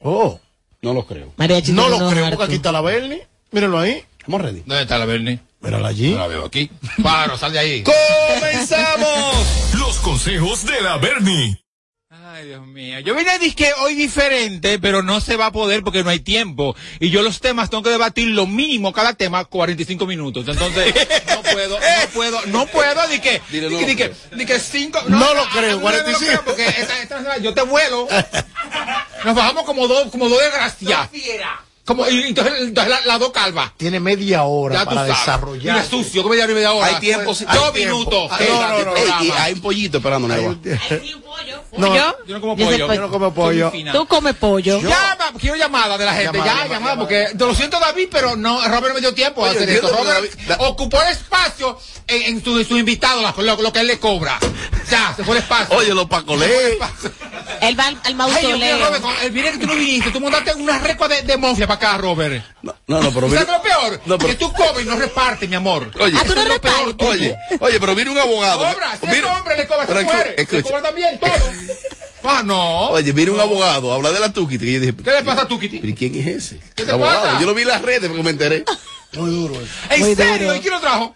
Oh. 0.00 0.40
No 0.82 0.92
lo 0.92 1.06
creo. 1.06 1.32
Mariachi 1.36 1.72
No 1.72 1.88
lo 1.88 2.10
creo, 2.10 2.28
porque 2.30 2.44
aquí 2.44 2.54
está 2.56 2.72
la 2.72 2.80
Bernie. 2.80 3.26
Mírenlo 3.50 3.78
ahí. 3.78 4.04
Estamos 4.18 4.40
ready. 4.42 4.62
¿Dónde 4.66 4.82
está 4.82 4.98
la 4.98 5.06
Bernie? 5.06 5.38
Mírala 5.60 5.88
allí. 5.88 6.10
No 6.10 6.18
la 6.18 6.26
veo 6.26 6.44
aquí. 6.44 6.70
Paro, 7.02 7.38
sal 7.38 7.52
de 7.52 7.58
ahí. 7.58 7.84
¡Comenzamos! 8.40 9.74
Los 9.78 9.96
consejos 9.98 10.64
de 10.66 10.80
la 10.82 10.96
Bernie. 10.98 11.62
Ay, 12.10 12.46
Dios 12.48 12.66
mío. 12.66 12.98
Yo 13.00 13.14
vine 13.14 13.30
a 13.30 13.38
disque 13.38 13.70
hoy 13.78 13.94
diferente, 13.94 14.78
pero 14.78 15.02
no 15.02 15.20
se 15.20 15.36
va 15.36 15.46
a 15.46 15.52
poder 15.52 15.82
porque 15.82 16.04
no 16.04 16.10
hay 16.10 16.20
tiempo. 16.20 16.76
Y 17.00 17.10
yo 17.10 17.22
los 17.22 17.40
temas 17.40 17.70
tengo 17.70 17.82
que 17.82 17.90
debatir 17.90 18.28
lo 18.28 18.46
mínimo 18.46 18.92
cada 18.92 19.14
tema 19.14 19.44
45 19.44 20.06
minutos. 20.06 20.46
Entonces, 20.46 20.94
no 21.28 21.42
puedo, 21.42 21.78
no 21.78 22.08
puedo, 22.12 22.46
no 22.46 22.66
puedo, 22.66 23.08
di 23.08 23.20
que, 23.20 23.40
Dile, 23.50 23.68
di 23.68 23.74
no 23.74 23.80
que, 23.80 23.86
di 23.86 23.96
que, 23.96 24.12
di 24.36 24.44
que 24.46 24.60
cinco. 24.60 25.00
No 25.08 25.32
lo 25.34 25.48
creo, 25.50 25.68
no 25.70 25.74
lo 25.76 25.80
45. 25.80 26.18
creo, 26.26 26.44
Porque 26.44 26.66
esta- 26.66 27.00
esta- 27.02 27.38
yo 27.38 27.54
te 27.54 27.62
vuelo. 27.62 28.06
Nos 29.24 29.34
bajamos 29.34 29.64
como 29.64 29.88
dos, 29.88 30.10
como 30.10 30.28
dos 30.28 30.40
desgracias. 30.40 31.08
Como, 31.86 32.06
y 32.08 32.20
entonces, 32.24 32.52
entonces 32.58 32.90
la, 32.90 33.00
la 33.06 33.18
dos 33.18 33.30
calvas. 33.30 33.70
Tiene 33.76 34.00
media 34.00 34.42
hora 34.42 34.74
Ya 34.74 34.80
tú 34.80 34.86
para 34.86 35.00
sabes. 35.02 35.18
desarrollar. 35.20 35.74
Mira, 35.76 35.84
sucio, 35.88 36.22
que 36.24 36.28
media 36.30 36.42
hora 36.44 36.52
y 36.52 36.54
media 36.56 36.72
hora. 36.72 36.86
Hay 36.88 36.94
tiempo. 36.96 37.24
Dos 37.32 37.40
Hay 37.42 37.72
tiempo. 37.72 37.72
minutos. 37.96 38.30
Y 39.22 39.30
hay 39.30 39.52
un 39.52 39.60
pollito 39.60 39.98
esperando, 39.98 40.26
Neva. 40.28 40.56
No, 41.76 41.94
¿Yo? 41.94 42.16
Yo 42.26 42.34
no 42.34 42.40
como 42.40 42.56
pollo. 42.56 42.86
po- 42.86 42.94
yo 42.94 43.00
no 43.00 43.10
como 43.10 43.34
pollo. 43.34 43.72
Tú 43.92 44.06
comes 44.06 44.34
pollo. 44.34 44.80
Llama, 44.80 45.32
quiero 45.38 45.56
llamada 45.56 45.96
de 45.98 46.04
la 46.06 46.14
gente, 46.14 46.38
Llamada, 46.38 46.44
ya, 46.46 46.62
llamada, 46.62 46.74
llamada, 46.80 46.96
porque 46.98 47.28
te 47.36 47.44
lo 47.46 47.54
siento 47.54 47.78
David, 47.78 48.08
pero 48.10 48.34
no, 48.36 48.60
Robert 48.66 48.88
no 48.88 48.94
me 48.94 49.00
dio 49.00 49.14
tiempo 49.14 49.44
a 49.44 49.50
Oye, 49.50 49.56
hacer 49.58 49.68
esto. 49.70 49.88
Robert 49.88 50.34
da- 50.46 50.56
ocupó 50.60 51.00
el 51.02 51.08
espacio 51.12 51.78
en, 52.08 52.22
en 52.36 52.42
su, 52.44 52.64
su 52.64 52.76
invitado, 52.78 53.20
lo, 53.42 53.56
lo 53.62 53.72
que 53.72 53.80
él 53.80 53.86
le 53.86 53.98
cobra. 54.00 54.38
Ya, 54.90 55.12
se 55.16 55.22
fue 55.24 55.36
el 55.36 55.42
espacio. 55.42 55.76
Oye, 55.76 55.92
los 55.94 56.06
pacolés. 56.06 56.50
Él 57.60 57.78
va 57.78 57.86
al, 57.88 57.98
Ay, 58.04 58.14
mausoleo. 58.14 58.78
Robert, 58.86 59.04
el 59.22 59.30
viene 59.30 59.52
que 59.52 59.58
tú 59.58 59.66
no 59.66 59.74
viniste, 59.74 60.10
tú 60.10 60.20
montaste 60.20 60.54
una 60.54 60.78
recua 60.78 61.08
de, 61.08 61.22
de 61.22 61.36
mofia 61.36 61.66
para 61.78 61.92
acá, 61.92 61.98
Robert. 61.98 62.44
No, 62.62 62.74
no, 62.86 63.02
no, 63.02 63.12
pero 63.12 63.28
¿Sabes 63.28 63.46
mira. 63.46 63.56
lo 63.58 63.62
peor? 63.62 64.00
No, 64.06 64.18
pero- 64.18 64.30
Que 64.30 64.34
tú 64.36 64.52
cobras 64.52 64.80
y 64.82 64.84
no 64.84 64.96
repartes, 64.96 65.48
mi 65.48 65.56
amor. 65.56 65.90
Oye, 66.00 66.16
Ah, 66.16 66.22
tú 66.26 66.34
no 66.34 66.40
Eso 66.40 66.42
es 66.42 66.48
lo 66.48 66.60
peor. 66.60 66.86
repartes. 66.88 67.08
oye, 67.08 67.36
oye, 67.60 67.80
pero 67.80 67.94
mira 67.94 68.10
un 68.10 68.18
abogado. 68.18 68.58
Cobra, 68.72 68.96
si 69.00 69.06
Mira- 69.06 69.36
hombre 69.38 69.56
le 69.56 69.66
cobra, 69.66 69.86
se 69.86 69.92
muere. 70.04 70.34
Le 70.36 70.42
escucha. 70.42 70.62
cobra 70.62 70.82
también 70.82 71.18
todo. 71.20 71.30
Ah, 72.28 72.42
no. 72.44 72.88
Oye, 72.90 73.12
mira 73.12 73.30
un 73.30 73.38
abogado, 73.38 73.92
habla 73.92 74.10
de 74.10 74.18
la 74.18 74.32
Tukiti. 74.32 74.66
Y 74.68 74.72
yo 74.74 74.80
dije, 74.80 74.94
¿Qué 74.96 75.10
le 75.12 75.22
pasa 75.22 75.42
a 75.42 75.46
tu 75.48 75.60
Kitty? 75.60 75.78
¿pero 75.78 75.94
quién 75.94 76.12
es 76.16 76.26
ese? 76.26 76.58
¿Qué 76.74 76.82
El 76.82 76.86
te 76.88 76.92
abogado. 76.92 77.22
pasa? 77.22 77.40
Yo 77.40 77.46
lo 77.46 77.54
vi 77.54 77.62
en 77.62 77.68
las 77.68 77.82
redes 77.82 78.08
porque 78.08 78.22
me 78.24 78.30
enteré. 78.30 78.64
Muy 79.12 79.30
duro 79.30 79.54
eso. 79.54 79.70
¿En 79.90 80.00
Muy 80.00 80.14
serio? 80.16 80.38
duro. 80.48 80.56
¿Y 80.56 80.60
quién 80.60 80.74
lo 80.74 80.80
trajo? 80.80 81.14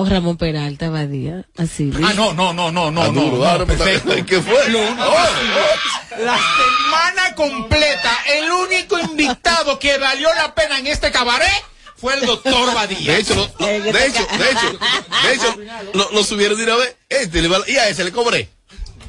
O 0.00 0.04
Ramón 0.04 0.36
Peralta 0.36 0.90
Badía. 0.90 1.44
Así. 1.56 1.90
Ah, 2.04 2.12
no, 2.14 2.32
no, 2.32 2.52
no, 2.52 2.70
no, 2.70 2.90
no, 2.92 3.02
Ah, 3.02 3.10
no, 3.12 3.12
no, 3.32 3.44
ahora, 3.44 3.66
perfecto. 3.66 4.14
¿Qué 4.26 4.40
fue? 4.40 4.68
Lo 4.70 4.78
único- 4.78 5.04
La 6.20 6.38
semana 6.38 7.34
completa, 7.34 8.16
el 8.36 8.48
único 8.48 8.96
invitado 9.00 9.78
que 9.80 9.98
valió 9.98 10.28
la 10.34 10.54
pena 10.54 10.78
en 10.78 10.86
este 10.86 11.10
cabaret 11.10 11.50
fue 11.96 12.14
el 12.14 12.26
doctor 12.26 12.72
Badía. 12.74 13.12
De 13.12 13.18
hecho, 13.18 13.34
lo, 13.34 13.50
lo- 13.58 13.66
de 13.66 14.06
hecho, 14.06 14.24
de 14.38 14.50
hecho, 14.52 14.78
de 15.24 15.34
hecho, 15.34 15.56
lo, 15.94 16.12
lo 16.12 16.22
subieron 16.22 16.56
de 16.56 16.62
una 16.64 16.76
vez. 16.76 16.96
Este, 17.08 17.42
le 17.42 17.48
y 17.66 17.76
a 17.76 17.88
ese 17.88 18.04
le 18.04 18.12
cobré. 18.12 18.48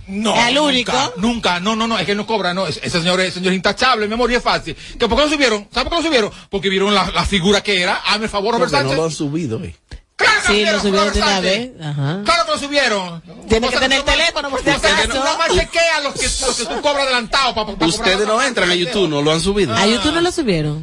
No, 0.07 0.33
¿El 0.35 0.55
nunca, 0.55 0.61
único? 0.63 1.13
Nunca, 1.17 1.59
no, 1.59 1.75
no, 1.75 1.87
no, 1.87 1.99
es 1.99 2.05
que 2.07 2.15
no 2.15 2.25
cobra, 2.25 2.51
no, 2.55 2.65
ese 2.65 2.89
señor, 2.89 3.21
ese 3.21 3.33
señor 3.33 3.51
es 3.53 3.57
intachable, 3.57 4.07
mi 4.07 4.15
amor, 4.15 4.31
y 4.31 4.35
es 4.35 4.41
fácil. 4.43 4.75
¿Que 4.97 5.07
¿Por 5.07 5.15
qué 5.19 5.25
lo 5.25 5.29
subieron? 5.29 5.67
¿Sabes 5.71 5.87
por 5.87 5.97
qué 5.99 6.01
lo 6.03 6.07
subieron? 6.07 6.31
Porque 6.49 6.67
vieron 6.69 6.95
la, 6.95 7.11
la 7.11 7.23
figura 7.25 7.61
que 7.61 7.79
era. 7.79 7.97
Hazme 7.97 8.23
el 8.25 8.29
favor, 8.31 8.55
Robert 8.55 8.71
Porque 8.71 8.83
no 8.85 8.89
Sánchez. 8.89 8.97
lo 8.97 9.05
han 9.05 9.11
subido, 9.11 9.63
eh. 9.63 9.75
Claro 10.19 10.41
que 10.45 10.53
Sí, 10.53 10.65
lo 10.65 10.79
subieron 10.79 11.13
de 11.13 11.21
una 11.21 11.39
vez. 11.39 11.71
Ajá. 11.81 12.21
Claro 12.25 12.45
que 12.45 12.51
lo 12.51 12.57
subieron. 12.57 13.21
Tiene 13.47 13.67
O 13.67 13.69
que 13.71 13.77
tener 13.77 14.01
teléfono, 14.03 14.49
por 14.49 14.61
si 14.61 14.69
acaso. 14.69 15.07
Tú 15.07 15.15
nomás 15.15 15.47
chequea 15.49 16.01
los 16.03 16.13
que, 16.13 16.25
los 16.25 16.57
que 16.57 16.65
tú 16.65 16.81
cobras 16.81 17.05
adelantado 17.05 17.55
para, 17.55 17.73
para 17.73 17.87
Ustedes 17.87 18.27
no 18.27 18.41
entran 18.41 18.69
a 18.69 18.75
YouTube, 18.75 19.09
no 19.09 19.21
lo 19.21 19.31
han 19.31 19.39
subido. 19.39 19.73
A 19.73 19.87
YouTube 19.87 20.13
no 20.13 20.21
lo 20.21 20.31
subieron. 20.31 20.81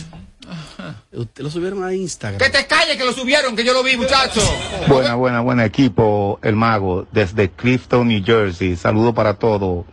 Ustedes 1.12 1.44
lo 1.44 1.50
subieron 1.50 1.84
a 1.84 1.94
Instagram. 1.94 2.38
Que 2.38 2.50
te 2.50 2.66
calles 2.66 2.96
que 2.96 3.04
lo 3.04 3.12
subieron, 3.12 3.56
que 3.56 3.64
yo 3.64 3.72
lo 3.72 3.82
vi, 3.82 3.96
muchacho. 3.96 4.40
Buena, 4.88 5.14
buena, 5.14 5.40
buena 5.40 5.64
equipo, 5.64 6.38
el 6.42 6.56
mago, 6.56 7.06
desde 7.12 7.50
Clifton, 7.50 8.08
New 8.08 8.22
Jersey. 8.24 8.76
Saludo 8.76 9.14
para 9.14 9.34
todos. 9.34 9.84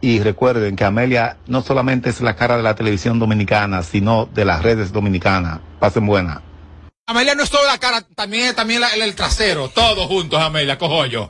Y 0.00 0.20
recuerden 0.20 0.76
que 0.76 0.84
Amelia 0.84 1.38
no 1.46 1.62
solamente 1.62 2.10
es 2.10 2.20
la 2.20 2.36
cara 2.36 2.56
de 2.58 2.62
la 2.62 2.74
televisión 2.74 3.18
dominicana, 3.18 3.82
sino 3.82 4.26
de 4.26 4.44
las 4.44 4.62
redes 4.62 4.92
dominicanas. 4.92 5.60
Pasen 5.80 6.06
buena. 6.06 6.42
Amelia 7.06 7.34
no 7.34 7.42
es 7.42 7.50
solo 7.50 7.66
la 7.66 7.78
cara, 7.78 8.02
también, 8.14 8.54
también 8.54 8.80
la- 8.80 8.88
el, 8.94 9.02
el 9.02 9.14
trasero. 9.14 9.68
Todos 9.68 10.06
juntos, 10.06 10.40
Amelia, 10.40 10.78
cojo 10.78 11.04
yo. 11.04 11.28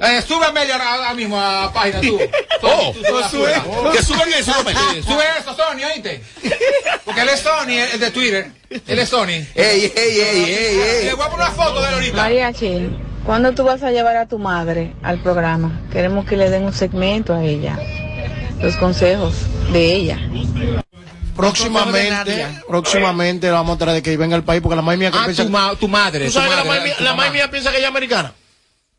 Eh, 0.00 0.20
sube 0.26 0.44
Amelia 0.46 0.74
ahora, 0.76 1.14
mismo 1.14 1.40
a 1.40 1.66
la 1.66 1.72
página 1.72 2.00
tú. 2.00 2.18
Oh, 2.64 2.92
Tú 2.92 3.02
sube. 3.30 3.52
Que 3.92 4.02
suban 4.04 4.28
eso, 4.32 4.52
Amelia. 4.54 4.80
Sube 5.02 5.24
eso, 5.38 5.54
Sony, 5.56 5.84
oíste. 5.92 6.22
Porque 7.04 7.20
él 7.22 7.28
es 7.28 7.40
Sony, 7.40 7.70
el 7.92 7.98
de 8.00 8.10
Twitter. 8.12 8.50
Él 8.86 8.98
es 8.98 9.08
Sony. 9.08 9.28
Ey, 9.28 9.46
ey, 9.54 9.90
ey, 9.96 10.20
ey, 10.20 10.80
ey. 10.80 11.04
Le 11.06 11.14
voy 11.14 11.24
a 11.26 11.28
poner 11.30 11.46
una 11.46 11.54
foto 11.54 11.80
de 11.82 11.88
él 11.88 11.94
ahorita. 11.94 12.16
Mariachi, 12.16 12.90
¿cuándo 13.26 13.52
tú 13.52 13.64
vas 13.64 13.82
a 13.82 13.90
llevar 13.90 14.16
a 14.16 14.26
tu 14.26 14.38
madre 14.38 14.92
al 15.02 15.20
programa? 15.22 15.80
Queremos 15.92 16.24
que 16.24 16.36
le 16.36 16.50
den 16.50 16.64
un 16.64 16.72
segmento 16.72 17.34
a 17.34 17.42
ella, 17.44 17.78
los 18.60 18.76
consejos 18.76 19.34
de 19.72 19.92
ella. 19.94 20.18
Próximamente, 21.36 22.46
próximamente 22.68 23.46
la 23.48 23.54
vamos 23.54 23.76
a 23.76 23.78
traer 23.78 23.96
de 23.96 24.02
que 24.02 24.16
venga 24.16 24.36
al 24.36 24.44
país 24.44 24.60
porque 24.62 24.76
la 24.76 24.82
madre 24.82 24.98
mía 24.98 25.10
que 25.10 25.18
Ah, 25.18 25.24
piensa 25.24 25.44
tu, 25.44 25.50
ma- 25.50 25.74
tu 25.76 25.88
madre. 25.88 26.26
¿Tú 26.26 26.32
tu 26.32 26.38
sabes 26.38 26.50
que 26.50 26.56
la 26.56 26.64
madre, 26.64 26.94
tu 26.96 27.04
la 27.04 27.14
madre 27.14 27.30
mía 27.30 27.50
piensa 27.50 27.70
que 27.70 27.78
ella 27.78 27.86
es 27.86 27.90
americana? 27.90 28.32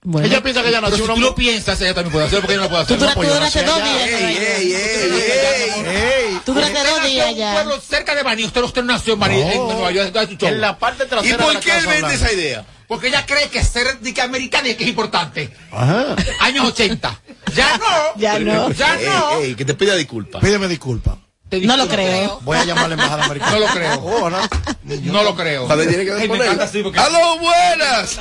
Bueno. 0.05 0.27
Ella 0.27 0.43
piensa 0.43 0.61
que 0.61 0.67
ella 0.67 0.79
Pero 0.79 0.89
nació 0.91 0.97
si 0.97 1.03
una 1.11 1.13
tú 1.15 1.21
lo 1.21 1.36
piensas, 1.36 1.79
ella 1.79 1.93
también 1.93 2.11
puede 2.11 2.25
hacerlo, 2.25 2.41
porque 2.41 2.53
ella 2.55 2.63
no 2.63 2.69
puede 2.69 2.86
Tú 2.86 2.93
hacerlo. 2.93 3.05
duraste, 3.13 3.27
tú 3.27 3.34
duraste 3.34 3.63
dos 3.63 3.84
días. 3.84 4.07
Ey, 4.09 4.13
ey, 4.13 4.73
ey, 4.73 4.73
ey. 4.73 5.95
Ey, 5.95 6.39
Tú 6.45 6.53
duraste 6.53 6.77
dos 6.84 7.03
días 7.03 7.27
en 7.29 7.41
un 7.47 7.53
pueblo 7.53 7.79
cerca 7.81 8.13
de 8.15 8.23
Baní. 8.23 8.43
Usted, 8.43 8.61
usted 8.63 8.84
nació 8.84 9.13
en 9.13 9.19
Baní, 9.21 9.41
en 9.41 9.57
Nueva 9.67 9.91
York. 9.91 10.13
en 10.41 10.59
la 10.61 10.77
parte 10.77 11.05
trasera 11.05 11.36
¿Y 11.36 11.38
de 11.38 11.43
por 11.43 11.53
la 11.53 11.59
qué 11.61 11.77
él 11.77 11.88
vende 11.88 12.15
esa 12.15 12.34
idea? 12.34 12.65
Porque 12.86 13.07
ella 13.07 13.25
cree 13.25 13.47
que 13.47 13.63
ser 13.63 13.99
de 14.01 14.13
que 14.13 14.21
americana 14.21 14.67
es 14.67 14.75
que 14.75 14.84
es 14.84 14.89
importante. 14.89 15.49
Ajá. 15.71 16.15
Años 16.41 16.65
80. 16.67 17.21
Ya 17.55 17.77
no. 17.77 17.86
Ya 18.17 18.39
no. 18.39 18.71
Ya 18.71 18.97
no. 18.97 19.38
Ey, 19.39 19.43
ey, 19.51 19.55
que 19.55 19.63
te 19.63 19.73
pida 19.73 19.95
disculpas. 19.95 20.41
Pídeme 20.43 20.67
disculpas. 20.67 21.15
Te 21.60 21.68
No 21.68 21.78
lo 21.78 21.88
creo. 21.88 22.39
Voy 22.41 22.58
a 22.58 22.66
llamar 22.66 22.86
a 22.86 22.88
la 22.88 22.93
embajada 22.95 23.26
americana. 23.26 23.51
No 23.51 23.60
lo 23.60 23.68
creo. 23.68 23.99
Oh, 24.01 24.30
¿no? 24.32 24.38
No 24.84 25.24
lo 25.24 25.36
creo. 25.36 25.68
Tiene 25.68 26.04
que 26.04 26.28
porque- 26.28 26.99
¡Aló, 26.99 27.38
buenas! 27.39 28.20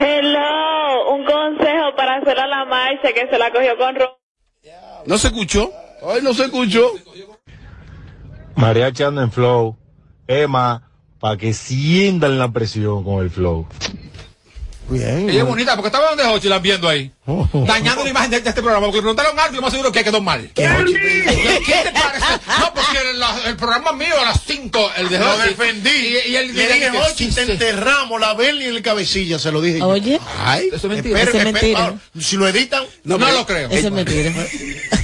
Hello, 0.00 1.14
un 1.14 1.24
consejo 1.24 1.94
para 1.96 2.16
hacer 2.16 2.40
a 2.40 2.46
la 2.48 2.64
marcha 2.64 3.12
que 3.14 3.28
se 3.30 3.38
la 3.38 3.52
cogió 3.52 3.76
con 3.78 3.94
Ro. 3.94 4.18
¿No 5.06 5.16
se 5.16 5.28
escuchó? 5.28 5.70
Ay, 6.04 6.22
no 6.22 6.34
se 6.34 6.46
escuchó. 6.46 6.90
Mariachi 8.56 9.04
anda 9.04 9.22
en 9.22 9.30
flow. 9.30 9.76
Emma, 10.26 10.90
para 11.20 11.36
que 11.36 11.52
sientan 11.52 12.36
la 12.36 12.50
presión 12.50 13.04
con 13.04 13.22
el 13.22 13.30
flow. 13.30 13.68
Bien. 14.88 15.30
Ella 15.30 15.42
es 15.42 15.46
bonita, 15.46 15.76
porque 15.76 15.86
estaba 15.88 16.08
donde 16.10 16.24
Hochi 16.24 16.48
la 16.48 16.58
viendo 16.58 16.88
ahí. 16.88 17.12
Oh. 17.24 17.48
Dañando 17.52 18.02
la 18.02 18.10
imagen 18.10 18.30
de, 18.32 18.40
de 18.40 18.48
este 18.48 18.60
programa. 18.62 18.86
Porque 18.86 18.96
le 18.98 19.02
preguntaron 19.02 19.38
algo 19.38 19.52
y 19.52 19.56
yo 19.56 19.62
más 19.62 19.70
seguro 19.70 19.92
que 19.92 20.02
quedó 20.02 20.20
mal. 20.20 20.50
¿Qué, 20.54 20.62
¿Qué 21.64 21.72
te 21.84 21.92
parece? 21.92 22.26
No, 22.58 22.74
porque 22.74 22.98
el, 22.98 23.22
el 23.46 23.56
programa 23.56 23.92
mío 23.92 24.14
a 24.20 24.24
las 24.24 24.40
5, 24.44 24.90
el 24.96 25.08
de 25.08 25.18
Lo 25.20 25.38
defendí. 25.38 25.88
Y, 25.90 26.30
y 26.32 26.36
él 26.36 26.52
Le 26.54 26.66
dije, 26.66 26.90
que 26.90 26.98
Ochi, 26.98 27.28
sí, 27.28 27.34
te 27.34 27.46
sí. 27.46 27.52
enterramos 27.52 28.20
la 28.20 28.34
Bernie 28.34 28.68
en 28.68 28.74
el 28.74 28.82
cabecilla, 28.82 29.38
se 29.38 29.52
lo 29.52 29.60
dije. 29.60 29.78
yo. 29.78 29.86
Oye, 29.86 30.18
Ay, 30.44 30.66
Eso 30.72 30.88
es 30.88 30.92
mentira. 30.94 31.20
Esperen, 31.20 31.46
es 31.48 31.54
esperen. 31.54 31.74
mentira. 31.76 31.94
Si 32.20 32.36
lo 32.36 32.48
editan, 32.48 32.82
No, 33.04 33.18
pero- 33.18 33.30
lo 33.32 33.46
creo. 33.46 33.70
eso 33.70 33.86
es 33.86 33.92
mentira. 33.92 34.32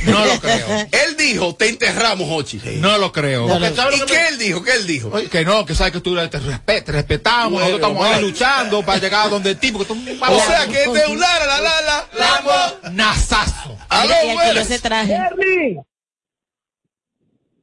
No 0.05 0.25
lo 0.25 0.41
creo. 0.41 0.87
Él 0.91 1.17
dijo, 1.19 1.55
te 1.57 1.69
enterramos, 1.69 2.29
Ochi. 2.31 2.59
No 2.77 2.97
lo 2.99 3.13
creo. 3.13 3.47
No, 3.47 3.59
porque 3.59 3.75
¿sabes 3.77 4.01
¿Y 4.01 4.07
qué 4.07 4.15
me- 4.15 4.29
él 4.29 4.39
dijo? 4.39 4.63
¿Qué 4.63 4.73
él 4.73 4.87
dijo? 4.87 5.13
Que 5.31 5.45
no, 5.45 5.67
que 5.67 5.75
sabes 5.75 5.93
que 5.93 6.01
tú 6.01 6.15
te, 6.15 6.41
respe- 6.41 6.83
te 6.85 6.93
respetamos, 6.93 7.53
Bueno, 7.53 7.67
nosotros 7.69 7.81
estamos 7.91 8.05
ahí 8.07 8.11
vale. 8.13 8.23
luchando 8.23 8.83
para 8.83 8.99
llegar 9.01 9.27
a 9.27 9.29
donde 9.29 9.51
el 9.51 9.59
tipo 9.59 9.81
que 9.81 9.85
tú 9.85 9.95
O 10.21 10.41
sea, 10.47 10.67
que 10.67 10.85
este 10.85 10.99
es 11.01 11.09
un 11.09 11.21
la, 11.21 11.39
la, 11.47 11.61
la, 11.61 12.08
la, 12.13 12.31
la, 12.31 12.41
mo- 12.43 12.91
nazazo. 12.93 13.77
¡Aló, 13.89 14.15
yo 14.27 14.35
buenas! 14.35 14.67
se 14.69 14.79
traje. 14.79 15.13
Bernie. 15.19 15.83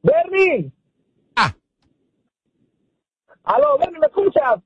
Bernie. 0.04 0.72
Ah. 1.36 1.54
Aló, 3.44 3.78
Bernie, 3.78 4.00
¿me 4.00 4.08
escuchas? 4.08 4.62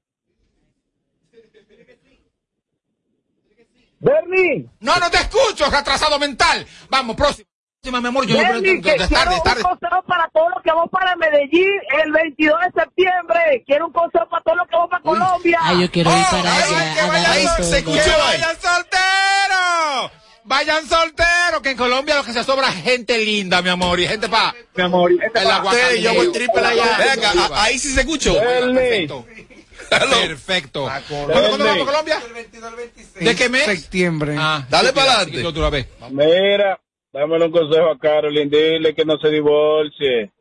Bernie. 3.99 4.69
No, 4.79 4.97
no 4.97 5.09
te 5.11 5.17
escucho, 5.17 5.69
retrasado 5.69 6.17
mental. 6.19 6.65
Vamos, 6.89 7.15
próximo. 7.15 7.48
Próxima, 7.81 8.01
mi 8.01 8.07
amor, 8.09 8.27
yo 8.27 8.35
no 8.35 8.41
Bernie, 8.43 8.81
que 8.81 8.91
de 8.91 8.97
tarde, 8.97 9.07
quiero 9.07 9.31
de 9.31 9.39
tarde. 9.41 9.61
un 9.63 9.69
consejo 9.69 10.03
para 10.05 10.29
todos 10.33 10.49
los 10.53 10.63
que 10.63 10.69
vamos 10.69 10.89
para 10.91 11.15
Medellín 11.15 11.71
el 12.03 12.11
22 12.11 12.59
de 12.59 12.81
septiembre. 12.81 13.63
Quiero 13.65 13.87
un 13.87 13.93
consejo 13.93 14.27
para 14.29 14.43
todos 14.43 14.57
los 14.57 14.67
que 14.67 14.75
vamos 14.75 14.89
para 14.89 15.01
Colombia. 15.03 15.59
Ay, 15.63 15.81
yo 15.83 15.91
quiero 15.91 16.09
ir 16.11 16.25
para 16.29 16.55
allá. 16.55 16.93
que 16.93 17.07
vayan, 17.07 17.63
se 17.63 17.77
escuchó, 17.77 18.17
vayan 18.19 18.55
solteros. 18.61 20.11
Vayan 20.43 20.89
solteros, 20.89 21.61
que 21.63 21.69
en 21.71 21.77
Colombia 21.77 22.15
lo 22.15 22.23
que 22.25 22.33
se 22.33 22.43
sobra 22.43 22.67
es 22.67 22.83
gente 22.83 23.17
linda, 23.17 23.61
mi 23.61 23.69
amor, 23.69 23.97
y 23.99 24.07
gente 24.09 24.27
pa... 24.27 24.53
Mi 24.75 24.83
amor, 24.83 25.13
y 25.13 25.19
gente 25.19 25.39
el 25.39 25.47
pa-. 25.47 25.71
Sí, 25.71 26.01
yo 26.01 26.13
voy 26.15 26.31
triple 26.33 26.65
allá. 26.65 26.97
Ven 26.97 27.09
acá, 27.11 27.31
a- 27.55 27.63
ahí 27.63 27.79
sí 27.79 27.93
se 27.93 28.01
escuchó. 28.01 28.37
Perfecto. 28.41 29.25
Perfecto. 29.89 30.83
¿Cuándo, 31.07 31.47
cuándo 31.47 31.65
vamos 31.65 31.81
a 31.81 31.85
Colombia? 31.85 32.21
¿De 33.21 33.35
qué 33.37 33.47
mes? 33.47 33.63
Septiembre. 33.63 34.35
Ah, 34.37 34.65
Dale 34.69 34.91
para 34.91 35.13
adelante. 35.21 35.43
Mira, 36.11 36.79
dámele 37.19 37.45
un 37.45 37.51
consejo 37.51 37.89
a 37.91 37.97
Carolyn, 37.99 38.49
dile 38.49 38.93
que 38.95 39.05
no 39.05 39.17
se 39.19 39.29
divorcie. 39.29 40.31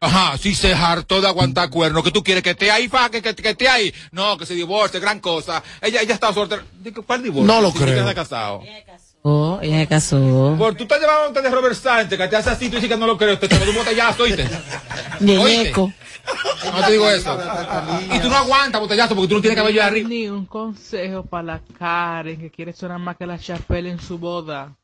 Ajá, 0.00 0.38
si 0.38 0.54
se 0.54 0.72
hartó 0.72 1.20
de 1.20 1.26
aguantar 1.26 1.70
cuernos, 1.70 2.04
que 2.04 2.12
tú 2.12 2.22
quieres 2.22 2.44
que 2.44 2.50
esté 2.50 2.70
ahí, 2.70 2.88
fa, 2.88 3.10
que, 3.10 3.20
que, 3.20 3.34
que 3.34 3.48
esté 3.48 3.68
ahí. 3.68 3.92
No, 4.12 4.38
que 4.38 4.46
se 4.46 4.54
divorcie, 4.54 5.00
gran 5.00 5.18
cosa. 5.18 5.60
Ella, 5.82 6.00
ella 6.02 6.14
está 6.14 6.32
soltera. 6.32 6.62
¿Cuál 7.04 7.24
divorcio? 7.24 7.52
No 7.52 7.60
lo 7.60 7.72
Si 7.72 7.78
creo. 7.78 8.04
ella 8.04 8.14
casado. 8.14 8.62
Oh, 9.22 9.58
ella 9.60 9.80
se 9.80 9.86
casó. 9.88 10.54
Por 10.56 10.76
tú 10.76 10.84
estás 10.84 11.00
llevando 11.00 11.26
antes 11.26 11.42
de 11.42 11.50
Robert 11.50 11.74
Sánchez, 11.74 12.16
que 12.16 12.28
te 12.28 12.36
hace 12.36 12.50
así, 12.50 12.68
tú 12.68 12.76
dices 12.76 12.88
que 12.88 12.96
no 12.96 13.08
lo 13.08 13.18
creo, 13.18 13.36
te 13.40 13.46
echas 13.46 13.66
un 13.66 13.74
botellazo, 13.74 14.22
¿oíste? 14.22 14.48
Ñeñeco. 15.18 15.92
No 16.72 16.84
te 16.86 16.92
digo 16.92 17.10
eso. 17.10 17.36
Y 18.14 18.20
tú 18.20 18.28
no 18.28 18.36
aguantas 18.36 18.80
botellazo 18.80 19.16
porque 19.16 19.28
tú 19.28 19.34
no 19.34 19.40
tienes 19.40 19.56
cabello 19.58 19.80
de 19.80 19.86
arriba. 19.86 20.08
Ni 20.08 20.28
un 20.28 20.46
consejo 20.46 21.24
para 21.24 21.42
la 21.42 21.60
Karen 21.76 22.38
que 22.38 22.50
quiere 22.50 22.72
sonar 22.72 23.00
más 23.00 23.16
que 23.16 23.26
la 23.26 23.36
Chapelle 23.38 23.90
en 23.90 24.00
su 24.00 24.18
boda. 24.18 24.76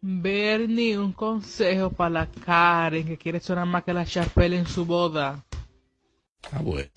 Bernie, 0.00 0.96
un 0.98 1.12
consejo 1.12 1.90
para 1.90 2.10
la 2.10 2.26
Karen 2.26 3.06
que 3.06 3.18
quiere 3.18 3.40
sonar 3.40 3.66
más 3.66 3.82
que 3.84 3.92
la 3.92 4.04
Chapelle 4.06 4.56
en 4.56 4.66
su 4.66 4.84
boda. 4.84 5.44
Ah, 6.52 6.60
bueno. 6.62 6.88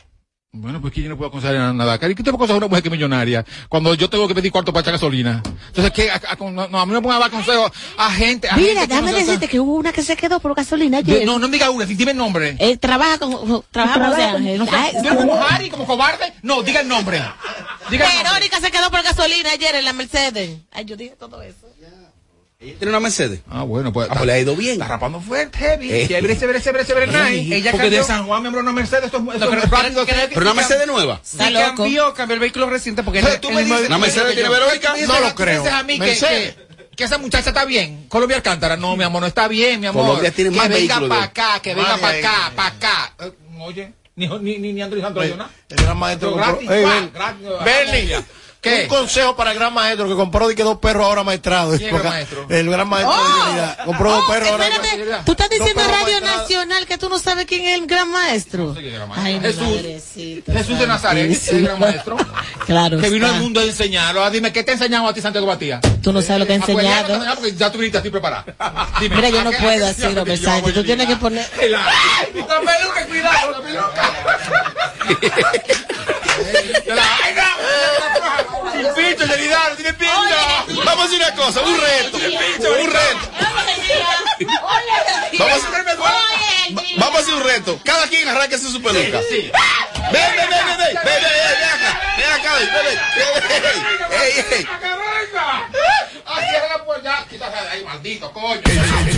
Bueno, 0.53 0.81
pues 0.81 0.91
que 0.93 1.01
yo 1.01 1.07
no 1.07 1.15
puedo 1.15 1.29
aconsejar 1.29 1.73
nada. 1.73 1.97
Cari, 1.97 2.13
¿Qué 2.13 2.23
te 2.23 2.29
puedo 2.29 2.35
aconsejar 2.43 2.55
a 2.61 2.65
una 2.65 2.67
mujer 2.67 2.83
que 2.83 2.89
es 2.89 2.91
millonaria? 2.91 3.45
Cuando 3.69 3.93
yo 3.93 4.09
tengo 4.09 4.27
que 4.27 4.35
pedir 4.35 4.51
cuarto 4.51 4.73
para 4.73 4.81
echar 4.81 4.91
gasolina. 4.93 5.41
Entonces, 5.67 5.91
¿qué? 5.93 6.11
A, 6.11 6.15
a- 6.15 6.35
no, 6.51 6.67
no, 6.67 6.77
a 6.81 6.85
mí 6.85 6.91
no 6.91 6.99
me 6.99 7.01
pongan 7.01 7.17
a 7.17 7.19
dar 7.21 7.31
consejos 7.31 7.71
a 7.97 8.11
gente. 8.11 8.49
A 8.49 8.57
Mira, 8.57 8.81
gente 8.81 8.87
déjame 8.87 9.11
no 9.11 9.17
decirte 9.17 9.47
que 9.47 9.61
hubo 9.61 9.75
una 9.75 9.93
que 9.93 10.03
se 10.03 10.17
quedó 10.17 10.41
por 10.41 10.53
gasolina 10.53 11.01
De- 11.01 11.13
ayer. 11.13 11.25
No, 11.25 11.39
no 11.39 11.47
me 11.47 11.53
diga 11.53 11.69
una, 11.69 11.85
dime 11.85 12.11
el 12.11 12.17
nombre. 12.17 12.57
Eh, 12.59 12.75
trabaja 12.75 13.17
con, 13.17 13.63
trabaja 13.71 13.99
con 13.99 14.09
José 14.09 14.23
Ángel. 14.25 14.59
No 14.59 14.65
sé, 14.65 14.75
Ay, 14.75 14.91
¿Tú 14.91 15.07
eres 15.07 15.15
como 15.15 15.35
Harry, 15.41 15.69
como 15.69 15.85
cobarde? 15.87 16.33
No, 16.43 16.61
diga 16.63 16.81
el 16.81 16.87
nombre. 16.89 17.19
Diga 17.89 18.05
el 18.07 18.13
nombre. 18.15 18.23
Verónica 18.33 18.59
se 18.59 18.71
quedó 18.71 18.91
por 18.91 19.01
gasolina 19.03 19.51
ayer 19.51 19.75
en 19.75 19.85
la 19.85 19.93
Mercedes. 19.93 20.59
Ay, 20.73 20.83
yo 20.83 20.97
dije 20.97 21.15
todo 21.17 21.41
eso. 21.41 21.65
¿Ella 22.61 22.75
tiene 22.77 22.89
una 22.91 22.99
Mercedes? 22.99 23.39
Ah, 23.49 23.63
bueno, 23.63 23.91
pues. 23.91 24.07
Ah, 24.09 24.13
pues 24.13 24.25
le 24.27 24.33
ha 24.33 24.39
ido 24.39 24.55
bien. 24.55 24.73
Está 24.73 24.87
rapando 24.87 25.19
fuerte, 25.19 25.57
heavy. 25.57 25.91
Eh. 25.91 26.07
Chévere, 26.07 26.37
chévere, 26.37 27.17
Ay, 27.17 27.41
nice. 27.41 27.55
Ella 27.55 27.71
porque 27.71 27.85
cambió. 27.85 27.99
de 28.01 28.05
San 28.05 28.27
Juan, 28.27 28.41
miembro 28.43 28.61
de 28.61 28.69
una 28.69 28.71
Mercedes, 28.73 29.05
esto 29.05 29.17
es, 29.17 29.23
esto 29.23 29.45
No, 29.49 29.53
es 29.57 29.61
pero- 29.65 29.75
rápido. 29.81 30.05
pero- 30.05 30.27
Pero 30.29 30.41
una 30.41 30.53
Mercedes 30.53 30.85
nueva. 30.87 31.19
Sí 31.23 31.37
Está 31.37 31.49
loco. 31.49 31.75
cambió, 31.77 32.13
cambió 32.13 32.33
el 32.35 32.39
vehículo 32.39 32.69
reciente 32.69 33.01
porque 33.01 33.19
Entonces, 33.19 33.41
él- 33.41 33.47
tú 33.49 33.51
me 33.51 33.63
dices, 33.63 33.87
¿Una 33.87 33.97
Mercedes 33.97 34.33
tiene 34.35 34.49
Verónica? 34.49 34.93
No 34.95 35.07
lo 35.07 35.19
tú 35.19 35.23
me 35.25 35.35
creo. 35.35 35.57
dices 35.63 35.73
a 35.73 35.83
mí 35.83 35.93
que, 35.93 36.05
Mercedes. 36.05 36.55
que, 36.55 36.95
que 36.97 37.03
esa 37.03 37.17
muchacha 37.17 37.49
está 37.49 37.65
bien. 37.65 38.05
Colombia 38.09 38.37
Alcántara, 38.37 38.77
no, 38.77 38.95
mi 38.95 39.03
amor, 39.05 39.21
no 39.21 39.27
está 39.27 39.47
bien, 39.47 39.79
mi 39.79 39.87
amor. 39.87 40.05
Colombia 40.05 40.31
tiene 40.31 40.51
que 40.51 40.57
más 40.57 40.69
venga 40.69 40.77
vehículos 40.79 41.09
para 41.09 41.23
acá, 41.23 41.59
que 41.63 41.73
venga 41.73 41.97
para 41.97 42.17
acá, 42.19 42.51
para 42.55 42.69
acá. 42.69 43.13
Eh, 43.25 43.31
Oye, 43.63 43.93
ni, 44.15 44.27
ni, 44.27 44.73
ni, 44.73 44.81
Andrés 44.83 45.01
Santos, 45.03 45.25
¿no? 45.35 45.49
El 45.69 45.77
gran 45.83 45.97
maestro 45.97 46.33
Pero 46.35 46.43
gratis, 46.59 46.69
gratis, 47.13 47.47
Bernie, 47.65 48.17
¿Qué? 48.61 48.83
Un 48.83 48.87
consejo 48.89 49.35
para 49.35 49.53
el 49.53 49.57
gran 49.57 49.73
maestro 49.73 50.07
que 50.07 50.13
compró 50.13 50.47
de 50.47 50.53
que 50.53 50.61
dos 50.61 50.77
perros 50.77 51.03
ahora 51.07 51.23
maestrados. 51.23 51.79
¿Quién 51.79 51.89
es 51.89 51.95
el 51.95 51.99
gran 51.99 52.13
maestro? 52.13 52.45
El 52.47 52.69
gran 52.69 52.87
maestro 52.89 53.15
de 53.17 53.43
Dignidad. 53.43 53.85
Compró 53.85 54.11
dos 54.11 54.23
Oh, 54.27 54.31
perros 54.31 54.49
ahora. 54.51 54.67
espérate, 54.67 55.23
tú 55.25 55.31
estás 55.31 55.49
diciendo 55.49 55.73
No, 55.75 55.81
en 55.81 55.87
pero 55.87 55.99
Radio 56.03 56.21
Nacional 56.21 56.85
que 56.85 56.97
tú 56.99 57.09
no 57.09 57.17
sabes 57.17 57.45
quién 57.47 57.65
es 57.65 57.79
el 57.79 57.87
gran 57.87 58.11
maestro. 58.11 58.75
Ay, 59.15 59.39
mi 59.39 59.47
Jesús. 59.47 60.77
de 60.79 60.87
Nazaret, 60.87 61.29
santísima. 61.31 61.57
el 61.57 61.63
gran 61.65 61.79
maestro. 61.79 62.17
Claro. 62.67 62.99
Que 62.99 63.09
vino 63.09 63.25
está. 63.25 63.35
al 63.37 63.41
mundo 63.43 63.59
a 63.59 63.63
enseñarlo. 63.63 64.23
Ah, 64.23 64.29
Dime, 64.29 64.53
¿qué 64.53 64.63
te 64.63 64.69
ha 64.71 64.73
enseñado 64.75 65.07
a 65.07 65.13
ti, 65.13 65.19
Santiago 65.19 65.47
Batía? 65.47 65.81
Tú 66.03 66.13
no 66.13 66.21
sabes 66.21 66.41
lo 66.41 66.45
que 66.45 66.53
ha 66.53 66.57
no 66.59 66.65
te 66.67 66.71
enseñado. 66.73 67.13
enseñaba 67.15 67.35
porque 67.35 67.55
ya 67.55 67.71
tú 67.71 67.79
viniste 67.79 67.97
así 67.97 68.09
preparada. 68.11 68.45
Dime, 69.01 69.15
Mira, 69.15 69.29
yo 69.29 69.39
¿a 69.39 69.43
no 69.45 69.49
a 69.49 69.53
puedo 69.53 69.87
así, 69.87 70.03
Robert 70.03 70.41
Sánchez. 70.41 70.73
Tú 70.75 70.83
tienes 70.83 71.07
que 71.07 71.15
poner. 71.15 71.49
La, 71.71 71.79
la 71.79 72.61
peluca, 72.61 73.05
cuidado, 73.07 73.51
la 73.51 73.61
peluca. 73.61 74.13
¡Tiene 78.81 78.93
pincho, 78.95 79.25
Yaridano! 79.25 79.75
¡Tiene 79.75 79.93
pincho! 79.93 80.83
Vamos 80.83 81.03
a 81.03 81.07
hacer 81.07 81.19
una 81.19 81.35
cosa, 81.35 81.61
un 81.61 81.79
reto. 81.79 82.17
Un 82.17 82.91
reto. 82.91 83.31
Vamos 85.37 85.53
a 85.53 85.55
hacer 85.55 85.71
Vamos 86.97 87.15
a 87.15 87.19
hacer 87.19 87.33
un 87.33 87.43
reto. 87.43 87.79
Cada 87.83 88.07
quien 88.07 88.27
arranque 88.27 88.57
su 88.57 88.81
peluca. 88.81 89.19
Ven, 89.19 89.51
ven, 90.11 90.11
ven, 90.11 90.49
ven, 90.49 90.77
ven, 90.77 90.77
ven, 90.77 91.21
ven 91.21 91.21
acá. 91.69 91.99
Ven 92.17 92.31
acá, 92.31 92.55
ven, 92.55 92.69
ven, 92.73 92.85
ven. 94.49 94.67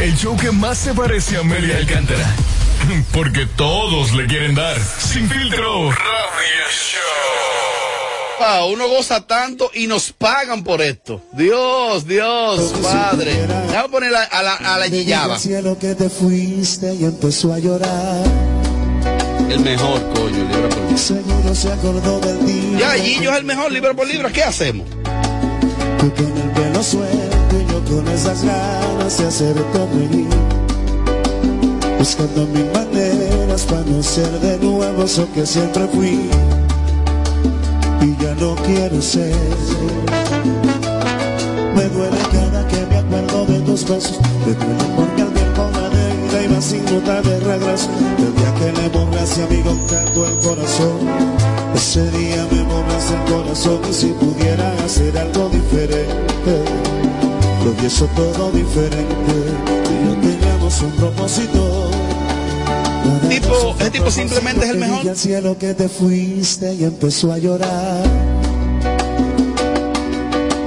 El 0.01 0.17
show 0.17 0.35
que 0.37 0.51
más 0.51 0.77
se 0.77 0.93
parece 0.93 1.37
a 1.37 1.39
Amelia 1.39 1.77
Alcántara. 1.77 2.35
Porque 3.13 3.45
todos 3.45 4.11
le 4.11 4.27
quieren 4.27 4.55
dar. 4.55 4.77
Sin 4.79 5.29
filtro. 5.29 5.91
Radio 5.91 6.69
Show 6.69 7.82
Wow, 8.39 8.73
uno 8.73 8.87
goza 8.87 9.21
tanto 9.25 9.69
y 9.73 9.87
nos 9.87 10.11
pagan 10.11 10.63
por 10.63 10.81
esto. 10.81 11.21
Dios, 11.33 12.05
Dios, 12.07 12.73
Padre. 12.81 13.47
Poner 13.91 14.13
a, 14.15 14.41
la, 14.43 14.53
a 14.55 14.79
la 14.79 14.87
yiyaba. 14.87 15.37
cielo 15.37 15.77
que 15.77 15.93
te 15.93 16.09
fuiste 16.09 16.93
y 16.95 17.03
empezó 17.05 17.53
a 17.53 17.59
llorar. 17.59 18.23
El 19.49 19.59
mejor, 19.59 20.01
coño, 20.13 20.29
libra 20.29 20.69
por 20.69 20.77
libra. 20.79 20.97
Seguro 20.97 21.55
se 21.55 21.71
acordó 21.71 22.19
del 22.21 22.45
día. 22.45 22.79
Ya, 22.79 22.91
Gillo 23.03 23.31
es 23.31 23.37
el 23.37 23.43
mejor, 23.43 23.71
libra 23.71 23.93
por 23.93 24.07
libra. 24.07 24.31
¿Qué 24.31 24.43
hacemos? 24.43 24.87
Tú 25.99 26.11
con 26.15 26.37
el 26.37 26.49
pelo 26.51 26.83
suelto 26.83 27.55
y 27.55 27.71
yo 27.71 27.85
con 27.85 28.07
esas 28.07 28.43
ganas 28.43 29.17
de 29.19 29.27
hacerte 29.27 29.79
reír. 29.93 30.27
Buscando 31.99 32.47
mil 32.47 32.65
maneras 32.73 33.61
para 33.63 33.81
no 33.81 34.01
ser 34.01 34.29
de 34.39 34.57
nuevo 34.57 35.03
eso 35.03 35.27
que 35.33 35.45
siempre 35.45 35.87
fui. 35.93 36.29
Y 38.03 38.17
ya 38.21 38.35
no 38.35 38.55
quiero 38.55 39.01
ser. 39.01 39.33
Me 41.73 41.83
duele 41.87 42.17
cada 42.33 42.67
que 42.67 42.85
me 42.87 42.97
acuerdo 42.97 43.45
de 43.45 43.59
tus 43.61 43.87
besos. 43.87 44.19
Me 44.45 44.53
duele 44.53 44.83
porque 44.97 45.21
el 45.21 45.31
tiempo 45.31 45.69
la 45.71 45.89
deuda 45.89 46.43
iba 46.43 46.61
sin 46.61 46.83
notar 46.83 47.23
de 47.23 47.39
regreso. 47.39 47.89
El 48.17 48.35
día 48.35 48.53
que 48.55 48.81
le 48.81 48.89
borraste 48.89 49.43
a 49.43 49.47
mi 49.47 49.61
contacto 49.61 50.27
el 50.27 50.37
corazón. 50.39 50.99
Ese 51.75 52.11
día 52.11 52.45
me 52.51 52.63
borraste 52.63 53.13
el 53.15 53.33
corazón 53.33 53.79
y 53.89 53.93
si 53.93 54.07
pudiera 54.07 54.73
hacer 54.83 55.17
algo 55.17 55.47
diferente. 55.47 56.63
Lo 57.63 57.71
hubiese 57.71 58.05
todo 58.17 58.51
diferente. 58.51 59.33
Y 59.89 60.07
yo 60.07 60.13
teníamos 60.21 60.81
un 60.81 60.91
propósito. 60.91 62.02
Tipo, 63.29 63.75
el 63.79 63.91
tipo 63.91 64.11
simplemente 64.11 64.65
es 64.65 64.71
el 64.71 64.77
mejor. 64.77 65.09
Al 65.09 65.17
cielo 65.17 65.57
que 65.57 65.73
te 65.73 65.89
fuiste 65.89 66.73
y 66.73 66.83
empezó 66.83 67.31
a 67.33 67.37
llorar. 67.37 68.03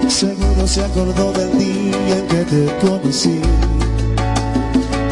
Seguro 0.08 0.66
se 0.66 0.82
acordó 0.82 1.32
del 1.32 1.58
día 1.58 2.18
en 2.18 2.26
que 2.28 2.44
te 2.44 2.86
conocí. 2.86 3.40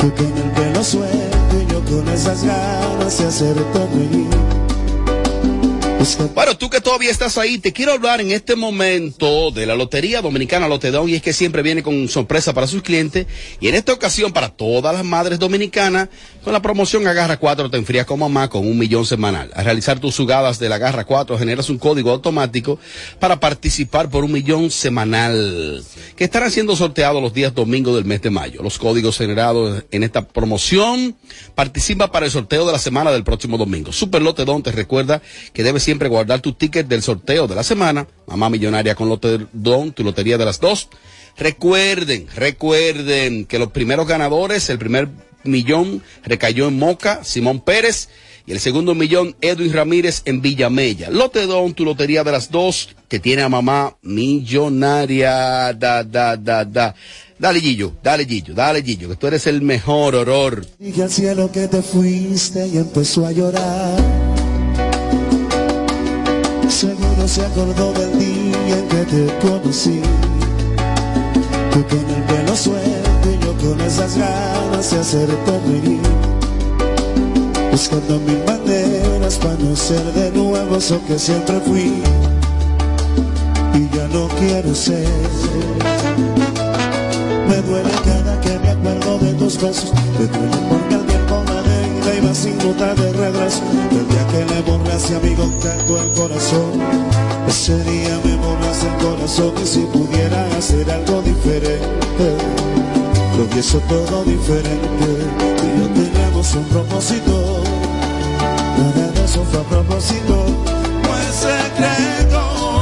Tú 0.01 0.13
con 0.15 0.27
el 0.27 0.51
pelo 0.53 0.85
suelto 0.85 1.63
y 1.63 1.73
yo 1.73 1.85
con 1.85 2.09
esas 2.09 2.45
ganas 2.45 3.19
de 3.19 3.27
hacerte 3.27 3.87
reír. 3.95 4.65
Bueno, 6.35 6.59
tú 6.59 6.69
que 6.69 6.83
todavía 6.83 7.11
estás 7.11 7.39
ahí, 7.39 7.57
te 7.57 7.73
quiero 7.73 7.93
hablar 7.93 8.21
en 8.21 8.31
este 8.31 8.57
momento 8.57 9.51
de 9.51 9.65
la 9.65 9.75
Lotería 9.75 10.21
Dominicana 10.21 10.69
Lotedón 10.69 11.09
y 11.09 11.15
es 11.15 11.23
que 11.23 11.33
siempre 11.33 11.63
viene 11.63 11.83
con 11.83 12.09
sorpresa 12.09 12.53
para 12.53 12.67
sus 12.67 12.83
clientes 12.83 13.27
y 13.59 13.69
en 13.69 13.75
esta 13.75 13.95
ocasión 13.95 14.31
para 14.31 14.51
todas 14.51 14.95
las 14.95 15.05
madres 15.05 15.39
dominicanas 15.39 16.11
con 16.45 16.53
la 16.53 16.61
promoción 16.61 17.07
Agarra 17.07 17.39
4 17.39 17.71
te 17.71 17.79
enfrías 17.79 18.05
con 18.05 18.21
mamá 18.21 18.51
con 18.51 18.67
un 18.67 18.79
millón 18.79 19.07
semanal. 19.07 19.51
Al 19.55 19.65
realizar 19.65 19.99
tus 19.99 20.15
jugadas 20.15 20.59
de 20.59 20.69
la 20.69 20.75
Agarra 20.75 21.05
4 21.05 21.39
generas 21.39 21.71
un 21.71 21.79
código 21.79 22.11
automático 22.11 22.79
para 23.19 23.41
participar 23.41 24.11
por 24.11 24.25
un 24.25 24.33
millón 24.33 24.71
semanal 24.71 25.83
que 26.15 26.25
estarán 26.25 26.51
siendo 26.51 26.77
sorteados 26.77 27.23
los 27.23 27.33
días 27.33 27.55
domingos 27.55 27.95
del 27.95 28.05
mes 28.05 28.21
de 28.21 28.29
mayo. 28.29 28.63
Los 28.63 28.79
códigos 28.79 29.17
generados 29.17 29.85
en 29.91 30.03
esta 30.03 30.29
promoción 30.29 31.17
participan 31.55 32.11
para 32.11 32.27
el 32.27 32.33
sorteo 32.33 32.67
de 32.67 32.73
la 32.73 32.79
semana 32.79 33.11
del 33.11 33.25
próximo 33.25 33.57
domingo. 33.57 33.91
Super 33.91 34.21
Lotedón 34.21 34.63
te 34.63 34.71
recuerda 34.71 35.23
que 35.55 35.63
debes 35.63 35.83
siempre 35.83 36.11
guardar 36.11 36.41
tu 36.41 36.53
ticket 36.53 36.87
del 36.87 37.03
sorteo 37.03 37.49
de 37.49 37.55
la 37.55 37.63
semana. 37.63 38.07
Mamá 38.27 38.51
Millonaria 38.51 38.95
con 38.95 39.09
Lotedón, 39.09 39.93
tu 39.93 40.05
lotería 40.05 40.37
de 40.37 40.45
las 40.45 40.61
dos. 40.61 40.91
Recuerden, 41.39 42.29
recuerden 42.37 43.47
que 43.47 43.59
los 43.59 43.73
primeros 43.73 44.07
ganadores, 44.07 44.69
el 44.69 44.79
primer 44.79 45.09
millón 45.45 46.03
recayó 46.25 46.69
en 46.69 46.79
Moca, 46.79 47.25
Simón 47.25 47.61
Pérez. 47.61 48.09
Y 48.47 48.53
el 48.53 48.61
segundo 48.61 48.95
millón, 48.95 49.35
Edwin 49.41 49.73
Ramírez 49.73 50.21
en 50.27 50.43
Villamella. 50.43 51.09
Lotedón, 51.09 51.73
tu 51.73 51.85
lotería 51.85 52.25
de 52.25 52.33
las 52.33 52.51
dos, 52.51 52.91
que 53.09 53.19
tiene 53.19 53.41
a 53.41 53.49
mamá 53.49 53.97
millonaria. 54.03 55.73
Da, 55.73 56.05
da, 56.05 56.37
da, 56.37 56.65
da. 56.65 56.95
Dale, 57.39 57.61
Gillo, 57.61 57.95
dale, 58.03 58.27
Gillo, 58.27 58.55
dale, 58.55 58.83
Gillo, 58.83 59.09
que 59.09 59.17
tú 59.17 59.27
eres 59.27 59.47
el 59.47 59.63
mejor, 59.63 60.15
horror. 60.15 60.67
Dije 60.79 61.03
al 61.03 61.11
cielo 61.11 61.51
que 61.51 61.69
te 61.69 61.81
fuiste 61.81 62.67
y 62.67 62.77
empezó 62.77 63.27
a 63.27 63.33
llorar. 63.33 63.99
Seguro 66.69 67.27
se 67.27 67.41
acordó 67.41 67.93
del 67.95 68.19
día 68.19 68.79
en 68.79 68.89
que 68.89 69.05
te 69.05 69.39
conocí. 69.47 70.01
Tú 71.73 71.85
con 71.87 72.11
el 72.11 72.23
pelo 72.25 72.57
suelto 72.57 72.94
yo 73.41 73.55
con 73.57 73.81
esas 73.81 74.17
ganas 74.17 74.91
de 74.91 75.01
hacerte 75.01 75.61
reír. 75.67 76.01
Buscando 77.71 78.19
mil 78.21 78.43
maneras 78.47 79.37
para 79.39 79.55
no 79.55 79.75
ser 79.75 80.05
de 80.13 80.31
nuevo 80.33 80.77
eso 80.77 81.01
que 81.07 81.19
siempre 81.19 81.59
fui. 81.61 82.03
Y 83.75 83.97
ya 83.97 84.07
no 84.09 84.29
quiero 84.39 84.75
ser. 84.75 85.09
Me 87.49 87.57
duele 87.63 87.91
cada 88.05 88.41
que 88.41 88.59
me 88.59 88.71
acuerdo 88.71 89.19
de 89.19 89.33
tus 89.35 89.61
besos. 89.61 89.93
Me 90.19 90.27
duele 90.27 90.57
porque 90.69 90.95
el 90.95 91.07
tiempo 91.07 91.43
me 92.05 92.19
iba 92.19 92.35
sin 92.35 92.61
ruta 92.61 92.95
de 92.95 93.13
regreso. 93.13 93.63
El 93.91 94.09
día 94.09 94.27
que 94.29 94.55
le 94.55 94.63
borraste 94.63 95.17
a 95.17 95.21
mi 95.21 95.35
contacto 95.35 96.01
el 96.01 96.13
corazón. 96.13 96.73
Ese 97.49 97.83
día 97.85 98.21
me 98.25 98.37
borraste 98.37 98.87
el 98.87 98.95
corazón 99.05 99.53
y 99.63 99.67
si 99.67 99.81
pudiera 99.81 100.47
hacer 100.57 100.91
algo 100.91 101.23
diferente. 101.23 101.85
Lo 103.37 103.45
hubiese 103.45 103.79
todo 103.81 104.25
diferente. 104.25 105.07
Y 105.63 105.81
yo 105.81 105.89
teníamos 105.89 106.55
un 106.55 106.65
propósito. 106.65 107.63
Nada 108.79 109.11
de 109.11 109.25
eso 109.25 109.45
fue 109.51 109.61
propósito. 109.65 110.47
No 111.03 111.19
es 111.19 111.35
secreto. 111.35 112.74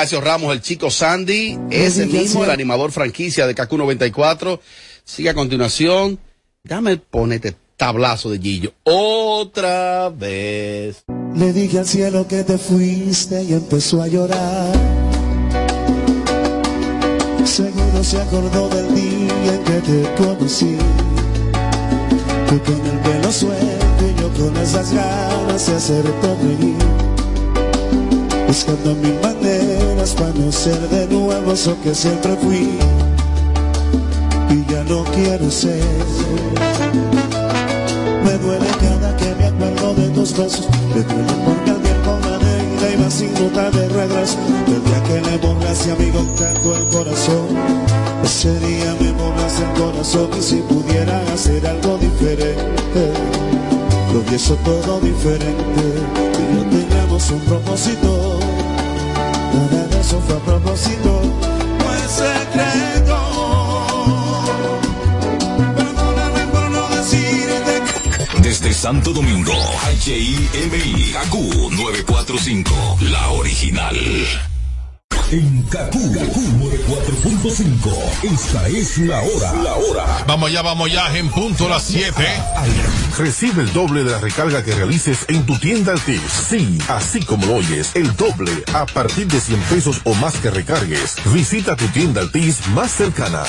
Ignacio 0.00 0.22
Ramos, 0.22 0.54
el 0.54 0.62
chico 0.62 0.90
Sandy, 0.90 1.58
ese 1.68 2.06
mismo, 2.06 2.42
el 2.42 2.48
animador 2.48 2.90
franquicia 2.90 3.46
de 3.46 3.54
KQ 3.54 3.70
94. 3.72 4.58
Sigue 5.04 5.28
a 5.28 5.34
continuación. 5.34 6.18
Dame 6.64 6.96
ponete 6.96 7.54
tablazo 7.76 8.30
de 8.30 8.38
Gillo. 8.38 8.72
Otra 8.84 10.08
vez. 10.08 11.04
Le 11.34 11.52
dije 11.52 11.80
al 11.80 11.86
cielo 11.86 12.26
que 12.26 12.44
te 12.44 12.56
fuiste 12.56 13.42
y 13.42 13.52
empezó 13.52 14.00
a 14.00 14.08
llorar. 14.08 14.72
Seguro 17.44 18.02
se 18.02 18.22
acordó 18.22 18.70
del 18.70 18.94
día 18.94 19.54
en 19.54 19.64
que 19.64 19.80
te 19.82 20.14
conocí. 20.14 20.78
Tú 22.48 22.58
con 22.62 22.86
el 22.86 22.98
pelo 23.00 23.30
suelto 23.30 24.08
y 24.08 24.18
yo 24.18 24.32
con 24.32 24.56
esas 24.56 24.94
ganas 24.94 25.66
de 25.66 25.76
hacerte 25.76 26.36
reír. 26.42 26.76
Buscando 28.46 28.94
mil 28.94 29.14
para 30.08 30.32
no 30.32 30.50
ser 30.50 30.80
de 30.88 31.06
nuevo 31.08 31.52
eso 31.52 31.76
que 31.82 31.94
siempre 31.94 32.34
fui. 32.36 32.70
Y 34.48 34.72
ya 34.72 34.82
no 34.84 35.04
quiero 35.04 35.50
ser. 35.50 35.84
Me 38.24 38.32
duele 38.38 38.66
cada 38.80 39.14
que 39.18 39.34
me 39.34 39.46
acuerdo 39.46 39.94
de 39.94 40.08
tus 40.08 40.32
besos. 40.32 40.68
Me 40.94 41.02
duele 41.02 41.32
porque 41.44 41.70
el 41.70 41.82
tiempo 41.82 42.18
me 42.24 42.86
de 42.86 42.94
iba 42.94 43.10
sin 43.10 43.36
ruta 43.36 43.70
de 43.70 43.88
regreso. 43.90 44.38
El 44.68 44.82
día 44.84 45.02
que 45.02 45.20
le 45.20 45.36
borraste 45.36 45.92
a 45.92 45.94
mi 45.96 46.10
contacto 46.10 46.76
el 46.76 46.84
corazón. 46.84 47.48
Ese 48.24 48.58
día 48.60 48.96
me 49.00 49.12
borraste 49.12 49.64
el 49.64 49.82
corazón 49.82 50.30
y 50.38 50.42
si 50.42 50.56
pudiera 50.62 51.20
hacer 51.34 51.66
algo 51.66 51.98
diferente. 51.98 53.12
Lo 54.14 54.20
hubiese 54.20 54.54
todo 54.64 54.98
diferente. 55.00 55.84
Y 56.40 56.56
yo 56.56 56.62
teníamos 56.70 57.30
un 57.30 57.40
propósito. 57.40 58.59
Nada 59.54 59.86
de 59.86 60.00
eso 60.00 60.20
fue 60.20 60.36
a 60.36 60.40
propósito. 60.40 61.22
No 61.78 61.94
es 61.94 62.10
secreto. 62.10 63.18
Perdóname 65.76 66.46
por 66.52 66.70
no 66.70 66.88
decirte 66.96 67.82
que 68.34 68.40
Desde 68.40 68.72
Santo 68.72 69.12
Domingo, 69.12 69.52
HIMI, 70.04 71.12
KQ 71.12 71.34
945, 71.72 72.98
la 73.00 73.30
original. 73.30 73.96
En 75.32 75.62
KQ 75.62 75.94
94.5, 75.94 78.24
esta 78.24 78.66
es 78.66 78.98
la 78.98 79.22
hora. 79.22 79.52
La 79.62 79.74
hora. 79.74 80.24
Vamos 80.26 80.50
ya, 80.50 80.60
vamos 80.60 80.90
ya, 80.90 81.16
en 81.16 81.28
punto 81.28 81.68
las 81.68 81.84
7. 81.84 82.12
Recibe 83.16 83.62
el 83.62 83.72
doble 83.72 84.02
de 84.02 84.10
la 84.10 84.18
recarga 84.18 84.64
que 84.64 84.74
realices 84.74 85.26
en 85.28 85.46
tu 85.46 85.56
tienda 85.56 85.92
Altis. 85.92 86.20
Sí, 86.48 86.80
así 86.88 87.20
como 87.20 87.46
lo 87.46 87.54
oyes, 87.56 87.92
el 87.94 88.16
doble 88.16 88.50
a 88.74 88.86
partir 88.86 89.28
de 89.28 89.40
100 89.40 89.60
pesos 89.62 90.00
o 90.02 90.14
más 90.14 90.34
que 90.38 90.50
recargues. 90.50 91.14
Visita 91.32 91.76
tu 91.76 91.86
tienda 91.88 92.22
Altis 92.22 92.66
más 92.74 92.90
cercana. 92.90 93.44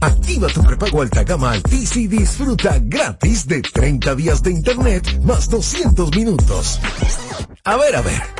Activa 0.00 0.48
tu 0.48 0.64
prepago 0.64 1.02
alta 1.02 1.22
gama 1.22 1.52
Altis 1.52 1.96
y 1.96 2.08
disfruta 2.08 2.76
gratis 2.80 3.46
de 3.46 3.62
30 3.62 4.16
días 4.16 4.42
de 4.42 4.50
internet 4.50 5.20
más 5.22 5.48
200 5.48 6.10
minutos. 6.16 6.80
A 7.62 7.76
ver, 7.76 7.94
a 7.94 8.00
ver. 8.00 8.39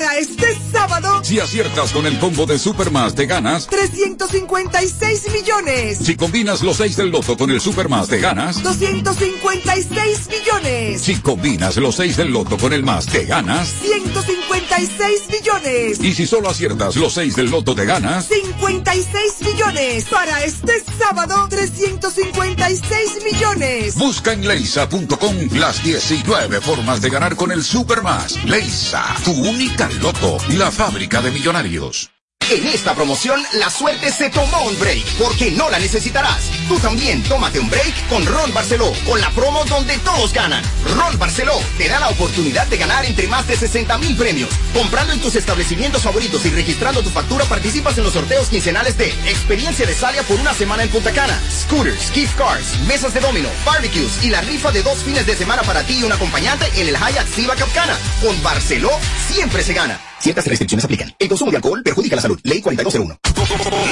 Para 0.00 0.16
este 0.16 0.56
sábado 0.72 1.22
Si 1.22 1.40
aciertas 1.40 1.92
con 1.92 2.06
el 2.06 2.18
combo 2.18 2.46
de 2.46 2.58
Supermas, 2.58 3.14
te 3.14 3.26
ganas. 3.26 3.66
356 3.66 5.30
millones. 5.30 5.98
Si 5.98 6.16
combinas 6.16 6.62
los 6.62 6.78
6 6.78 6.96
del 6.96 7.10
loto 7.10 7.36
con 7.36 7.50
el 7.50 7.60
Supermas, 7.60 8.08
te 8.08 8.18
ganas. 8.18 8.62
256 8.62 10.28
millones. 10.30 11.02
Si 11.02 11.16
combinas 11.16 11.76
los 11.76 11.96
6 11.96 12.16
del 12.16 12.32
loto 12.32 12.56
con 12.56 12.72
el 12.72 12.82
más, 12.82 13.04
te 13.04 13.26
ganas. 13.26 13.74
156 13.82 15.20
millones. 15.32 16.00
Y 16.02 16.14
si 16.14 16.26
solo 16.26 16.48
aciertas 16.48 16.96
los 16.96 17.12
6 17.12 17.36
del 17.36 17.50
loto, 17.50 17.74
te 17.74 17.84
ganas. 17.84 18.26
56 18.26 19.52
millones. 19.52 20.06
Para 20.06 20.42
este 20.44 20.82
sábado, 20.98 21.46
356 21.50 23.10
millones. 23.30 23.96
Busca 23.96 24.32
en 24.32 24.48
leisa.com 24.48 25.36
las 25.52 25.84
19 25.84 26.62
formas 26.62 27.02
de 27.02 27.10
ganar 27.10 27.36
con 27.36 27.52
el 27.52 27.62
Supermas. 27.62 28.42
Leisa, 28.46 29.04
tu 29.24 29.32
única 29.32 29.89
loto, 29.98 30.38
la 30.50 30.70
fábrica 30.70 31.20
de 31.20 31.30
millonarios. 31.30 32.10
En 32.50 32.66
esta 32.66 32.94
promoción, 32.94 33.40
la 33.54 33.70
suerte 33.70 34.10
se 34.10 34.30
tomó 34.30 34.62
un 34.62 34.78
break, 34.78 35.04
porque 35.18 35.50
no 35.50 35.70
la 35.70 35.78
necesitarás. 35.78 36.50
Tú 36.70 36.78
también 36.78 37.20
tómate 37.24 37.58
un 37.58 37.68
break 37.68 38.08
con 38.08 38.24
Ron 38.24 38.54
Barceló, 38.54 38.92
con 39.04 39.20
la 39.20 39.28
promo 39.30 39.64
donde 39.64 39.98
todos 39.98 40.32
ganan. 40.32 40.62
Ron 40.94 41.18
Barceló 41.18 41.60
te 41.76 41.88
da 41.88 41.98
la 41.98 42.10
oportunidad 42.10 42.68
de 42.68 42.76
ganar 42.76 43.04
entre 43.04 43.26
más 43.26 43.44
de 43.48 43.56
60 43.56 43.98
mil 43.98 44.14
premios. 44.14 44.48
Comprando 44.72 45.12
en 45.12 45.20
tus 45.20 45.34
establecimientos 45.34 46.02
favoritos 46.02 46.46
y 46.46 46.50
registrando 46.50 47.02
tu 47.02 47.10
factura, 47.10 47.44
participas 47.46 47.98
en 47.98 48.04
los 48.04 48.12
sorteos 48.12 48.50
quincenales 48.50 48.96
de 48.96 49.08
Experiencia 49.26 49.84
de 49.84 49.96
Salia 49.96 50.22
por 50.22 50.38
una 50.38 50.54
semana 50.54 50.84
en 50.84 50.90
Punta 50.90 51.10
Cana, 51.10 51.36
scooters, 51.50 52.12
gift 52.12 52.38
cards, 52.38 52.78
mesas 52.86 53.14
de 53.14 53.20
domino, 53.20 53.48
barbecues 53.66 54.22
y 54.22 54.30
la 54.30 54.40
rifa 54.40 54.70
de 54.70 54.84
dos 54.84 54.98
fines 54.98 55.26
de 55.26 55.34
semana 55.34 55.62
para 55.62 55.82
ti 55.82 55.98
y 55.98 56.04
un 56.04 56.12
acompañante 56.12 56.66
en 56.76 56.86
el 56.86 56.94
Hyatt 56.94 57.26
Siva 57.34 57.56
Capcana. 57.56 57.98
Con 58.24 58.40
Barceló 58.44 58.92
siempre 59.26 59.64
se 59.64 59.74
gana. 59.74 59.98
Ciertas 60.20 60.46
restricciones 60.46 60.84
aplican. 60.84 61.14
El 61.18 61.28
consumo 61.28 61.50
de 61.50 61.56
alcohol 61.56 61.82
perjudica 61.82 62.14
la 62.14 62.22
salud. 62.22 62.38
Ley 62.44 62.60
4201. 62.60 63.18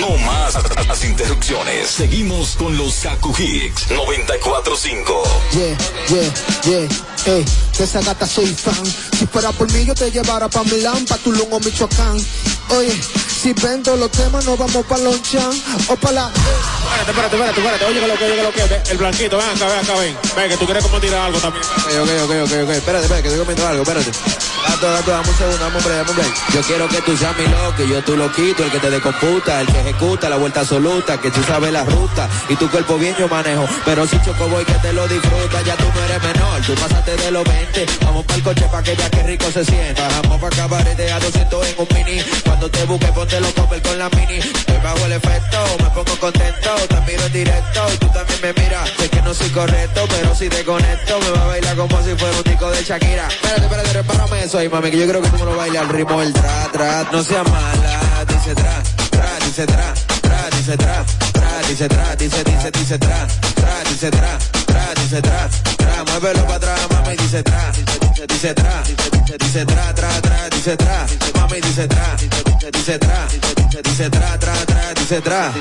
No 0.00 0.16
más 0.26 0.54
las 0.86 1.04
interrupciones. 1.04 1.88
Seguimos 1.88 2.54
con 2.56 2.67
los 2.76 2.94
Kaku 3.02 3.34
Hicks 3.38 3.90
945. 3.90 5.22
Yeah, 5.52 5.76
yeah, 6.08 6.32
yeah, 6.64 6.88
ey, 7.26 7.44
de 7.78 7.84
esa 7.84 8.00
gata 8.02 8.26
soy 8.26 8.54
fan. 8.54 8.84
Si 9.18 9.26
fuera 9.26 9.52
por 9.52 9.70
mí 9.72 9.84
yo 9.84 9.94
te 9.94 10.10
llevara 10.10 10.48
pa' 10.48 10.64
Milán, 10.64 11.04
pa' 11.06 11.16
Tulum 11.18 11.52
o 11.52 11.60
Michoacán. 11.60 12.16
Oye, 12.70 12.92
si 13.42 13.52
vendo 13.54 13.96
los 13.96 14.10
temas 14.10 14.44
nos 14.44 14.58
vamos 14.58 14.84
pa' 14.86 14.98
Lonchan 14.98 15.50
o 15.88 15.96
pa' 15.96 16.12
la... 16.12 16.30
Espérate, 16.30 17.10
espérate, 17.10 17.36
espérate, 17.36 17.60
espérate. 17.60 17.84
Oye, 17.86 18.00
que 18.00 18.06
lo 18.06 18.18
que, 18.18 18.24
oye, 18.24 18.36
que 18.36 18.42
lo 18.42 18.52
que. 18.52 18.90
El 18.90 18.98
blanquito, 18.98 19.38
ven 19.38 19.48
acá, 19.48 19.66
ven 19.66 19.78
acá, 19.78 19.94
ven. 19.94 20.16
Ven, 20.36 20.48
que 20.50 20.56
tú 20.56 20.64
quieres 20.64 20.84
como 20.84 21.00
tirar 21.00 21.26
algo 21.26 21.38
también. 21.38 21.64
Ok, 21.64 21.88
ok, 21.88 22.10
ok, 22.24 22.30
ok, 22.30 22.52
ok. 22.64 22.70
Espérate, 22.70 23.04
espérate, 23.04 23.22
que 23.22 23.28
estoy 23.28 23.38
comiendo 23.38 23.66
algo, 23.66 23.82
espérate. 23.82 24.10
Gato, 24.68 24.92
gato, 24.92 25.10
dame 25.10 25.28
un 25.28 25.36
segundo, 25.36 25.58
dame 25.58 25.76
un 25.78 25.84
break, 25.84 25.98
dame 25.98 26.10
un 26.10 26.16
break. 26.16 26.52
Yo 26.54 26.62
quiero 26.62 26.88
que 26.88 27.00
tú 27.02 27.16
seas 27.16 27.36
mi 27.38 27.46
loco, 27.46 27.82
y 27.82 27.88
yo 27.88 28.02
tu 28.04 28.16
loquito, 28.16 28.64
el 28.64 28.70
que 28.70 28.80
te 28.80 28.90
decomputa, 28.90 29.60
el 29.60 29.66
que 29.66 29.80
ejecuta 29.80 30.28
la 30.28 30.36
vuelta 30.36 30.60
absoluta, 30.60 31.20
que 31.20 31.30
tú 31.30 31.42
sabes 31.44 31.72
la 31.72 31.84
ruta, 31.84 32.28
y 32.48 32.56
tu 32.58 32.68
cuerpo 32.70 32.98
bien 32.98 33.14
yo 33.18 33.28
manejo. 33.28 33.66
Pero 33.84 34.06
si 34.06 34.20
choco 34.22 34.48
voy 34.48 34.64
que 34.64 34.74
te 34.74 34.92
lo 34.92 35.06
disfruta, 35.06 35.62
ya 35.62 35.76
tú 35.76 35.84
no 35.94 36.04
eres 36.04 36.22
menor, 36.22 36.60
tú 36.62 36.74
pasaste 36.74 37.16
de 37.16 37.30
los 37.30 37.44
20. 37.44 37.86
Vamos 38.04 38.24
para 38.24 38.36
el 38.36 38.42
coche 38.42 38.64
pa' 38.70 38.82
que 38.82 38.96
ya 38.96 39.10
que 39.10 39.22
rico 39.22 39.50
se 39.50 39.64
sienta. 39.64 40.08
Bajamos 40.08 40.40
pa' 40.40 40.50
cabarete 40.50 41.12
a 41.12 41.20
200 41.20 41.66
en 41.68 41.74
un 41.78 41.88
mini. 41.94 42.22
Cuando 42.44 42.70
te 42.70 42.84
busque, 42.84 43.06
ponte 43.08 43.40
los 43.40 43.52
copper 43.52 43.82
con 43.82 43.98
la 43.98 44.08
mini. 44.10 44.38
Estoy 44.38 44.78
bajo 44.82 45.06
el 45.06 45.12
efecto, 45.12 45.58
me 45.82 45.90
pongo 45.90 46.18
contento, 46.18 46.70
te 46.88 47.00
miro 47.02 47.26
en 47.26 47.32
directo, 47.32 47.80
y 47.94 47.96
tú 47.98 48.08
también 48.08 48.40
me 48.42 48.52
miras. 48.62 48.90
Sé 48.98 49.08
que 49.08 49.22
no 49.22 49.34
soy 49.34 49.50
correcto, 49.50 50.04
pero 50.08 50.34
si 50.34 50.48
te 50.48 50.64
conecto, 50.64 51.18
me 51.20 51.30
va 51.30 51.42
a 51.42 51.46
bailar 51.46 51.76
como 51.76 52.02
si 52.02 52.14
fuera 52.16 52.36
un 52.36 52.42
tico 52.42 52.70
de 52.70 52.82
Shakira. 52.82 53.28
Espérate, 53.28 53.62
espérate, 53.62 53.92
repárame 53.92 54.44
eso 54.44 54.58
ahí, 54.58 54.68
mami, 54.68 54.90
que 54.90 54.98
yo 54.98 55.06
creo 55.06 55.22
que 55.22 55.28
tú 55.28 55.38
me 55.38 55.44
lo 55.44 55.56
bailas 55.56 55.82
al 55.82 55.88
ritmo 55.90 56.20
del 56.20 56.32
tra, 56.32 56.68
tra. 56.72 57.08
No 57.12 57.22
seas 57.22 57.48
mala, 57.48 58.24
dice 58.26 58.54
tra, 58.54 58.82
tra, 59.10 59.38
dice 59.44 59.66
tra, 59.66 59.94
tra, 60.22 60.50
dice 60.56 60.76
tra, 60.76 61.04
dice 61.68 61.88
tra, 61.88 62.14
dice, 62.16 62.44
dice, 62.44 62.70
dice 62.70 62.98
tra, 62.98 63.26
tra, 63.54 63.82
dice 63.88 64.10
tra, 64.10 64.38
tra, 64.66 64.94
dice 64.94 65.20
tra, 65.20 65.48
tra. 65.76 66.04
Muévelo 66.04 66.44
para 66.44 66.56
atrás, 66.56 66.80
mami, 66.90 67.16
dice 67.16 67.42
tra, 67.42 67.70
dice, 67.72 68.26
dice 68.26 68.54
tra, 68.54 68.82
dice, 69.38 69.64
tra, 69.64 69.94
tra, 69.94 70.08
tra, 70.20 70.48
dice 70.50 70.76
tra, 70.76 71.06
mami, 71.34 71.60
dice 71.60 71.86
tra, 71.86 72.16
dice, 72.72 72.98
tra, 72.98 73.26
dice, 73.82 74.10
tra, 74.10 74.38
tra, 74.38 74.54
tra, 74.66 74.94
dice 74.94 75.20
tra. 75.20 75.52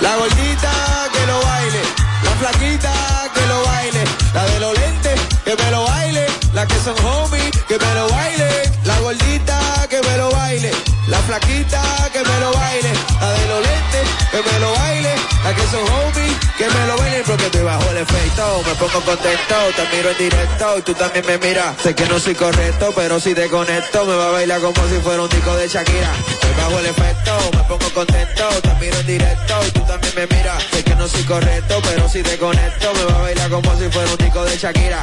La 0.00 0.16
gordita 0.16 0.72
que 1.12 1.26
lo 1.26 1.40
baile, 1.42 1.82
la 2.22 2.30
flaquita 2.32 2.92
que 3.34 3.46
lo 3.46 3.62
baile, 3.64 4.04
la 4.34 4.44
de 4.44 4.60
los 4.60 4.78
lentes 4.78 5.20
que 5.44 5.56
me 5.56 5.70
lo 5.70 5.84
baile, 5.84 6.26
la 6.52 6.66
que 6.66 6.74
son 6.84 6.94
homies 7.04 7.50
que 7.68 7.78
me 7.78 7.94
lo 7.94 8.08
baile, 8.08 8.72
la 8.84 8.98
gordita 9.00 9.86
que 9.88 10.00
me 10.00 10.16
lo 10.16 10.30
baile, 10.30 10.70
la 11.08 11.18
flaquita 11.18 11.82
que 12.12 12.22
me 12.22 12.40
lo 12.40 12.52
baile, 12.52 12.92
la 13.20 13.32
de 13.32 13.46
los 13.48 13.60
lentes 13.66 14.08
que 14.30 14.42
me 14.50 14.58
lo 14.60 14.72
baile, 14.72 15.14
que 15.54 15.66
son 15.68 15.84
homies 15.88 16.44
que 16.56 16.68
me 16.68 16.86
lo 16.86 16.96
baile, 16.96 17.22
porque 17.26 17.46
estoy 17.46 17.62
bajo 17.62 17.90
el 17.90 17.96
efecto, 17.98 18.62
me 18.66 18.74
pongo 18.76 19.00
contento, 19.04 19.54
te 19.74 19.96
miro 19.96 20.10
en 20.10 20.18
directo 20.18 20.78
y 20.78 20.82
tú 20.82 20.94
también 20.94 21.26
me 21.26 21.38
miras, 21.38 21.76
sé 21.82 21.94
que 21.94 22.06
no 22.06 22.18
soy 22.18 22.34
correcto, 22.34 22.92
pero 22.94 23.18
si 23.18 23.34
te 23.34 23.48
conecto 23.48 24.04
me 24.04 24.14
va 24.14 24.28
a 24.28 24.30
bailar 24.30 24.60
como 24.60 24.88
si 24.88 25.00
fuera 25.00 25.22
un 25.22 25.28
disco 25.28 25.54
de 25.56 25.68
Shakira, 25.68 26.12
estoy 26.30 26.52
bajo 26.56 26.78
el 26.78 26.86
efecto, 26.86 27.50
me 27.56 27.62
pongo 27.64 27.90
contento, 27.92 28.48
te 28.62 28.74
miro 28.74 28.98
en 29.00 29.06
directo 29.06 29.54
y 29.66 29.70
tú 29.72 29.80
también 29.80 30.14
me 30.14 30.26
miras, 30.28 30.62
sé 30.70 30.84
que 30.84 30.94
no 30.94 31.08
soy 31.08 31.24
correcto, 31.24 31.80
pero 31.82 32.08
si 32.08 32.22
te 32.22 32.38
conecto 32.38 32.92
me 32.94 33.04
va 33.12 33.18
a 33.18 33.22
bailar 33.22 33.50
como 33.50 33.76
si 33.78 33.88
fuera 33.90 34.10
un 34.10 34.16
disco 34.16 34.44
de 34.44 34.56
Shakira. 34.56 35.02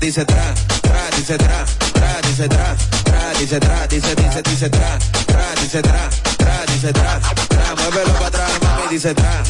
Dice 0.00 0.24
tra, 0.24 0.54
tra, 0.82 1.10
dice 1.16 1.38
tra, 1.38 1.64
tra, 1.92 2.20
dice 2.22 2.48
tra, 2.48 2.76
tra, 3.04 3.32
dice 3.38 3.58
tra, 3.58 3.86
dice, 3.86 4.14
dice, 4.14 4.42
dice 4.42 4.70
tra, 4.70 4.98
tra, 5.26 5.54
dice 5.60 5.82
tra, 5.82 6.08
tra, 6.36 6.64
dice 6.66 6.92
tra, 6.92 7.20
tra, 7.48 7.74
muévelo 7.76 8.12
para 8.14 8.26
atrás, 8.26 8.50
mami, 8.62 8.88
dice 8.90 9.14
tra, 9.14 9.42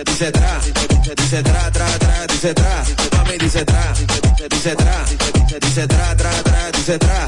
dice 0.00 0.30
tra, 0.30 0.58
dice 1.14 1.42
tra, 1.42 1.70
tra, 1.70 1.86
tra, 1.98 2.24
dice 2.26 2.52
tra, 2.52 2.84
mami 3.12 3.36
dice 3.36 3.64
tra, 3.64 3.92
dice 4.48 4.74
tra, 4.74 5.04
dice 5.58 5.86
tra, 5.86 6.14
tra, 6.14 6.30
tra, 6.42 6.70
dice 6.70 6.96
tra, 6.98 7.26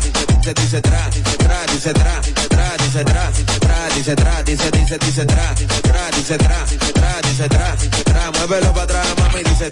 dice 0.55 0.81
tra, 0.81 1.09
tra, 1.37 1.65
dice 1.67 1.93
tra, 1.93 2.21
tra, 2.49 2.77
dice 2.77 3.03
tra, 3.03 3.31
tra, 3.59 3.89
dice 3.95 4.15
tra, 4.15 4.43
dice, 4.43 4.71
dice, 4.71 4.99
dice 4.99 5.25
tra, 5.25 5.53
tra, 5.83 6.09
dice 6.11 6.37
tra, 6.37 6.65
tra, 6.93 7.21
dice 7.23 7.47
tra, 7.49 7.77
tra, 8.05 8.31
muévelo 8.33 8.73
para 8.73 8.83
atrás, 8.83 9.15
mami 9.19 9.43
dice 9.43 9.69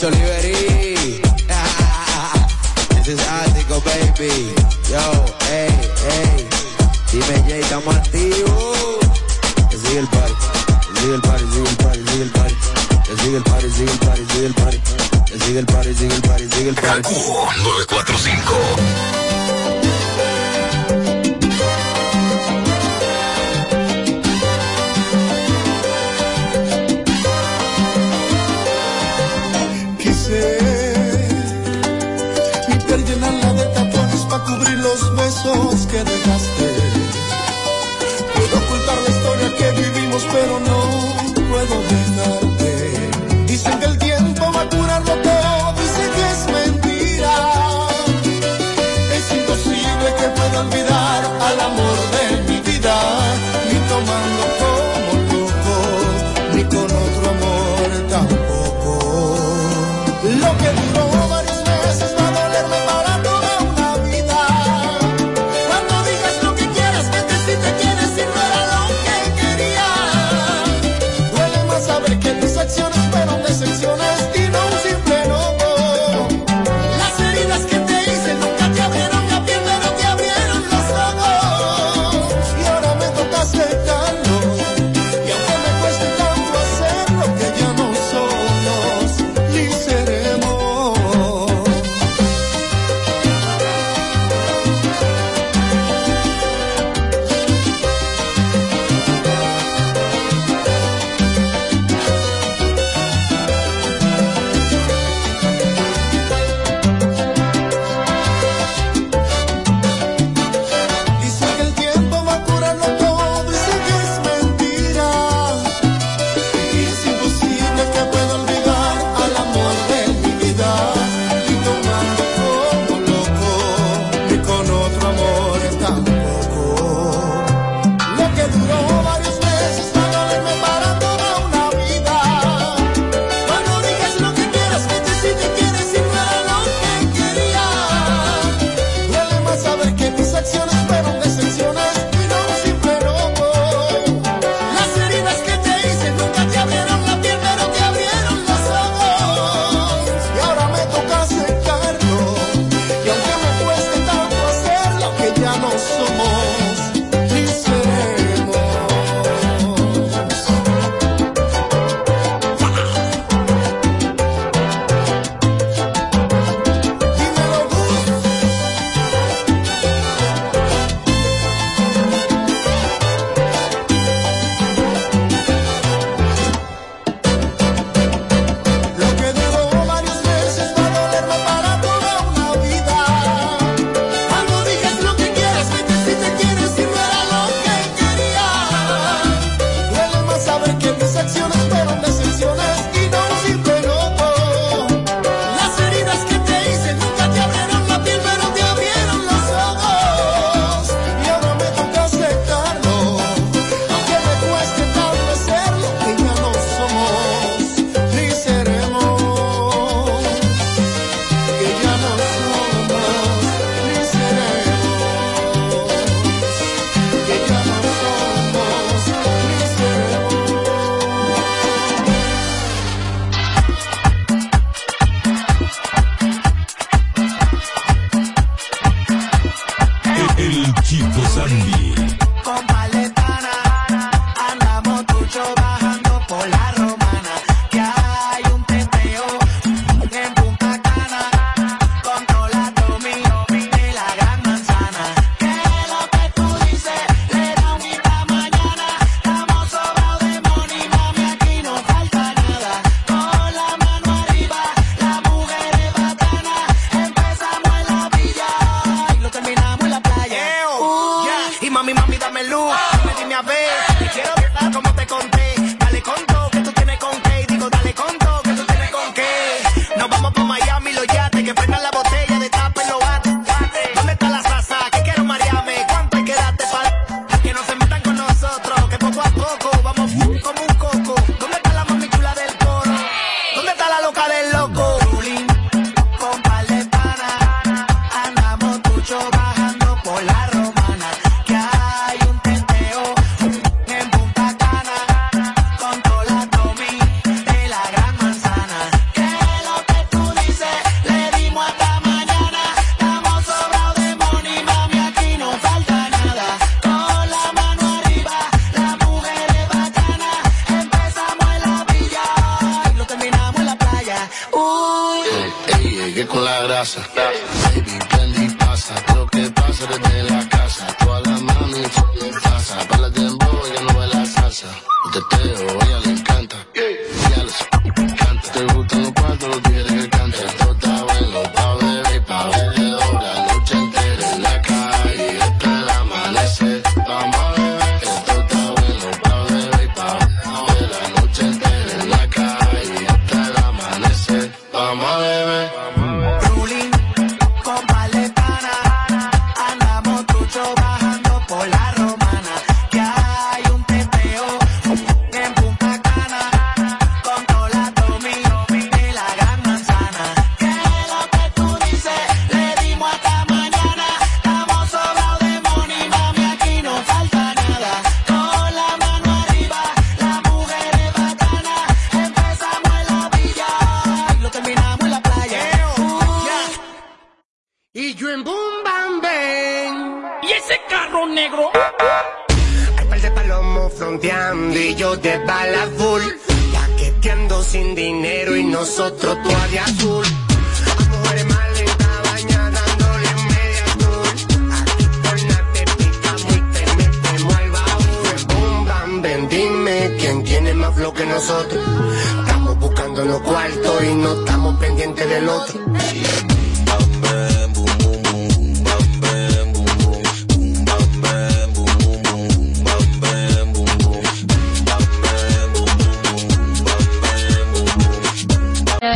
it's 0.00 0.04
Oliveri. 0.04 1.20
this 2.94 3.08
is 3.08 3.20
Article, 3.26 3.80
baby. 3.80 4.54
Yo, 4.90 5.26
hey, 5.40 5.68
hey. 6.06 6.57
Dime, 7.10 7.42
Jay, 7.48 7.60
estamos 7.60 7.94
activos. 7.96 8.98
Que 9.70 9.76
sigue 9.78 9.98
el 10.00 10.08
party, 10.08 10.34
que 10.92 11.00
sigue 11.00 11.14
el 11.14 11.20
party, 11.22 11.44
sigue 11.52 11.68
el 11.68 11.76
party, 11.76 12.00
sigue 12.04 12.22
el 12.22 12.30
party. 12.30 12.54
Que 13.04 13.16
sigue 13.16 13.36
el 13.38 13.42
party, 13.44 13.70
sigue 13.70 13.92
el 13.92 13.98
party, 13.98 14.24
sigue 14.30 14.46
el 14.46 14.54
party. 14.54 14.78
Que 15.24 15.38
sigue 15.38 15.58
el 15.58 15.66
party, 15.66 15.94
sigue 15.94 16.14
el 16.14 16.22
party, 16.22 16.48
sigue 16.50 16.68
el 16.68 16.74
party. 16.74 17.02
Kaku 17.02 17.14
945. 17.62 18.54
Quise 29.98 30.58
mi 32.68 33.04
llenarla 33.04 33.52
de 33.54 33.64
tapones 33.74 34.26
cubrir 34.46 34.78
los 34.78 35.16
besos 35.16 35.86
que 35.86 36.04
dejaste. 36.04 36.37
Pero 40.32 40.58
no 40.58 40.67